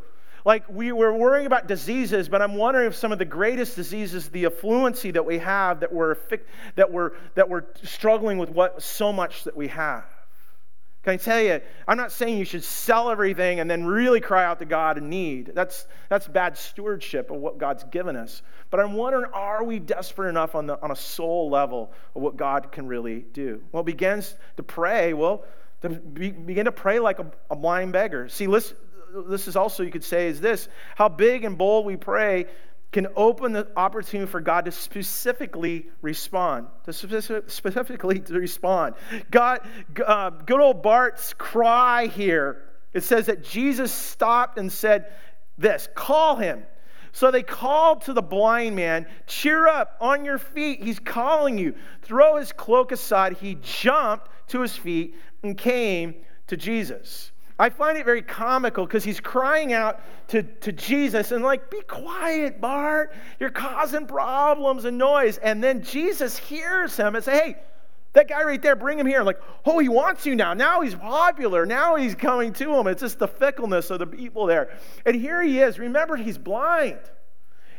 Like 0.46 0.68
we, 0.68 0.92
we're 0.92 1.12
worrying 1.12 1.46
about 1.46 1.66
diseases, 1.66 2.28
but 2.28 2.40
I'm 2.40 2.54
wondering 2.54 2.86
if 2.86 2.94
some 2.94 3.10
of 3.10 3.18
the 3.18 3.24
greatest 3.24 3.74
diseases, 3.74 4.28
the 4.28 4.44
affluenza 4.44 5.12
that 5.12 5.26
we 5.26 5.38
have, 5.38 5.80
that 5.80 5.92
we're, 5.92 6.16
that 6.76 6.92
we're, 6.92 7.14
that 7.34 7.50
we're 7.50 7.64
struggling 7.82 8.38
with 8.38 8.50
what 8.50 8.80
so 8.80 9.12
much 9.12 9.42
that 9.42 9.56
we 9.56 9.66
have. 9.66 10.04
Can 11.02 11.14
I 11.14 11.16
tell 11.16 11.40
you, 11.40 11.60
I'm 11.88 11.96
not 11.96 12.12
saying 12.12 12.38
you 12.38 12.44
should 12.44 12.62
sell 12.62 13.10
everything 13.10 13.58
and 13.58 13.68
then 13.68 13.84
really 13.84 14.20
cry 14.20 14.44
out 14.44 14.60
to 14.60 14.64
God 14.64 14.98
in 14.98 15.10
need. 15.10 15.50
That's, 15.52 15.88
that's 16.08 16.28
bad 16.28 16.56
stewardship 16.56 17.32
of 17.32 17.38
what 17.38 17.58
God's 17.58 17.82
given 17.82 18.14
us. 18.14 18.42
But 18.70 18.78
I'm 18.78 18.92
wondering, 18.92 19.28
are 19.32 19.64
we 19.64 19.80
desperate 19.80 20.28
enough 20.28 20.54
on, 20.54 20.66
the, 20.66 20.80
on 20.80 20.92
a 20.92 20.96
soul 20.96 21.50
level 21.50 21.92
of 22.14 22.22
what 22.22 22.36
God 22.36 22.70
can 22.70 22.86
really 22.86 23.26
do? 23.32 23.60
Well, 23.72 23.82
begins 23.82 24.36
to 24.58 24.62
pray. 24.62 25.12
Well, 25.12 25.44
to 25.82 25.88
be, 25.88 26.30
begin 26.30 26.66
to 26.66 26.72
pray 26.72 27.00
like 27.00 27.18
a, 27.18 27.26
a 27.50 27.56
blind 27.56 27.92
beggar. 27.92 28.28
See, 28.28 28.46
listen, 28.46 28.76
this 29.22 29.48
is 29.48 29.56
also, 29.56 29.82
you 29.82 29.90
could 29.90 30.04
say, 30.04 30.28
is 30.28 30.40
this 30.40 30.68
how 30.94 31.08
big 31.08 31.44
and 31.44 31.56
bold 31.56 31.86
we 31.86 31.96
pray 31.96 32.46
can 32.92 33.08
open 33.16 33.52
the 33.52 33.68
opportunity 33.76 34.30
for 34.30 34.40
God 34.40 34.64
to 34.64 34.72
specifically 34.72 35.86
respond, 36.02 36.68
to 36.84 36.92
specifically 36.92 38.20
to 38.20 38.34
respond. 38.34 38.94
God, 39.30 39.60
uh, 40.06 40.30
good 40.30 40.60
old 40.60 40.82
Bart's 40.82 41.34
cry 41.34 42.06
here. 42.06 42.62
It 42.94 43.02
says 43.02 43.26
that 43.26 43.44
Jesus 43.44 43.92
stopped 43.92 44.56
and 44.56 44.72
said, 44.72 45.12
"This, 45.58 45.88
call 45.94 46.36
him." 46.36 46.64
So 47.12 47.30
they 47.30 47.42
called 47.42 48.02
to 48.02 48.12
the 48.12 48.22
blind 48.22 48.76
man, 48.76 49.06
"Cheer 49.26 49.66
up, 49.66 49.96
on 50.00 50.24
your 50.24 50.38
feet! 50.38 50.82
He's 50.82 50.98
calling 50.98 51.58
you." 51.58 51.74
Throw 52.02 52.36
his 52.36 52.52
cloak 52.52 52.92
aside. 52.92 53.34
He 53.34 53.56
jumped 53.56 54.28
to 54.48 54.60
his 54.60 54.76
feet 54.76 55.14
and 55.42 55.58
came 55.58 56.14
to 56.46 56.56
Jesus. 56.56 57.32
I 57.58 57.70
find 57.70 57.96
it 57.96 58.04
very 58.04 58.22
comical 58.22 58.84
because 58.84 59.02
he's 59.02 59.20
crying 59.20 59.72
out 59.72 60.00
to, 60.28 60.42
to 60.42 60.72
Jesus 60.72 61.32
and, 61.32 61.42
like, 61.42 61.70
be 61.70 61.80
quiet, 61.82 62.60
Bart. 62.60 63.14
You're 63.40 63.50
causing 63.50 64.06
problems 64.06 64.84
and 64.84 64.98
noise. 64.98 65.38
And 65.38 65.64
then 65.64 65.82
Jesus 65.82 66.36
hears 66.36 66.96
him 66.96 67.14
and 67.14 67.24
say, 67.24 67.32
hey, 67.32 67.56
that 68.12 68.28
guy 68.28 68.42
right 68.44 68.60
there, 68.60 68.76
bring 68.76 68.98
him 68.98 69.06
here. 69.06 69.20
I'm 69.20 69.26
Like, 69.26 69.40
oh, 69.64 69.78
he 69.78 69.88
wants 69.88 70.26
you 70.26 70.34
now. 70.34 70.54
Now 70.54 70.80
he's 70.80 70.94
popular. 70.94 71.66
Now 71.66 71.96
he's 71.96 72.14
coming 72.14 72.52
to 72.54 72.74
him. 72.74 72.86
It's 72.86 73.02
just 73.02 73.18
the 73.18 73.28
fickleness 73.28 73.90
of 73.90 73.98
the 73.98 74.06
people 74.06 74.46
there. 74.46 74.70
And 75.04 75.16
here 75.16 75.42
he 75.42 75.60
is. 75.60 75.78
Remember, 75.78 76.16
he's 76.16 76.38
blind. 76.38 76.98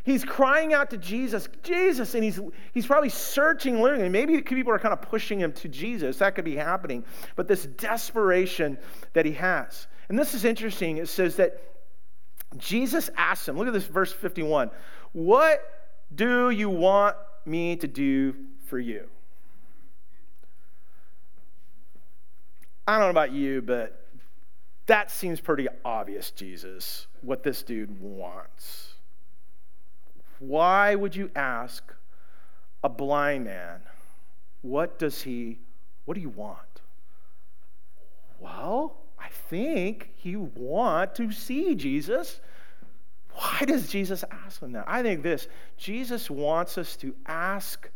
He's 0.08 0.24
crying 0.24 0.74
out 0.74 0.90
to 0.92 0.98
Jesus, 0.98 1.50
Jesus, 1.64 2.16
and 2.16 2.24
he's, 2.24 2.40
he's 2.74 2.88
probably 2.88 3.10
searching, 3.10 3.82
learning. 3.82 4.10
Maybe 4.10 4.42
people 4.42 4.72
are 4.72 4.80
kind 4.80 4.94
of 4.94 5.02
pushing 5.02 5.38
him 5.38 5.52
to 5.52 5.68
Jesus. 5.68 6.20
That 6.20 6.34
could 6.34 6.46
be 6.46 6.56
happening. 6.56 7.04
But 7.36 7.50
this 7.50 7.66
desperation 7.66 8.78
that 9.12 9.26
he 9.26 9.34
has. 9.34 9.88
And 10.08 10.18
this 10.18 10.34
is 10.34 10.46
interesting. 10.46 10.96
It 10.96 11.10
says 11.10 11.36
that 11.36 11.62
Jesus 12.56 13.10
asks 13.18 13.50
him, 13.50 13.58
look 13.58 13.68
at 13.68 13.74
this 13.74 13.84
verse 13.84 14.14
51. 14.14 14.72
What 15.12 15.62
do 16.16 16.52
you 16.52 16.70
want 16.70 17.18
me 17.46 17.76
to 17.76 17.88
do 17.88 18.34
for 18.64 18.80
you? 18.80 19.10
I 22.88 22.94
don't 22.94 23.02
know 23.02 23.10
about 23.10 23.34
you, 23.34 23.62
but 23.62 24.08
that 24.86 25.12
seems 25.12 25.42
pretty 25.42 25.68
obvious, 25.84 26.32
Jesus, 26.32 27.08
what 27.20 27.44
this 27.44 27.62
dude 27.62 28.00
wants. 28.00 28.94
Why 30.40 30.96
would 30.96 31.16
you 31.16 31.32
ask 31.36 31.94
a 32.84 32.90
blind 32.90 33.46
man, 33.46 33.82
what 34.62 35.00
does 35.00 35.22
he, 35.22 35.60
what 36.06 36.14
do 36.14 36.22
you 36.22 36.30
want? 36.30 36.82
Well, 38.40 38.98
I 39.20 39.30
think 39.30 40.12
he 40.16 40.36
want 40.36 41.16
to 41.16 41.32
see 41.32 41.76
Jesus. 41.76 42.40
Why 43.34 43.66
does 43.66 43.90
Jesus 43.90 44.24
ask 44.32 44.62
him 44.62 44.72
that? 44.74 44.86
I 44.88 45.02
think 45.02 45.24
this 45.24 45.48
Jesus 45.78 46.30
wants 46.30 46.78
us 46.78 46.96
to 46.98 47.16
ask 47.26 47.90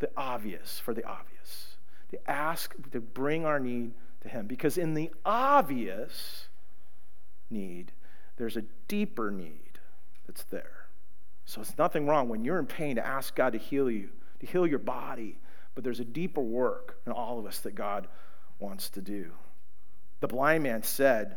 the 0.00 0.10
obvious 0.16 0.78
for 0.78 0.94
the 0.94 1.04
obvious, 1.04 1.76
to 2.10 2.30
ask, 2.30 2.74
to 2.92 3.00
bring 3.00 3.44
our 3.44 3.60
need 3.60 3.92
to 4.22 4.28
him. 4.28 4.46
Because 4.46 4.76
in 4.76 4.94
the 4.94 5.10
obvious 5.24 6.48
need, 7.50 7.92
there's 8.36 8.56
a 8.56 8.64
deeper 8.88 9.30
need 9.30 9.78
that's 10.26 10.44
there. 10.44 10.79
So 11.50 11.60
it's 11.60 11.76
nothing 11.76 12.06
wrong 12.06 12.28
when 12.28 12.44
you're 12.44 12.60
in 12.60 12.66
pain 12.66 12.94
to 12.94 13.04
ask 13.04 13.34
God 13.34 13.54
to 13.54 13.58
heal 13.58 13.90
you, 13.90 14.10
to 14.38 14.46
heal 14.46 14.68
your 14.68 14.78
body. 14.78 15.36
But 15.74 15.82
there's 15.82 15.98
a 15.98 16.04
deeper 16.04 16.40
work 16.40 17.00
in 17.06 17.10
all 17.10 17.40
of 17.40 17.46
us 17.46 17.58
that 17.60 17.74
God 17.74 18.06
wants 18.60 18.88
to 18.90 19.00
do. 19.00 19.32
The 20.20 20.28
blind 20.28 20.62
man 20.62 20.84
said 20.84 21.34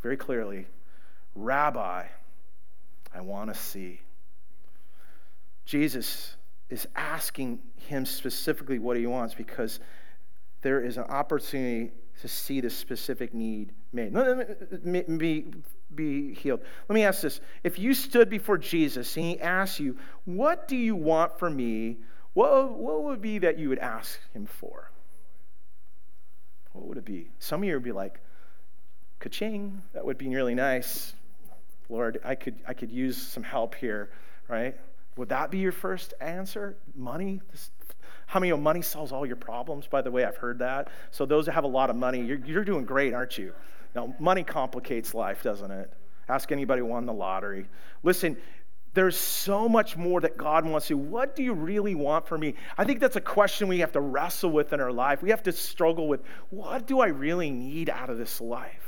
very 0.00 0.16
clearly, 0.16 0.68
Rabbi, 1.34 2.04
I 3.12 3.20
want 3.20 3.52
to 3.52 3.58
see. 3.58 4.00
Jesus 5.64 6.36
is 6.70 6.86
asking 6.94 7.58
him 7.74 8.06
specifically 8.06 8.78
what 8.78 8.96
he 8.96 9.08
wants 9.08 9.34
because 9.34 9.80
there 10.62 10.84
is 10.84 10.98
an 10.98 11.04
opportunity 11.08 11.90
to 12.20 12.28
see 12.28 12.60
the 12.60 12.70
specific 12.70 13.32
need 13.32 13.72
made. 13.92 14.12
Me 14.84 15.44
be 15.94 16.34
healed. 16.34 16.60
Let 16.88 16.94
me 16.94 17.04
ask 17.04 17.22
this. 17.22 17.40
If 17.64 17.78
you 17.78 17.94
stood 17.94 18.28
before 18.28 18.58
Jesus 18.58 19.16
and 19.16 19.24
he 19.24 19.40
asked 19.40 19.80
you, 19.80 19.96
What 20.24 20.68
do 20.68 20.76
you 20.76 20.94
want 20.94 21.38
from 21.38 21.56
me? 21.56 21.98
What, 22.34 22.72
what 22.72 23.04
would 23.04 23.22
be 23.22 23.38
that 23.38 23.58
you 23.58 23.68
would 23.70 23.78
ask 23.78 24.18
him 24.32 24.46
for? 24.46 24.90
What 26.72 26.86
would 26.86 26.98
it 26.98 27.04
be? 27.04 27.30
Some 27.38 27.62
of 27.62 27.68
you 27.68 27.74
would 27.74 27.82
be 27.82 27.92
like, 27.92 28.20
Ka-ching, 29.20 29.82
that 29.94 30.04
would 30.04 30.18
be 30.18 30.28
really 30.28 30.54
nice. 30.54 31.14
Lord, 31.88 32.20
I 32.24 32.34
could, 32.34 32.56
I 32.66 32.74
could 32.74 32.92
use 32.92 33.16
some 33.16 33.42
help 33.42 33.74
here, 33.74 34.10
right? 34.46 34.76
Would 35.16 35.30
that 35.30 35.50
be 35.50 35.58
your 35.58 35.72
first 35.72 36.14
answer? 36.20 36.76
Money? 36.94 37.40
How 38.28 38.40
many 38.40 38.50
of 38.50 38.60
money 38.60 38.82
solves 38.82 39.10
all 39.10 39.24
your 39.24 39.36
problems? 39.36 39.86
By 39.86 40.02
the 40.02 40.10
way, 40.10 40.22
I've 40.22 40.36
heard 40.36 40.58
that. 40.58 40.88
So 41.10 41.24
those 41.24 41.46
that 41.46 41.52
have 41.52 41.64
a 41.64 41.68
lot 41.68 41.88
of 41.88 41.96
money, 41.96 42.20
you're, 42.20 42.38
you're 42.44 42.64
doing 42.64 42.84
great, 42.84 43.14
aren't 43.14 43.38
you? 43.38 43.54
Now, 43.94 44.14
money 44.18 44.44
complicates 44.44 45.14
life, 45.14 45.42
doesn't 45.42 45.70
it? 45.70 45.90
Ask 46.28 46.52
anybody 46.52 46.80
who 46.80 46.86
won 46.86 47.06
the 47.06 47.12
lottery. 47.14 47.66
Listen, 48.02 48.36
there's 48.92 49.16
so 49.16 49.66
much 49.66 49.96
more 49.96 50.20
that 50.20 50.36
God 50.36 50.66
wants 50.66 50.88
to. 50.88 50.98
What 50.98 51.36
do 51.36 51.42
you 51.42 51.54
really 51.54 51.94
want 51.94 52.26
from 52.26 52.42
me? 52.42 52.54
I 52.76 52.84
think 52.84 53.00
that's 53.00 53.16
a 53.16 53.20
question 53.20 53.66
we 53.66 53.78
have 53.78 53.92
to 53.92 54.00
wrestle 54.00 54.50
with 54.50 54.74
in 54.74 54.80
our 54.80 54.92
life. 54.92 55.22
We 55.22 55.30
have 55.30 55.44
to 55.44 55.52
struggle 55.52 56.06
with 56.06 56.20
what 56.50 56.86
do 56.86 57.00
I 57.00 57.06
really 57.06 57.50
need 57.50 57.88
out 57.88 58.10
of 58.10 58.18
this 58.18 58.42
life? 58.42 58.87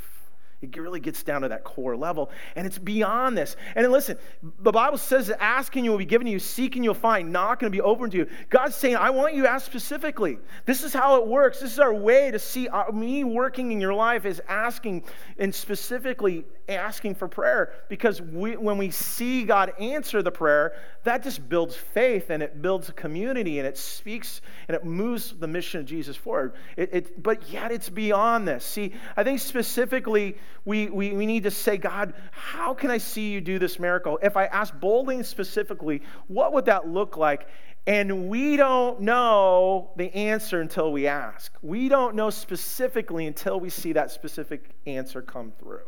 It 0.61 0.77
really 0.77 0.99
gets 0.99 1.23
down 1.23 1.41
to 1.41 1.49
that 1.49 1.63
core 1.63 1.97
level. 1.97 2.29
And 2.55 2.67
it's 2.67 2.77
beyond 2.77 3.35
this. 3.35 3.55
And 3.75 3.91
listen, 3.91 4.17
the 4.59 4.71
Bible 4.71 4.99
says 4.99 5.27
that 5.27 5.41
asking 5.41 5.85
you 5.85 5.91
will 5.91 5.97
be 5.97 6.05
given 6.05 6.25
to 6.25 6.31
you, 6.31 6.37
seeking 6.39 6.83
you'll 6.83 6.93
find, 6.93 7.31
knocking 7.31 7.65
will 7.65 7.71
be 7.71 7.81
open 7.81 8.11
to 8.11 8.17
you. 8.17 8.27
God's 8.49 8.75
saying, 8.75 8.95
I 8.95 9.09
want 9.09 9.33
you 9.33 9.43
to 9.43 9.49
ask 9.49 9.65
specifically. 9.65 10.37
This 10.65 10.83
is 10.83 10.93
how 10.93 11.15
it 11.15 11.27
works. 11.27 11.59
This 11.59 11.73
is 11.73 11.79
our 11.79 11.93
way 11.93 12.29
to 12.29 12.37
see 12.37 12.67
uh, 12.67 12.91
me 12.91 13.23
working 13.23 13.71
in 13.71 13.81
your 13.81 13.93
life 13.93 14.25
is 14.25 14.41
asking 14.47 15.03
and 15.39 15.53
specifically 15.53 16.45
asking 16.69 17.15
for 17.15 17.27
prayer 17.27 17.73
because 17.89 18.21
we, 18.21 18.57
when 18.57 18.77
we 18.77 18.91
see 18.91 19.43
God 19.43 19.73
answer 19.79 20.21
the 20.21 20.31
prayer, 20.31 20.73
that 21.03 21.23
just 21.23 21.47
builds 21.49 21.75
faith 21.75 22.29
and 22.29 22.41
it 22.43 22.61
builds 22.61 22.89
a 22.89 22.93
community 22.93 23.59
and 23.59 23.67
it 23.67 23.77
speaks 23.77 24.41
and 24.67 24.75
it 24.75 24.85
moves 24.85 25.33
the 25.39 25.47
mission 25.47 25.79
of 25.79 25.85
Jesus 25.85 26.15
forward. 26.15 26.53
It, 26.77 26.89
it, 26.93 27.23
but 27.23 27.49
yet 27.49 27.71
it's 27.71 27.89
beyond 27.89 28.47
this. 28.47 28.63
See, 28.63 28.93
I 29.17 29.23
think 29.23 29.39
specifically 29.39 30.37
we, 30.65 30.89
we, 30.89 31.11
we 31.11 31.25
need 31.25 31.43
to 31.43 31.51
say, 31.51 31.77
God, 31.77 32.13
how 32.31 32.73
can 32.73 32.91
I 32.91 32.97
see 32.97 33.31
you 33.31 33.41
do 33.41 33.59
this 33.59 33.79
miracle? 33.79 34.19
If 34.21 34.37
I 34.37 34.45
ask 34.45 34.77
boldly 34.79 35.15
and 35.15 35.25
specifically, 35.25 36.01
what 36.27 36.53
would 36.53 36.65
that 36.65 36.87
look 36.87 37.17
like? 37.17 37.47
And 37.87 38.29
we 38.29 38.57
don't 38.57 39.01
know 39.01 39.91
the 39.95 40.13
answer 40.15 40.61
until 40.61 40.91
we 40.91 41.07
ask. 41.07 41.51
We 41.63 41.89
don't 41.89 42.15
know 42.15 42.29
specifically 42.29 43.25
until 43.25 43.59
we 43.59 43.69
see 43.69 43.93
that 43.93 44.11
specific 44.11 44.69
answer 44.85 45.21
come 45.21 45.51
through. 45.59 45.81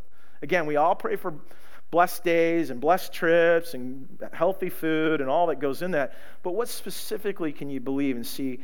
Again, 0.44 0.66
we 0.66 0.76
all 0.76 0.94
pray 0.94 1.16
for 1.16 1.34
blessed 1.90 2.26
days 2.26 2.70
and 2.70 2.82
blessed 2.82 3.14
trips 3.14 3.76
and 3.76 4.10
healthy 4.34 4.70
food 4.70 5.22
and 5.22 5.30
all 5.30 5.48
that 5.48 5.62
goes 5.62 5.82
in 5.82 5.92
that. 5.92 6.16
But 6.44 6.52
what 6.52 6.68
specifically 6.68 7.54
can 7.54 7.70
you 7.70 7.80
believe 7.80 8.18
and 8.18 8.28
see? 8.28 8.60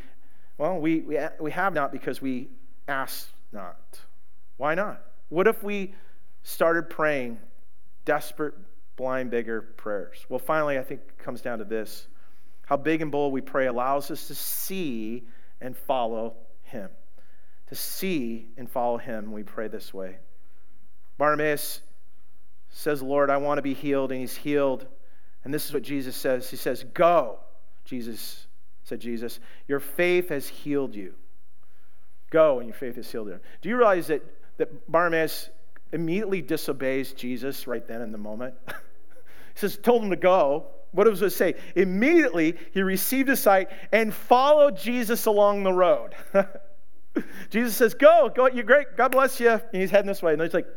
Well, 0.57 0.77
we, 0.77 0.99
we, 0.99 1.17
we 1.39 1.51
have 1.51 1.73
not 1.73 1.93
because 1.93 2.21
we 2.21 2.49
ask 2.89 3.29
not. 3.53 3.97
Why 4.57 4.75
not? 4.75 5.01
What 5.29 5.47
if 5.47 5.63
we 5.63 5.95
started 6.43 6.89
praying 6.89 7.39
desperate, 8.03 8.55
blind 8.97 9.31
beggar 9.31 9.61
prayers? 9.61 10.25
Well, 10.27 10.39
finally, 10.39 10.77
I 10.77 10.83
think 10.83 10.99
it 11.07 11.17
comes 11.17 11.41
down 11.41 11.59
to 11.59 11.65
this 11.65 12.07
how 12.65 12.75
big 12.75 13.01
and 13.01 13.09
bold 13.09 13.31
we 13.31 13.41
pray 13.41 13.67
allows 13.67 14.11
us 14.11 14.27
to 14.27 14.35
see 14.35 15.23
and 15.61 15.77
follow 15.77 16.35
Him. 16.63 16.89
To 17.67 17.75
see 17.75 18.49
and 18.57 18.69
follow 18.69 18.97
Him, 18.97 19.31
we 19.31 19.43
pray 19.43 19.69
this 19.69 19.93
way. 19.93 20.17
Bartimaeus 21.19 21.81
says, 22.69 23.03
Lord, 23.03 23.29
I 23.29 23.37
want 23.37 23.57
to 23.57 23.61
be 23.61 23.75
healed, 23.75 24.11
and 24.11 24.21
he's 24.21 24.35
healed. 24.35 24.87
And 25.43 25.53
this 25.53 25.67
is 25.67 25.73
what 25.73 25.83
Jesus 25.83 26.15
says 26.15 26.49
He 26.49 26.57
says, 26.57 26.83
Go. 26.93 27.39
Jesus 27.85 28.47
said, 28.83 28.99
Jesus, 28.99 29.39
your 29.67 29.79
faith 29.79 30.29
has 30.29 30.47
healed 30.47 30.95
you. 30.95 31.13
Go, 32.29 32.59
and 32.59 32.67
your 32.67 32.75
faith 32.75 32.95
has 32.95 33.11
healed 33.11 33.27
you. 33.27 33.39
Do 33.61 33.69
you 33.69 33.75
realize 33.75 34.07
that, 34.07 34.23
that 34.57 34.91
Bartimaeus 34.91 35.49
immediately 35.91 36.41
disobeys 36.41 37.13
Jesus 37.13 37.67
right 37.67 37.85
then 37.87 38.01
in 38.01 38.11
the 38.11 38.17
moment? 38.17 38.55
he 38.67 38.73
says, 39.55 39.77
told 39.77 40.03
him 40.03 40.09
to 40.11 40.15
go. 40.15 40.67
What 40.91 41.03
does 41.03 41.21
it 41.21 41.31
say? 41.31 41.55
Immediately 41.75 42.57
he 42.73 42.81
received 42.81 43.29
his 43.29 43.39
sight 43.39 43.69
and 43.91 44.13
followed 44.13 44.77
Jesus 44.77 45.25
along 45.25 45.63
the 45.63 45.73
road. 45.73 46.15
Jesus 47.49 47.75
says, 47.75 47.93
Go, 47.93 48.31
go, 48.33 48.47
you're 48.47 48.63
great. 48.63 48.95
God 48.97 49.11
bless 49.11 49.39
you. 49.39 49.51
And 49.51 49.61
he's 49.81 49.91
heading 49.91 50.07
this 50.07 50.23
way. 50.23 50.33
And 50.33 50.41
he's 50.41 50.53
like, 50.53 50.67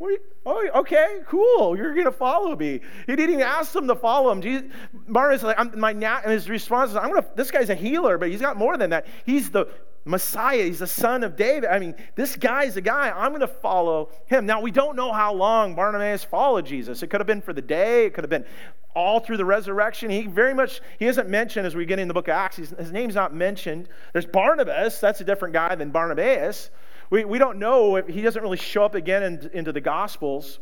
you, 0.00 0.18
oh, 0.46 0.68
okay, 0.76 1.20
cool. 1.26 1.76
You're 1.76 1.94
going 1.94 2.06
to 2.06 2.12
follow 2.12 2.54
me. 2.54 2.80
He 3.06 3.16
didn't 3.16 3.34
even 3.34 3.42
ask 3.42 3.72
them 3.72 3.88
to 3.88 3.96
follow 3.96 4.30
him. 4.30 4.40
Jesus, 4.40 4.70
Barnabas 4.92 5.42
like, 5.42 5.58
I'm, 5.58 5.78
my 5.78 5.92
nat, 5.92 6.20
and 6.22 6.32
his 6.32 6.48
response 6.48 6.90
is, 6.90 6.96
I'm 6.96 7.12
to, 7.14 7.26
this 7.34 7.50
guy's 7.50 7.70
a 7.70 7.74
healer, 7.74 8.16
but 8.16 8.30
he's 8.30 8.40
got 8.40 8.56
more 8.56 8.76
than 8.76 8.90
that. 8.90 9.06
He's 9.26 9.50
the 9.50 9.68
Messiah. 10.04 10.62
He's 10.62 10.78
the 10.78 10.86
son 10.86 11.22
of 11.22 11.36
David. 11.36 11.68
I 11.68 11.78
mean, 11.78 11.94
this 12.14 12.36
guy's 12.36 12.76
a 12.76 12.80
guy. 12.80 13.10
I'm 13.10 13.30
going 13.30 13.40
to 13.40 13.48
follow 13.48 14.10
him. 14.26 14.46
Now, 14.46 14.60
we 14.60 14.70
don't 14.70 14.96
know 14.96 15.12
how 15.12 15.34
long 15.34 15.74
Barnabas 15.74 16.24
followed 16.24 16.64
Jesus. 16.64 17.02
It 17.02 17.08
could 17.08 17.20
have 17.20 17.26
been 17.26 17.42
for 17.42 17.52
the 17.52 17.62
day. 17.62 18.06
It 18.06 18.14
could 18.14 18.24
have 18.24 18.30
been 18.30 18.46
all 18.94 19.20
through 19.20 19.36
the 19.36 19.44
resurrection. 19.44 20.10
He 20.10 20.26
very 20.26 20.54
much, 20.54 20.80
he 20.98 21.06
isn't 21.06 21.28
mentioned 21.28 21.66
as 21.66 21.76
we 21.76 21.84
get 21.84 21.98
in 21.98 22.08
the 22.08 22.14
book 22.14 22.28
of 22.28 22.32
Acts. 22.32 22.56
He's, 22.56 22.70
his 22.70 22.90
name's 22.90 23.14
not 23.14 23.34
mentioned. 23.34 23.88
There's 24.12 24.26
Barnabas. 24.26 24.98
That's 25.00 25.20
a 25.20 25.24
different 25.24 25.52
guy 25.54 25.74
than 25.74 25.90
Barnabas. 25.90 26.70
We, 27.10 27.24
we 27.24 27.38
don't 27.38 27.58
know 27.58 27.96
if 27.96 28.06
he 28.06 28.22
doesn't 28.22 28.42
really 28.42 28.56
show 28.56 28.84
up 28.84 28.94
again 28.94 29.22
in, 29.22 29.50
into 29.52 29.72
the 29.72 29.80
Gospels. 29.80 30.58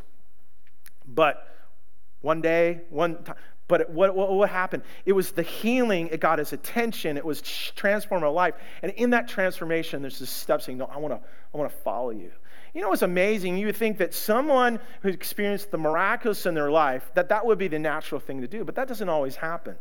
But 1.07 1.47
one 2.21 2.41
day, 2.41 2.83
one 2.91 3.23
time, 3.23 3.37
but 3.69 3.91
what, 3.91 4.15
what, 4.15 4.33
what, 4.33 4.49
happened? 4.49 4.85
It 5.05 5.13
was 5.13 5.33
the 5.33 5.43
healing, 5.43 6.09
it 6.13 6.21
got 6.21 6.39
his 6.39 6.53
attention, 6.53 7.17
it 7.17 7.25
was 7.25 7.41
transforming 7.43 8.33
life. 8.33 8.55
And 8.83 8.93
in 8.93 9.11
that 9.11 9.27
transformation, 9.29 10.03
there's 10.03 10.21
this 10.21 10.31
step 10.31 10.63
saying, 10.63 10.79
No, 10.79 10.87
I 10.87 10.99
wanna, 10.99 11.21
I 11.53 11.57
wanna 11.57 11.71
follow 11.71 12.11
you. 12.11 12.31
You 12.75 12.83
know 12.83 12.91
what's 12.91 13.03
amazing? 13.03 13.57
You 13.57 13.67
would 13.67 13.77
think 13.77 13.99
that 13.99 14.15
someone 14.15 14.79
who 15.01 15.09
experienced 15.09 15.71
the 15.71 15.79
miraculous 15.79 16.47
in 16.47 16.55
their 16.55 16.71
life, 16.71 17.11
that 17.15 17.31
that 17.31 17.45
would 17.45 17.59
be 17.59 17.69
the 17.69 17.79
natural 17.79 18.21
thing 18.21 18.43
to 18.43 18.47
do, 18.47 18.65
but 18.65 18.75
that 18.75 18.87
doesn't 18.87 19.09
always 19.09 19.35
happen. 19.35 19.77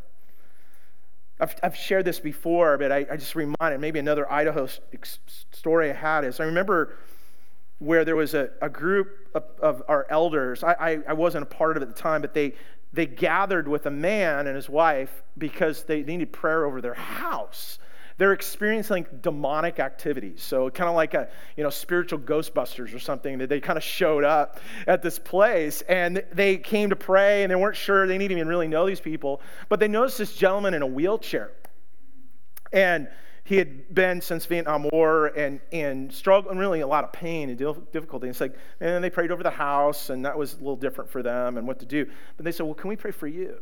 I've, 1.38 1.54
I've 1.62 1.76
shared 1.76 2.04
this 2.04 2.18
before, 2.18 2.78
but 2.78 2.90
I, 2.90 3.06
I 3.10 3.16
just 3.16 3.34
reminded 3.34 3.80
maybe 3.80 3.98
another 3.98 4.30
Idaho 4.30 4.68
story 5.52 5.90
I 5.90 5.94
had 5.94 6.24
is 6.24 6.40
I 6.40 6.44
remember 6.44 6.96
where 7.78 8.04
there 8.04 8.16
was 8.16 8.32
a, 8.34 8.50
a 8.62 8.70
group 8.70 9.28
of, 9.34 9.44
of 9.60 9.82
our 9.88 10.06
elders. 10.08 10.64
I, 10.64 10.72
I, 10.72 10.98
I, 11.08 11.12
wasn't 11.12 11.42
a 11.42 11.46
part 11.46 11.76
of 11.76 11.82
it 11.82 11.88
at 11.88 11.94
the 11.94 12.00
time, 12.00 12.22
but 12.22 12.32
they, 12.32 12.54
they 12.94 13.04
gathered 13.04 13.68
with 13.68 13.84
a 13.84 13.90
man 13.90 14.46
and 14.46 14.56
his 14.56 14.70
wife 14.70 15.22
because 15.36 15.82
they 15.84 16.02
needed 16.02 16.32
prayer 16.32 16.64
over 16.64 16.80
their 16.80 16.94
house 16.94 17.78
they're 18.18 18.32
experiencing 18.32 19.06
demonic 19.20 19.78
activities. 19.78 20.42
So 20.42 20.70
kind 20.70 20.88
of 20.88 20.96
like 20.96 21.14
a, 21.14 21.28
you 21.56 21.62
know, 21.62 21.70
spiritual 21.70 22.18
Ghostbusters 22.18 22.94
or 22.94 22.98
something 22.98 23.38
that 23.38 23.48
they 23.48 23.60
kind 23.60 23.76
of 23.76 23.82
showed 23.82 24.24
up 24.24 24.58
at 24.86 25.02
this 25.02 25.18
place 25.18 25.82
and 25.82 26.22
they 26.32 26.56
came 26.56 26.90
to 26.90 26.96
pray 26.96 27.42
and 27.42 27.50
they 27.50 27.56
weren't 27.56 27.76
sure, 27.76 28.06
they 28.06 28.16
didn't 28.16 28.32
even 28.32 28.48
really 28.48 28.68
know 28.68 28.86
these 28.86 29.00
people, 29.00 29.40
but 29.68 29.80
they 29.80 29.88
noticed 29.88 30.18
this 30.18 30.34
gentleman 30.34 30.74
in 30.74 30.82
a 30.82 30.86
wheelchair. 30.86 31.52
And 32.72 33.08
he 33.44 33.56
had 33.56 33.94
been 33.94 34.20
since 34.20 34.44
Vietnam 34.46 34.88
War 34.90 35.26
and, 35.28 35.60
and 35.70 36.12
struggled 36.12 36.50
and 36.50 36.58
really 36.58 36.80
a 36.80 36.86
lot 36.86 37.04
of 37.04 37.12
pain 37.12 37.48
and 37.48 37.56
difficulty. 37.56 38.26
And 38.26 38.32
it's 38.32 38.40
like, 38.40 38.56
and 38.80 39.04
they 39.04 39.10
prayed 39.10 39.30
over 39.30 39.44
the 39.44 39.50
house, 39.50 40.10
and 40.10 40.24
that 40.24 40.36
was 40.36 40.54
a 40.54 40.56
little 40.56 40.74
different 40.74 41.08
for 41.08 41.22
them 41.22 41.56
and 41.56 41.66
what 41.66 41.78
to 41.78 41.86
do. 41.86 42.06
But 42.36 42.44
they 42.44 42.50
said, 42.50 42.66
Well, 42.66 42.74
can 42.74 42.88
we 42.88 42.96
pray 42.96 43.12
for 43.12 43.28
you? 43.28 43.60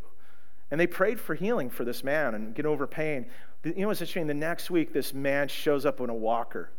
And 0.70 0.80
they 0.80 0.86
prayed 0.86 1.20
for 1.20 1.34
healing 1.34 1.70
for 1.70 1.84
this 1.84 2.02
man 2.02 2.34
and 2.34 2.54
get 2.54 2.66
over 2.66 2.86
pain. 2.86 3.26
You 3.64 3.74
know 3.76 3.88
what's 3.88 4.00
interesting? 4.00 4.26
The 4.26 4.34
next 4.34 4.70
week, 4.70 4.92
this 4.92 5.14
man 5.14 5.48
shows 5.48 5.86
up 5.86 6.00
on 6.00 6.10
a 6.10 6.14
walker. 6.14 6.70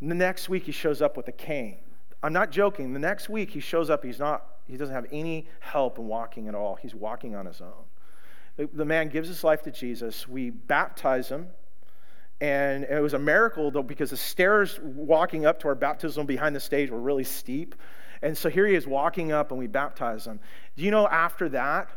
And 0.00 0.10
the 0.10 0.14
next 0.14 0.48
week, 0.48 0.64
he 0.64 0.72
shows 0.72 1.02
up 1.02 1.16
with 1.16 1.28
a 1.28 1.32
cane. 1.32 1.78
I'm 2.22 2.32
not 2.32 2.50
joking. 2.50 2.92
The 2.92 2.98
next 2.98 3.28
week, 3.28 3.50
he 3.50 3.60
shows 3.60 3.90
up. 3.90 4.04
He's 4.04 4.18
not. 4.18 4.44
He 4.66 4.76
doesn't 4.76 4.94
have 4.94 5.06
any 5.12 5.46
help 5.60 5.98
in 5.98 6.06
walking 6.06 6.48
at 6.48 6.54
all. 6.54 6.74
He's 6.76 6.94
walking 6.94 7.36
on 7.36 7.46
his 7.46 7.60
own. 7.60 7.84
The, 8.56 8.68
the 8.72 8.84
man 8.84 9.08
gives 9.08 9.28
his 9.28 9.44
life 9.44 9.62
to 9.62 9.70
Jesus. 9.70 10.26
We 10.26 10.50
baptize 10.50 11.28
him. 11.28 11.48
And 12.40 12.84
it 12.84 13.00
was 13.00 13.14
a 13.14 13.18
miracle, 13.18 13.70
though, 13.70 13.82
because 13.82 14.10
the 14.10 14.16
stairs 14.16 14.78
walking 14.82 15.46
up 15.46 15.60
to 15.60 15.68
our 15.68 15.74
baptism 15.74 16.26
behind 16.26 16.54
the 16.54 16.60
stage 16.60 16.90
were 16.90 17.00
really 17.00 17.24
steep. 17.24 17.74
And 18.22 18.36
so 18.36 18.48
here 18.48 18.66
he 18.66 18.74
is 18.74 18.86
walking 18.86 19.32
up, 19.32 19.50
and 19.50 19.58
we 19.58 19.66
baptize 19.66 20.26
him. 20.26 20.40
Do 20.76 20.84
you 20.84 20.90
know 20.90 21.06
after 21.06 21.48
that, 21.50 21.88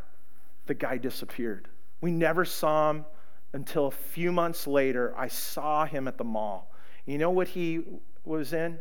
the 0.70 0.74
guy 0.74 0.98
disappeared? 0.98 1.68
We 2.00 2.12
never 2.12 2.46
saw 2.46 2.92
him 2.92 3.06
until 3.52 3.88
a 3.88 3.92
few 3.92 4.32
months 4.32 4.68
later, 4.68 5.14
I 5.18 5.28
saw 5.28 5.86
him 5.86 6.08
at 6.08 6.18
the 6.18 6.24
mall. 6.24 6.72
You 7.06 7.18
know 7.18 7.32
what 7.32 7.50
he 7.50 7.82
was 8.24 8.54
in? 8.54 8.78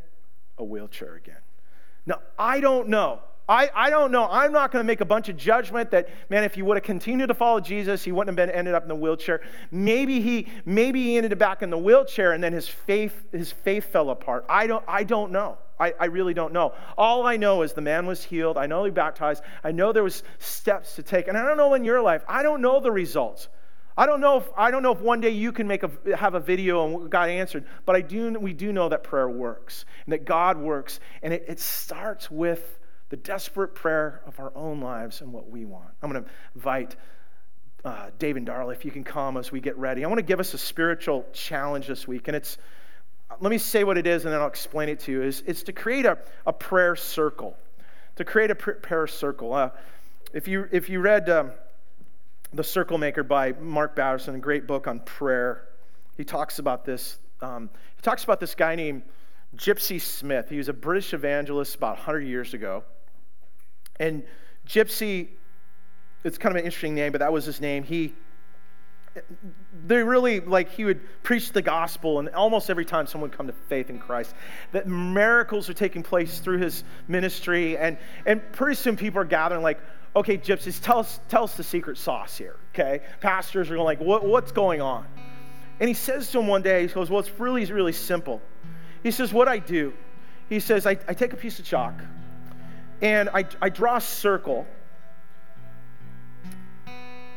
A 0.59 0.64
wheelchair 0.64 1.16
again. 1.16 1.41
Now, 2.07 2.20
I 2.39 2.61
don't 2.61 2.89
know. 2.89 3.20
I, 3.49 3.70
I 3.74 3.89
don't 3.89 4.12
know. 4.12 4.28
I'm 4.30 4.53
not 4.53 4.70
going 4.70 4.82
to 4.82 4.86
make 4.86 5.01
a 5.01 5.07
bunch 5.07 5.30
of 5.30 5.39
judgment 5.39 5.91
that, 5.93 6.11
man, 6.28 6.45
if 6.45 6.55
he 6.55 6.61
would 6.61 6.76
have 6.76 6.84
continued 6.84 7.28
to 7.28 7.34
follow 7.34 7.61
Jesus, 7.61 8.05
he 8.05 8.12
wouldn't 8.12 8.39
have 8.39 8.49
been 8.49 8.55
ended 8.55 8.74
up 8.74 8.82
in 8.82 8.89
the 8.89 8.95
wheelchair. 8.95 9.41
Maybe 9.70 10.20
he, 10.20 10.49
maybe 10.66 11.03
he 11.03 11.16
ended 11.16 11.32
up 11.32 11.39
back 11.39 11.62
in 11.62 11.70
the 11.70 11.78
wheelchair 11.78 12.32
and 12.32 12.45
then 12.45 12.53
his 12.53 12.68
faith, 12.68 13.24
his 13.32 13.51
faith 13.51 13.86
fell 13.86 14.11
apart. 14.11 14.45
I 14.51 14.66
don't, 14.66 14.84
I 14.86 15.05
don't 15.05 15.32
know. 15.32 15.57
I, 15.81 15.95
I 15.99 16.07
really 16.07 16.35
don't 16.35 16.53
know. 16.53 16.74
All 16.97 17.26
I 17.26 17.37
know 17.37 17.62
is 17.62 17.72
the 17.72 17.81
man 17.81 18.07
was 18.07 18.22
healed. 18.22 18.59
I 18.59 18.66
know 18.66 18.85
he 18.85 18.91
baptized. 18.91 19.43
I 19.62 19.72
know 19.72 19.93
there 19.93 20.03
was 20.03 20.22
steps 20.39 20.97
to 20.97 21.03
take. 21.03 21.29
And 21.29 21.37
I 21.37 21.45
don't 21.45 21.57
know 21.57 21.74
in 21.74 21.85
your 21.85 22.03
life. 22.03 22.24
I 22.29 22.43
don't 22.43 22.61
know 22.61 22.81
the 22.81 22.91
results. 22.91 23.49
I 23.97 24.07
don't 24.07 24.20
know 24.20 24.37
if 24.39 24.49
I 24.57 24.70
don't 24.70 24.85
know 24.85 24.93
if 24.93 25.01
one 25.01 25.20
day 25.20 25.31
you 25.31 25.51
can 25.51 25.66
make 25.66 25.83
a 25.83 25.91
have 26.16 26.35
a 26.35 26.41
video 26.41 26.87
and 26.87 27.11
God 27.11 27.29
answered, 27.31 27.64
but 27.85 27.97
I 27.97 28.01
do 28.01 28.39
we 28.39 28.53
do 28.53 28.72
know 28.72 28.89
that 28.91 29.03
prayer 29.03 29.29
works 29.29 29.87
and 30.07 30.12
that 30.12 30.24
God 30.24 30.57
works, 30.57 31.01
and 31.20 31.35
it, 31.35 31.45
it 31.49 31.59
starts 31.59 32.31
with 32.31 32.79
the 33.09 33.16
desperate 33.16 33.74
prayer 33.74 34.20
of 34.24 34.39
our 34.39 34.53
own 34.55 34.81
lives 34.81 35.20
and 35.20 35.33
what 35.33 35.51
we 35.51 35.64
want. 35.64 35.89
I'm 36.01 36.12
going 36.12 36.22
to 36.22 36.31
invite 36.55 36.95
uh, 37.85 38.11
Dave 38.20 38.37
and 38.37 38.47
Darla 38.47 38.72
if 38.72 38.85
you 38.85 38.93
can 38.93 39.03
come 39.03 39.37
as 39.37 39.51
we 39.51 39.61
get 39.61 39.76
ready. 39.76 40.05
I 40.05 40.09
want 40.09 40.18
to 40.18 40.24
give 40.24 40.39
us 40.39 40.55
a 40.55 40.59
spiritual 40.59 41.26
challenge 41.33 41.89
this 41.89 42.07
week, 42.07 42.29
and 42.29 42.37
it's 42.37 42.57
let 43.41 43.51
me 43.51 43.59
say 43.59 43.85
what 43.85 43.99
it 43.99 44.07
is 44.07 44.24
and 44.24 44.33
then 44.33 44.41
I'll 44.41 44.49
explain 44.49 44.89
it 44.89 45.01
to 45.01 45.12
you. 45.12 45.22
Is 45.22 45.43
it's 45.47 45.62
to 45.64 45.72
create 45.72 46.07
a, 46.07 46.18
a 46.47 46.53
prayer 46.53 46.97
circle, 46.97 47.57
to 48.16 48.24
create 48.24 48.51
a 48.51 48.55
prayer 48.55 49.07
circle. 49.07 49.53
Uh, 49.53 49.70
if 50.33 50.49
you 50.49 50.68
if 50.72 50.89
you 50.89 51.01
read. 51.01 51.29
Um, 51.31 51.53
the 52.53 52.64
Circle 52.64 52.99
Maker 52.99 53.22
by 53.22 53.53
Mark 53.53 53.95
Batterson, 53.95 54.35
a 54.35 54.39
great 54.39 54.66
book 54.66 54.87
on 54.87 55.01
prayer. 55.01 55.68
He 56.16 56.24
talks 56.24 56.59
about 56.59 56.85
this. 56.85 57.18
Um, 57.41 57.70
he 57.97 58.03
talks 58.03 58.24
about 58.24 58.41
this 58.41 58.55
guy 58.55 58.74
named 58.74 59.03
Gypsy 59.57 60.01
Smith. 60.01 60.49
He 60.49 60.57
was 60.57 60.68
a 60.68 60.72
British 60.72 61.12
evangelist 61.12 61.76
about 61.76 61.97
100 61.97 62.20
years 62.20 62.55
ago. 62.55 62.85
And 64.01 64.22
Gypsy, 64.66 65.29
it's 66.24 66.39
kind 66.39 66.55
of 66.55 66.61
an 66.61 66.64
interesting 66.64 66.95
name, 66.95 67.12
but 67.12 67.18
that 67.18 67.33
was 67.33 67.45
his 67.45 67.61
name. 67.61 67.83
He 67.83 68.14
they 69.87 70.03
really 70.03 70.41
like 70.41 70.71
he 70.71 70.85
would 70.85 71.01
preach 71.23 71.53
the 71.53 71.62
gospel 71.62 72.19
and 72.19 72.29
almost 72.31 72.71
every 72.71 72.85
time 72.85 73.07
someone 73.07 73.31
come 73.31 73.47
to 73.47 73.53
faith 73.53 73.91
in 73.91 73.99
christ 73.99 74.35
that 74.73 74.87
miracles 74.87 75.69
are 75.69 75.75
taking 75.75 76.03
place 76.03 76.41
through 76.41 76.59
his 76.59 76.85
ministry 77.07 77.77
and 77.79 77.97
and 78.27 78.41
pretty 78.53 78.75
soon 78.75 78.97
people 78.97 79.21
are 79.21 79.25
gathering 79.25 79.62
like 79.62 79.81
okay 80.16 80.37
gypsies 80.37 80.83
tell 80.83 80.99
us 80.99 81.21
tell 81.29 81.45
us 81.45 81.57
the 81.57 81.62
secret 81.62 81.97
sauce 81.97 82.37
here 82.37 82.57
okay? 82.75 83.05
Pastors 83.21 83.71
are 83.71 83.75
going 83.75 83.85
like 83.85 84.01
what, 84.01 84.25
what's 84.25 84.53
going 84.53 84.81
on? 84.81 85.07
And 85.81 85.89
he 85.89 85.95
says 85.95 86.31
to 86.33 86.41
him 86.41 86.47
one 86.47 86.62
day 86.62 86.87
he 86.87 86.93
goes 86.93 87.11
well 87.11 87.21
it's 87.21 87.31
really 87.39 87.64
really 87.66 87.93
simple. 87.93 88.41
He 89.03 89.11
says 89.11 89.33
what 89.33 89.49
i 89.49 89.59
do 89.59 89.93
he 90.49 90.61
says 90.61 90.87
i, 90.87 90.91
I 91.07 91.14
take 91.14 91.33
a 91.33 91.37
piece 91.37 91.59
of 91.59 91.64
chalk 91.64 91.95
and 93.01 93.29
I, 93.33 93.45
I 93.62 93.69
draw 93.69 93.97
a 93.97 94.01
circle 94.01 94.66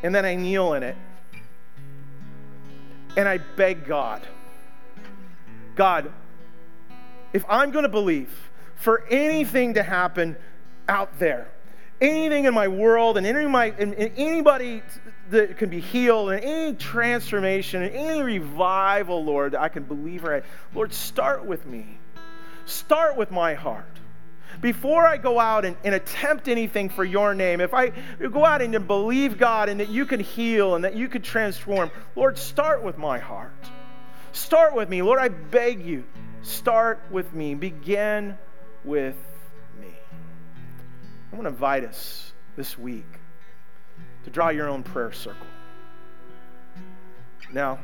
and 0.01 0.13
then 0.13 0.25
i 0.25 0.33
kneel 0.33 0.73
in 0.73 0.81
it 0.81 0.95
and 3.17 3.27
I 3.27 3.37
beg 3.37 3.85
God, 3.85 4.21
God, 5.75 6.11
if 7.33 7.45
I'm 7.47 7.71
going 7.71 7.83
to 7.83 7.89
believe 7.89 8.51
for 8.75 9.05
anything 9.07 9.75
to 9.75 9.83
happen 9.83 10.35
out 10.89 11.17
there, 11.19 11.47
anything 12.01 12.45
in 12.45 12.53
my 12.53 12.67
world 12.67 13.17
and 13.17 13.25
any 13.25 13.47
my, 13.47 13.73
and, 13.77 13.93
and 13.93 14.11
anybody 14.17 14.81
that 15.29 15.57
can 15.57 15.69
be 15.69 15.79
healed 15.79 16.31
and 16.31 16.43
any 16.43 16.73
transformation 16.75 17.83
and 17.83 17.95
any 17.95 18.21
revival, 18.21 19.23
Lord, 19.23 19.55
I 19.55 19.69
can 19.69 19.83
believe 19.83 20.23
right. 20.23 20.43
Lord, 20.73 20.93
start 20.93 21.45
with 21.45 21.65
me. 21.65 21.99
Start 22.65 23.15
with 23.15 23.31
my 23.31 23.53
heart 23.53 24.00
before 24.59 25.07
I 25.07 25.17
go 25.17 25.39
out 25.39 25.65
and, 25.65 25.77
and, 25.83 25.95
attempt 25.95 26.47
anything 26.47 26.89
for 26.89 27.03
your 27.03 27.33
name, 27.33 27.61
if 27.61 27.73
I 27.73 27.91
go 28.19 28.45
out 28.45 28.61
and 28.61 28.87
believe 28.87 29.37
God 29.37 29.69
and 29.69 29.79
that 29.79 29.89
you 29.89 30.05
can 30.05 30.19
heal 30.19 30.75
and 30.75 30.83
that 30.83 30.95
you 30.95 31.07
can 31.07 31.21
transform, 31.21 31.89
Lord, 32.15 32.37
start 32.37 32.83
with 32.83 32.97
my 32.97 33.17
heart. 33.17 33.69
Start 34.33 34.75
with 34.75 34.89
me. 34.89 35.01
Lord, 35.01 35.19
I 35.19 35.29
beg 35.29 35.85
you, 35.85 36.03
start 36.41 37.01
with 37.11 37.33
me. 37.33 37.55
Begin 37.55 38.37
with 38.83 39.17
me. 39.79 39.89
I 41.31 41.35
want 41.35 41.45
to 41.45 41.49
invite 41.49 41.83
us 41.83 42.33
this 42.55 42.77
week 42.77 43.05
to 44.23 44.29
draw 44.29 44.49
your 44.49 44.67
own 44.69 44.83
prayer 44.83 45.11
circle. 45.11 45.47
Now, 47.53 47.79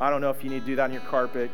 I 0.00 0.10
don't 0.10 0.20
know 0.20 0.30
if 0.30 0.42
you 0.42 0.50
need 0.50 0.60
to 0.60 0.66
do 0.66 0.76
that 0.76 0.84
on 0.84 0.92
your 0.92 1.02
carpet. 1.02 1.50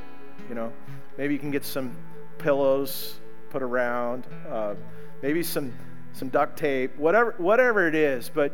You 0.49 0.55
know, 0.55 0.73
maybe 1.17 1.35
you 1.35 1.41
can 1.41 1.51
get 1.51 1.65
some 1.65 1.97
pillows 2.39 3.19
put 3.55 3.63
around, 3.63 4.27
uh, 4.51 4.75
maybe 5.23 5.41
some 5.41 5.73
some 6.13 6.29
duct 6.29 6.59
tape, 6.59 6.97
whatever 6.97 7.37
whatever 7.39 7.87
it 7.87 7.95
is. 7.95 8.29
But 8.29 8.53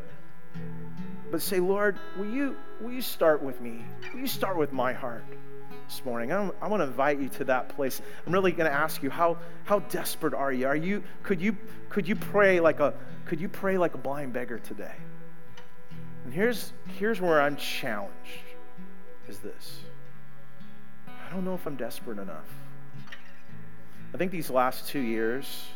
but 1.30 1.40
say, 1.40 1.58
Lord, 1.58 1.98
will 2.18 2.28
you 2.28 2.54
will 2.82 2.92
you 2.92 3.00
start 3.00 3.42
with 3.42 3.62
me? 3.62 3.82
Will 4.12 4.20
you 4.20 4.26
start 4.26 4.58
with 4.58 4.74
my 4.74 4.92
heart 4.92 5.24
this 5.88 6.04
morning? 6.04 6.32
I, 6.32 6.50
I 6.60 6.68
want 6.68 6.82
to 6.82 6.84
invite 6.84 7.18
you 7.18 7.30
to 7.30 7.44
that 7.44 7.70
place. 7.70 8.02
I'm 8.26 8.32
really 8.34 8.52
going 8.52 8.70
to 8.70 8.76
ask 8.76 9.02
you 9.02 9.08
how 9.08 9.38
how 9.64 9.78
desperate 9.78 10.34
are 10.34 10.52
you? 10.52 10.66
Are 10.66 10.76
you 10.76 11.02
could 11.22 11.40
you 11.40 11.56
could 11.88 12.06
you 12.06 12.14
pray 12.14 12.60
like 12.60 12.80
a 12.80 12.92
could 13.24 13.40
you 13.40 13.48
pray 13.48 13.78
like 13.78 13.94
a 13.94 13.98
blind 13.98 14.34
beggar 14.34 14.58
today? 14.58 14.96
And 16.26 16.34
here's 16.34 16.74
here's 16.98 17.22
where 17.22 17.40
I'm 17.40 17.56
challenged. 17.56 18.44
Is 19.28 19.38
this? 19.38 19.80
I 21.08 21.32
don't 21.32 21.46
know 21.46 21.54
if 21.54 21.66
I'm 21.66 21.76
desperate 21.76 22.18
enough. 22.18 22.48
I 24.12 24.16
think 24.16 24.32
these 24.32 24.50
last 24.50 24.88
two 24.88 25.00
years 25.00 25.66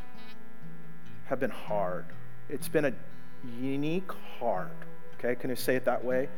have 1.26 1.38
been 1.38 1.50
hard. 1.50 2.04
It's 2.48 2.68
been 2.68 2.84
a 2.84 2.92
unique 3.60 4.10
hard. 4.38 4.70
Okay, 5.18 5.34
can 5.34 5.50
you 5.50 5.56
say 5.56 5.76
it 5.76 5.84
that 5.84 6.04
way? 6.04 6.28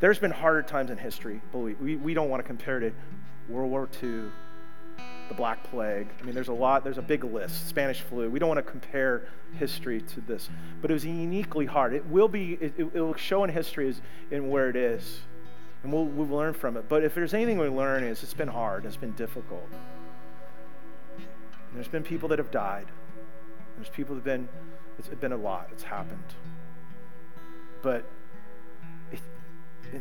There's 0.00 0.18
been 0.18 0.30
harder 0.30 0.62
times 0.62 0.90
in 0.90 0.98
history, 0.98 1.40
believe 1.52 1.80
we, 1.80 1.96
we 1.96 2.14
don't 2.14 2.28
want 2.28 2.42
to 2.42 2.46
compare 2.46 2.78
it 2.78 2.90
to 2.90 3.52
World 3.52 3.70
War 3.70 3.88
II, 4.02 4.30
the 5.28 5.34
Black 5.34 5.64
Plague. 5.64 6.08
I 6.20 6.24
mean, 6.24 6.34
there's 6.34 6.48
a 6.48 6.52
lot, 6.52 6.84
there's 6.84 6.98
a 6.98 7.02
big 7.02 7.24
list, 7.24 7.68
Spanish 7.68 8.02
flu. 8.02 8.30
We 8.30 8.38
don't 8.38 8.48
want 8.48 8.64
to 8.64 8.70
compare 8.70 9.28
history 9.58 10.02
to 10.02 10.20
this, 10.20 10.48
but 10.80 10.90
it 10.90 10.94
was 10.94 11.04
uniquely 11.04 11.66
hard. 11.66 11.94
It 11.94 12.06
will 12.06 12.28
be, 12.28 12.52
it, 12.60 12.74
it 12.78 12.94
will 12.94 13.14
show 13.14 13.44
in 13.44 13.50
history 13.50 13.88
as, 13.88 14.00
in 14.30 14.48
where 14.48 14.68
it 14.68 14.76
is, 14.76 15.20
and 15.82 15.92
we'll, 15.92 16.04
we'll 16.04 16.28
learn 16.28 16.52
from 16.52 16.76
it. 16.76 16.88
But 16.88 17.02
if 17.02 17.14
there's 17.14 17.34
anything 17.34 17.58
we 17.58 17.68
learn, 17.68 18.04
is 18.04 18.22
it's 18.22 18.34
been 18.34 18.48
hard, 18.48 18.84
it's 18.84 18.96
been 18.96 19.12
difficult. 19.12 19.68
There's 21.74 21.88
been 21.88 22.02
people 22.02 22.28
that 22.30 22.38
have 22.38 22.50
died. 22.50 22.86
There's 23.76 23.90
people 23.90 24.14
that 24.14 24.20
have 24.20 24.24
been, 24.24 24.48
it's 24.98 25.08
been 25.08 25.32
a 25.32 25.36
lot. 25.36 25.68
It's 25.72 25.82
happened. 25.82 26.34
But, 27.82 28.04
it, 29.12 29.20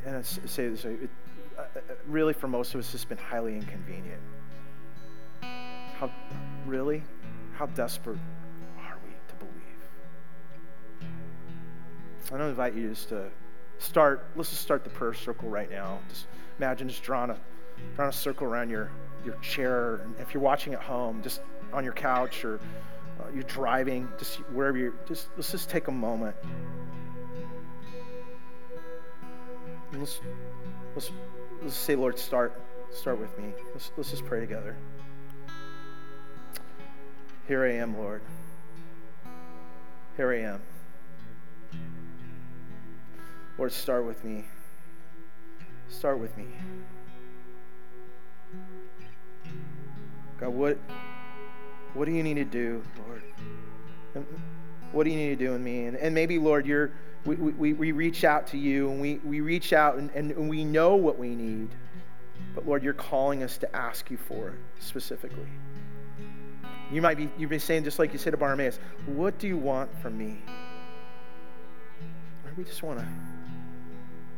and 0.05 0.17
I 0.17 0.21
say 0.21 0.69
this, 0.69 0.85
it, 0.85 1.09
uh, 1.57 1.63
really 2.07 2.33
for 2.33 2.47
most 2.47 2.73
of 2.73 2.79
us, 2.79 2.93
it's 2.93 3.05
been 3.05 3.17
highly 3.17 3.55
inconvenient. 3.55 4.21
How, 5.41 6.11
really? 6.65 7.03
How 7.53 7.65
desperate 7.67 8.19
are 8.79 8.97
we 9.05 9.11
to 9.27 9.35
believe? 9.35 11.11
I 12.33 12.37
don't 12.37 12.49
invite 12.49 12.73
you 12.73 12.89
just 12.89 13.09
to 13.09 13.29
start, 13.77 14.27
let's 14.35 14.49
just 14.49 14.61
start 14.61 14.83
the 14.83 14.89
prayer 14.89 15.13
circle 15.13 15.49
right 15.49 15.69
now. 15.69 15.99
Just 16.09 16.27
imagine 16.57 16.87
just 16.89 17.03
drawing 17.03 17.29
a, 17.29 17.37
drawing 17.95 18.09
a 18.09 18.13
circle 18.13 18.47
around 18.47 18.69
your, 18.69 18.91
your 19.23 19.35
chair. 19.35 20.05
If 20.19 20.33
you're 20.33 20.43
watching 20.43 20.73
at 20.73 20.81
home, 20.81 21.21
just 21.21 21.41
on 21.73 21.83
your 21.83 21.93
couch 21.93 22.45
or 22.45 22.59
uh, 23.19 23.25
you're 23.33 23.43
driving, 23.43 24.07
just 24.17 24.37
wherever 24.51 24.77
you're, 24.77 24.93
just 25.07 25.29
let's 25.35 25.51
just 25.51 25.69
take 25.69 25.87
a 25.87 25.91
moment. 25.91 26.35
And 29.91 29.99
let's, 29.99 30.19
let's, 30.93 31.11
let's 31.61 31.75
say, 31.75 31.95
Lord, 31.95 32.19
start, 32.19 32.61
start 32.91 33.19
with 33.19 33.37
me. 33.37 33.53
Let's, 33.73 33.91
let's 33.97 34.11
just 34.11 34.25
pray 34.25 34.39
together. 34.39 34.75
Here 37.47 37.63
I 37.63 37.73
am, 37.73 37.97
Lord. 37.97 38.21
Here 40.17 40.31
I 40.31 40.39
am. 40.39 40.61
Lord, 43.57 43.71
start 43.71 44.05
with 44.05 44.23
me. 44.25 44.45
Start 45.87 46.19
with 46.19 46.35
me. 46.37 46.45
God, 50.39 50.49
what 50.49 50.77
what 51.93 52.05
do 52.05 52.11
you 52.11 52.23
need 52.23 52.33
to 52.35 52.45
do, 52.45 52.83
Lord? 53.07 53.23
What 54.91 55.05
do 55.05 55.09
you 55.09 55.15
need 55.15 55.39
to 55.39 55.45
do 55.45 55.53
in 55.53 55.63
me? 55.63 55.85
And, 55.85 55.97
and 55.97 56.13
maybe, 56.13 56.37
Lord, 56.39 56.65
you're, 56.65 56.91
we, 57.25 57.35
we, 57.35 57.73
we 57.73 57.91
reach 57.93 58.23
out 58.23 58.47
to 58.47 58.57
you 58.57 58.91
and 58.91 59.01
we, 59.01 59.15
we 59.23 59.39
reach 59.39 59.71
out 59.73 59.97
and, 59.97 60.11
and 60.11 60.49
we 60.49 60.65
know 60.65 60.95
what 60.95 61.17
we 61.17 61.29
need. 61.29 61.69
But 62.53 62.67
Lord, 62.67 62.83
you're 62.83 62.93
calling 62.93 63.43
us 63.43 63.57
to 63.59 63.75
ask 63.75 64.11
you 64.11 64.17
for 64.17 64.49
it 64.49 64.55
specifically. 64.79 65.47
You 66.91 67.01
might 67.01 67.17
be 67.17 67.29
you've 67.37 67.49
been 67.49 67.59
saying 67.59 67.83
just 67.83 67.97
like 67.97 68.13
you 68.13 68.19
said 68.19 68.31
to 68.31 68.37
Bartimaeus, 68.37 68.79
what 69.05 69.39
do 69.39 69.47
you 69.47 69.57
want 69.57 69.89
from 70.01 70.17
me? 70.17 70.41
Lord, 72.43 72.57
we 72.57 72.63
just 72.63 72.83
want 72.83 72.99
to 72.99 73.07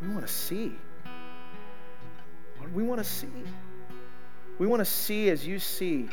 we 0.01 0.07
want 0.09 0.25
to 0.25 0.31
see. 0.31 0.73
Lord, 2.59 2.73
we 2.73 2.83
want 2.83 2.99
to 2.99 3.03
see. 3.03 3.27
We 4.59 4.67
want 4.67 4.79
to 4.79 4.85
see 4.85 5.29
as 5.29 5.45
you 5.45 5.59
see. 5.59 6.09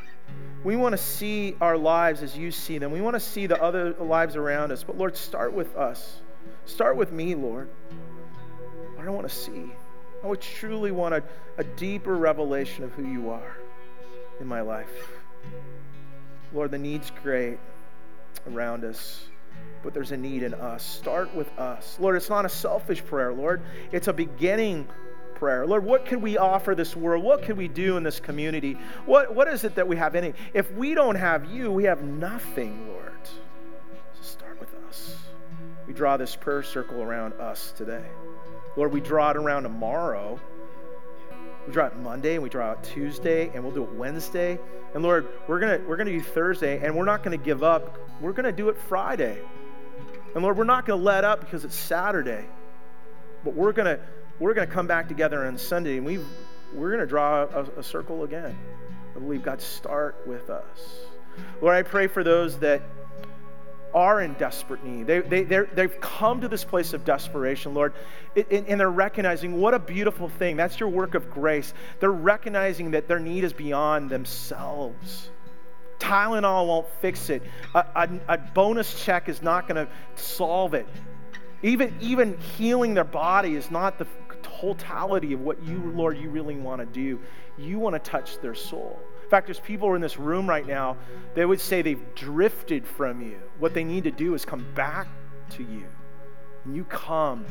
We 0.65 0.77
want 0.77 0.93
to 0.93 0.99
see 0.99 1.57
our 1.61 1.77
lives 1.77 2.23
as 2.23 2.37
you 2.37 2.51
see 2.51 2.79
them. 2.79 2.91
We 2.91 3.01
want 3.01 3.15
to 3.15 3.21
see 3.21 3.47
the 3.47 3.63
other 3.63 3.95
lives 3.95 4.37
around 4.37 4.73
us. 4.73 4.83
But 4.83 4.97
Lord, 4.97 5.17
start 5.17 5.53
with 5.53 5.77
us. 5.77 6.21
Start 6.67 6.97
with 6.97 7.13
me, 7.13 7.35
Lord. 7.35 7.69
I 8.99 9.05
don't 9.05 9.15
want 9.15 9.29
to 9.29 9.35
see. 9.35 9.73
I 10.23 10.27
would 10.27 10.41
truly 10.41 10.91
want 10.91 11.15
a, 11.15 11.23
a 11.59 11.65
deeper 11.65 12.17
revelation 12.17 12.85
of 12.85 12.93
who 12.93 13.07
you 13.07 13.31
are 13.31 13.57
in 14.41 14.47
my 14.47 14.63
life. 14.63 15.11
Lord, 16.53 16.71
the 16.71 16.79
need's 16.79 17.11
great 17.23 17.59
around 18.51 18.85
us, 18.85 19.27
but 19.83 19.93
there's 19.93 20.13
a 20.13 20.17
need 20.17 20.43
in 20.43 20.55
us. 20.55 20.83
Start 20.83 21.35
with 21.35 21.51
us. 21.59 21.99
Lord, 22.01 22.17
it's 22.17 22.31
not 22.31 22.47
a 22.47 22.49
selfish 22.49 23.05
prayer, 23.05 23.35
Lord. 23.35 23.61
It's 23.93 24.09
a 24.09 24.13
beginning 24.13 24.89
prayer. 25.35 25.67
Lord, 25.67 25.85
what 25.85 26.07
can 26.07 26.21
we 26.21 26.39
offer 26.39 26.75
this 26.75 26.97
world? 26.97 27.25
What 27.25 27.43
can 27.43 27.57
we 27.57 27.69
do 27.69 27.97
in 27.97 28.03
this 28.03 28.21
community? 28.21 28.79
What, 29.07 29.35
what 29.35 29.49
is 29.49 29.65
it 29.65 29.75
that 29.75 29.87
we 29.87 29.97
have 29.97 30.15
in 30.15 30.25
it? 30.25 30.37
If 30.53 30.73
we 30.73 30.95
don't 30.95 31.17
have 31.17 31.51
you, 31.51 31.71
we 31.71 31.85
have 31.85 32.03
nothing, 32.03 32.89
Lord. 32.89 33.13
So 33.25 34.23
start 34.23 34.61
with 34.61 34.75
us. 34.89 35.17
We 35.87 35.95
draw 35.95 36.17
this 36.17 36.35
prayer 36.37 36.63
circle 36.63 37.03
around 37.03 37.35
us 37.35 37.73
today. 37.77 38.05
Lord, 38.77 38.93
we 38.93 39.01
draw 39.01 39.31
it 39.31 39.37
around 39.37 39.65
tomorrow. 39.65 40.41
We 41.67 41.73
draw 41.73 41.87
it 41.87 41.97
Monday 41.97 42.35
and 42.35 42.43
we 42.43 42.49
draw 42.49 42.73
it 42.73 42.83
Tuesday 42.83 43.51
and 43.55 43.63
we'll 43.63 43.75
do 43.75 43.85
it 43.85 43.93
Wednesday. 43.95 44.59
And 44.95 45.03
Lord, 45.03 45.29
we're 45.49 45.61
gonna 45.61 45.81
we're 45.87 45.97
gonna 45.97 46.11
do 46.11 46.21
Thursday 46.21 46.85
and 46.85 46.95
we're 46.95 47.05
not 47.05 47.23
gonna 47.23 47.37
give 47.37 47.63
up. 47.63 47.99
We're 48.21 48.33
gonna 48.33 48.53
do 48.53 48.69
it 48.69 48.77
Friday. 48.77 49.39
And 50.35 50.43
Lord, 50.43 50.57
we're 50.57 50.65
not 50.65 50.85
gonna 50.87 51.03
let 51.03 51.25
up 51.25 51.41
because 51.41 51.65
it's 51.65 51.77
Saturday. 51.77 52.45
But 53.45 53.55
we're 53.55 53.73
gonna 53.73 54.01
we're 54.39 54.55
going 54.55 54.67
to 54.67 54.73
come 54.73 54.87
back 54.87 55.09
together 55.09 55.47
on 55.47 55.59
Sunday 55.59 55.97
and 55.97 56.07
we 56.07 56.19
we're 56.75 56.91
going 56.91 57.01
to 57.01 57.07
draw 57.07 57.43
a, 57.43 57.63
a 57.79 57.83
circle 57.83 58.25
again. 58.25 58.57
I 59.15 59.19
believe 59.19 59.43
God 59.43 59.61
start 59.61 60.17
with 60.27 60.51
us. 60.51 61.07
Lord, 61.63 61.77
I 61.77 61.83
pray 61.83 62.09
for 62.09 62.25
those 62.25 62.59
that 62.59 62.83
are 63.95 64.21
in 64.21 64.35
desperate 64.35 64.85
need. 64.85 65.07
They, 65.07 65.21
they, 65.21 65.45
they've 65.45 66.01
come 66.01 66.41
to 66.41 66.49
this 66.49 66.65
place 66.65 66.93
of 66.95 67.05
desperation, 67.05 67.75
Lord, 67.75 67.95
and 68.51 68.81
they're 68.81 68.91
recognizing 68.91 69.61
what 69.61 69.73
a 69.73 69.79
beautiful 69.79 70.29
thing. 70.29 70.57
That's 70.57 70.81
your 70.81 70.89
work 70.89 71.15
of 71.15 71.31
grace. 71.31 71.73
They're 72.01 72.11
recognizing 72.11 72.91
that 72.91 73.07
their 73.07 73.21
need 73.21 73.45
is 73.45 73.53
beyond 73.53 74.11
themselves. 74.11 75.31
Tylenol 76.01 76.67
won't 76.67 76.89
fix 77.01 77.31
it, 77.31 77.43
a, 77.73 77.87
a, 77.95 78.35
a 78.35 78.39
bonus 78.39 79.05
check 79.05 79.29
is 79.29 79.41
not 79.41 79.69
going 79.69 79.87
to 79.87 79.89
solve 80.21 80.75
it. 80.75 80.87
Even, 81.63 81.97
even 82.01 82.37
healing 82.59 82.95
their 82.95 83.05
body 83.05 83.55
is 83.55 83.71
not 83.71 83.99
the 83.99 84.07
totality 84.73 85.33
of 85.33 85.41
what 85.41 85.63
you, 85.65 85.93
Lord, 85.95 86.17
you 86.17 86.31
really 86.31 86.57
want 86.57 86.81
to 86.81 86.87
do. 86.87 87.21
You 87.59 87.79
want 87.79 87.95
to 87.95 88.11
touch 88.11 88.39
their 88.41 88.55
soul. 88.55 88.99
In 89.23 89.29
fact, 89.29 89.47
there's 89.47 89.61
people 89.61 89.95
in 89.95 90.01
this 90.01 90.19
room 90.19 90.49
right 90.49 90.67
now, 90.67 90.97
they 91.35 91.45
would 91.45 91.61
say 91.61 91.83
they've 91.83 92.15
drifted 92.15 92.87
from 92.87 93.21
you. 93.21 93.39
What 93.59 93.75
they 93.75 93.85
need 93.85 94.05
to 94.05 94.11
do 94.11 94.35
is 94.35 94.45
come 94.45 94.67
back 94.75 95.09
to 95.51 95.63
you. 95.63 95.85
And 96.65 96.75
you 96.75 96.85
come 96.85 97.45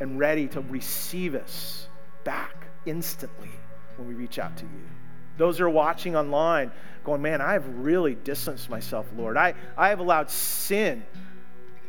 and 0.00 0.18
ready 0.18 0.48
to 0.48 0.60
receive 0.60 1.34
us 1.34 1.88
back 2.24 2.66
instantly 2.86 3.50
when 3.96 4.08
we 4.08 4.14
reach 4.14 4.38
out 4.38 4.56
to 4.58 4.64
you. 4.64 4.88
Those 5.36 5.58
who 5.58 5.64
are 5.64 5.70
watching 5.70 6.16
online 6.16 6.70
going, 7.04 7.20
man, 7.20 7.40
I 7.40 7.52
have 7.52 7.66
really 7.68 8.14
distanced 8.14 8.70
myself, 8.70 9.06
Lord. 9.16 9.36
I, 9.36 9.54
I 9.76 9.88
have 9.88 9.98
allowed 9.98 10.30
sin, 10.30 11.04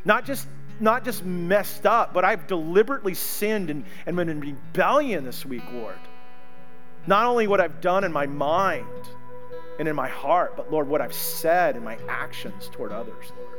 not 0.03 0.25
just 0.25 0.47
not 0.79 1.05
just 1.05 1.23
messed 1.25 1.85
up, 1.85 2.13
but 2.13 2.25
I've 2.25 2.47
deliberately 2.47 3.13
sinned 3.13 3.69
and, 3.69 3.85
and 4.05 4.15
been 4.15 4.29
in 4.29 4.39
rebellion 4.39 5.25
this 5.25 5.45
week, 5.45 5.63
Lord. 5.71 5.99
Not 7.07 7.25
only 7.25 7.47
what 7.47 7.61
I've 7.61 7.81
done 7.81 8.03
in 8.03 8.11
my 8.11 8.25
mind, 8.25 8.85
and 9.79 9.87
in 9.87 9.95
my 9.95 10.07
heart, 10.07 10.55
but 10.55 10.71
Lord, 10.71 10.87
what 10.87 11.01
I've 11.01 11.13
said 11.13 11.75
and 11.75 11.83
my 11.83 11.97
actions 12.07 12.69
toward 12.71 12.91
others, 12.91 13.31
Lord. 13.37 13.55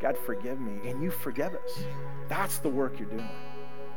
God, 0.00 0.16
forgive 0.16 0.60
me. 0.60 0.88
And 0.88 1.02
you 1.02 1.10
forgive 1.10 1.54
us. 1.54 1.84
That's 2.28 2.58
the 2.58 2.68
work 2.68 2.98
you're 2.98 3.08
doing, 3.08 3.28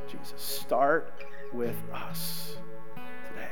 Jesus. 0.08 0.34
Start 0.36 1.26
with 1.54 1.76
us 1.94 2.58
today. 3.30 3.48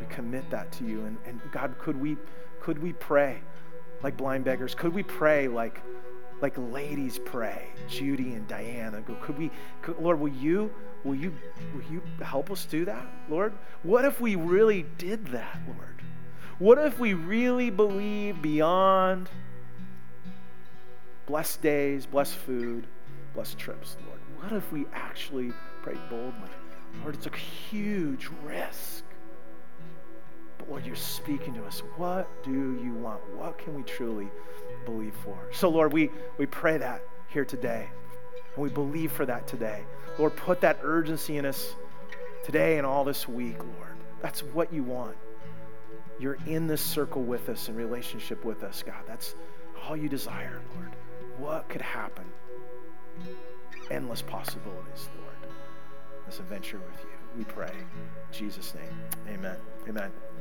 We 0.00 0.06
commit 0.06 0.48
that 0.50 0.72
to 0.72 0.84
you. 0.84 1.04
And, 1.04 1.18
and 1.26 1.40
God, 1.52 1.76
could 1.78 2.00
we 2.00 2.16
could 2.60 2.82
we 2.82 2.94
pray 2.94 3.38
like 4.02 4.16
blind 4.16 4.44
beggars? 4.44 4.74
Could 4.74 4.94
we 4.94 5.02
pray 5.02 5.46
like 5.46 5.82
like 6.40 6.56
ladies 6.56 7.18
pray, 7.24 7.68
Judy 7.88 8.34
and 8.34 8.46
Diana? 8.46 9.02
Could 9.20 9.38
we, 9.38 9.50
could, 9.82 9.98
Lord, 9.98 10.20
will 10.20 10.28
you, 10.28 10.70
will 11.04 11.14
you, 11.14 11.34
will 11.74 11.84
you 11.90 12.02
help 12.22 12.50
us 12.50 12.64
do 12.66 12.84
that, 12.84 13.06
Lord? 13.28 13.54
What 13.82 14.04
if 14.04 14.20
we 14.20 14.36
really 14.36 14.84
did 14.98 15.26
that, 15.28 15.58
Lord? 15.66 16.02
What 16.58 16.78
if 16.78 16.98
we 16.98 17.14
really 17.14 17.70
believe 17.70 18.40
beyond 18.40 19.30
blessed 21.26 21.62
days, 21.62 22.06
blessed 22.06 22.36
food, 22.36 22.86
blessed 23.34 23.58
trips, 23.58 23.96
Lord? 24.06 24.20
What 24.40 24.52
if 24.56 24.70
we 24.72 24.86
actually 24.92 25.52
prayed 25.82 26.00
boldly? 26.08 26.50
Lord, 27.02 27.14
it's 27.14 27.26
a 27.26 27.36
huge 27.36 28.28
risk. 28.42 29.04
But 30.58 30.70
Lord, 30.70 30.86
you're 30.86 30.96
speaking 30.96 31.54
to 31.54 31.64
us. 31.64 31.82
What 31.96 32.28
do 32.42 32.78
you 32.82 32.94
want? 32.94 33.20
What 33.36 33.58
can 33.58 33.74
we 33.74 33.82
truly 33.82 34.28
believe 34.84 35.14
for? 35.24 35.38
So, 35.52 35.68
Lord, 35.68 35.92
we, 35.92 36.10
we 36.38 36.46
pray 36.46 36.78
that 36.78 37.02
here 37.28 37.44
today. 37.44 37.88
And 38.54 38.62
we 38.62 38.68
believe 38.70 39.12
for 39.12 39.26
that 39.26 39.46
today. 39.46 39.84
Lord, 40.18 40.36
put 40.36 40.60
that 40.62 40.78
urgency 40.82 41.36
in 41.36 41.46
us 41.46 41.74
today 42.44 42.78
and 42.78 42.86
all 42.86 43.04
this 43.04 43.28
week, 43.28 43.58
Lord. 43.58 43.96
That's 44.22 44.42
what 44.42 44.72
you 44.72 44.82
want. 44.82 45.16
You're 46.18 46.38
in 46.46 46.66
this 46.66 46.80
circle 46.80 47.22
with 47.22 47.48
us 47.48 47.68
in 47.68 47.76
relationship 47.76 48.44
with 48.44 48.62
us, 48.62 48.82
God. 48.82 49.02
That's 49.06 49.34
all 49.84 49.96
you 49.96 50.08
desire, 50.08 50.62
Lord. 50.74 50.96
What 51.38 51.68
could 51.68 51.82
happen? 51.82 52.24
Endless 53.90 54.22
possibilities, 54.22 55.08
Lord. 55.20 55.52
This 56.24 56.38
adventure 56.38 56.78
with 56.78 57.00
you. 57.02 57.38
We 57.38 57.44
pray. 57.44 57.72
In 57.72 58.32
Jesus' 58.32 58.74
name. 58.74 59.34
Amen. 59.34 59.56
Amen. 59.88 60.10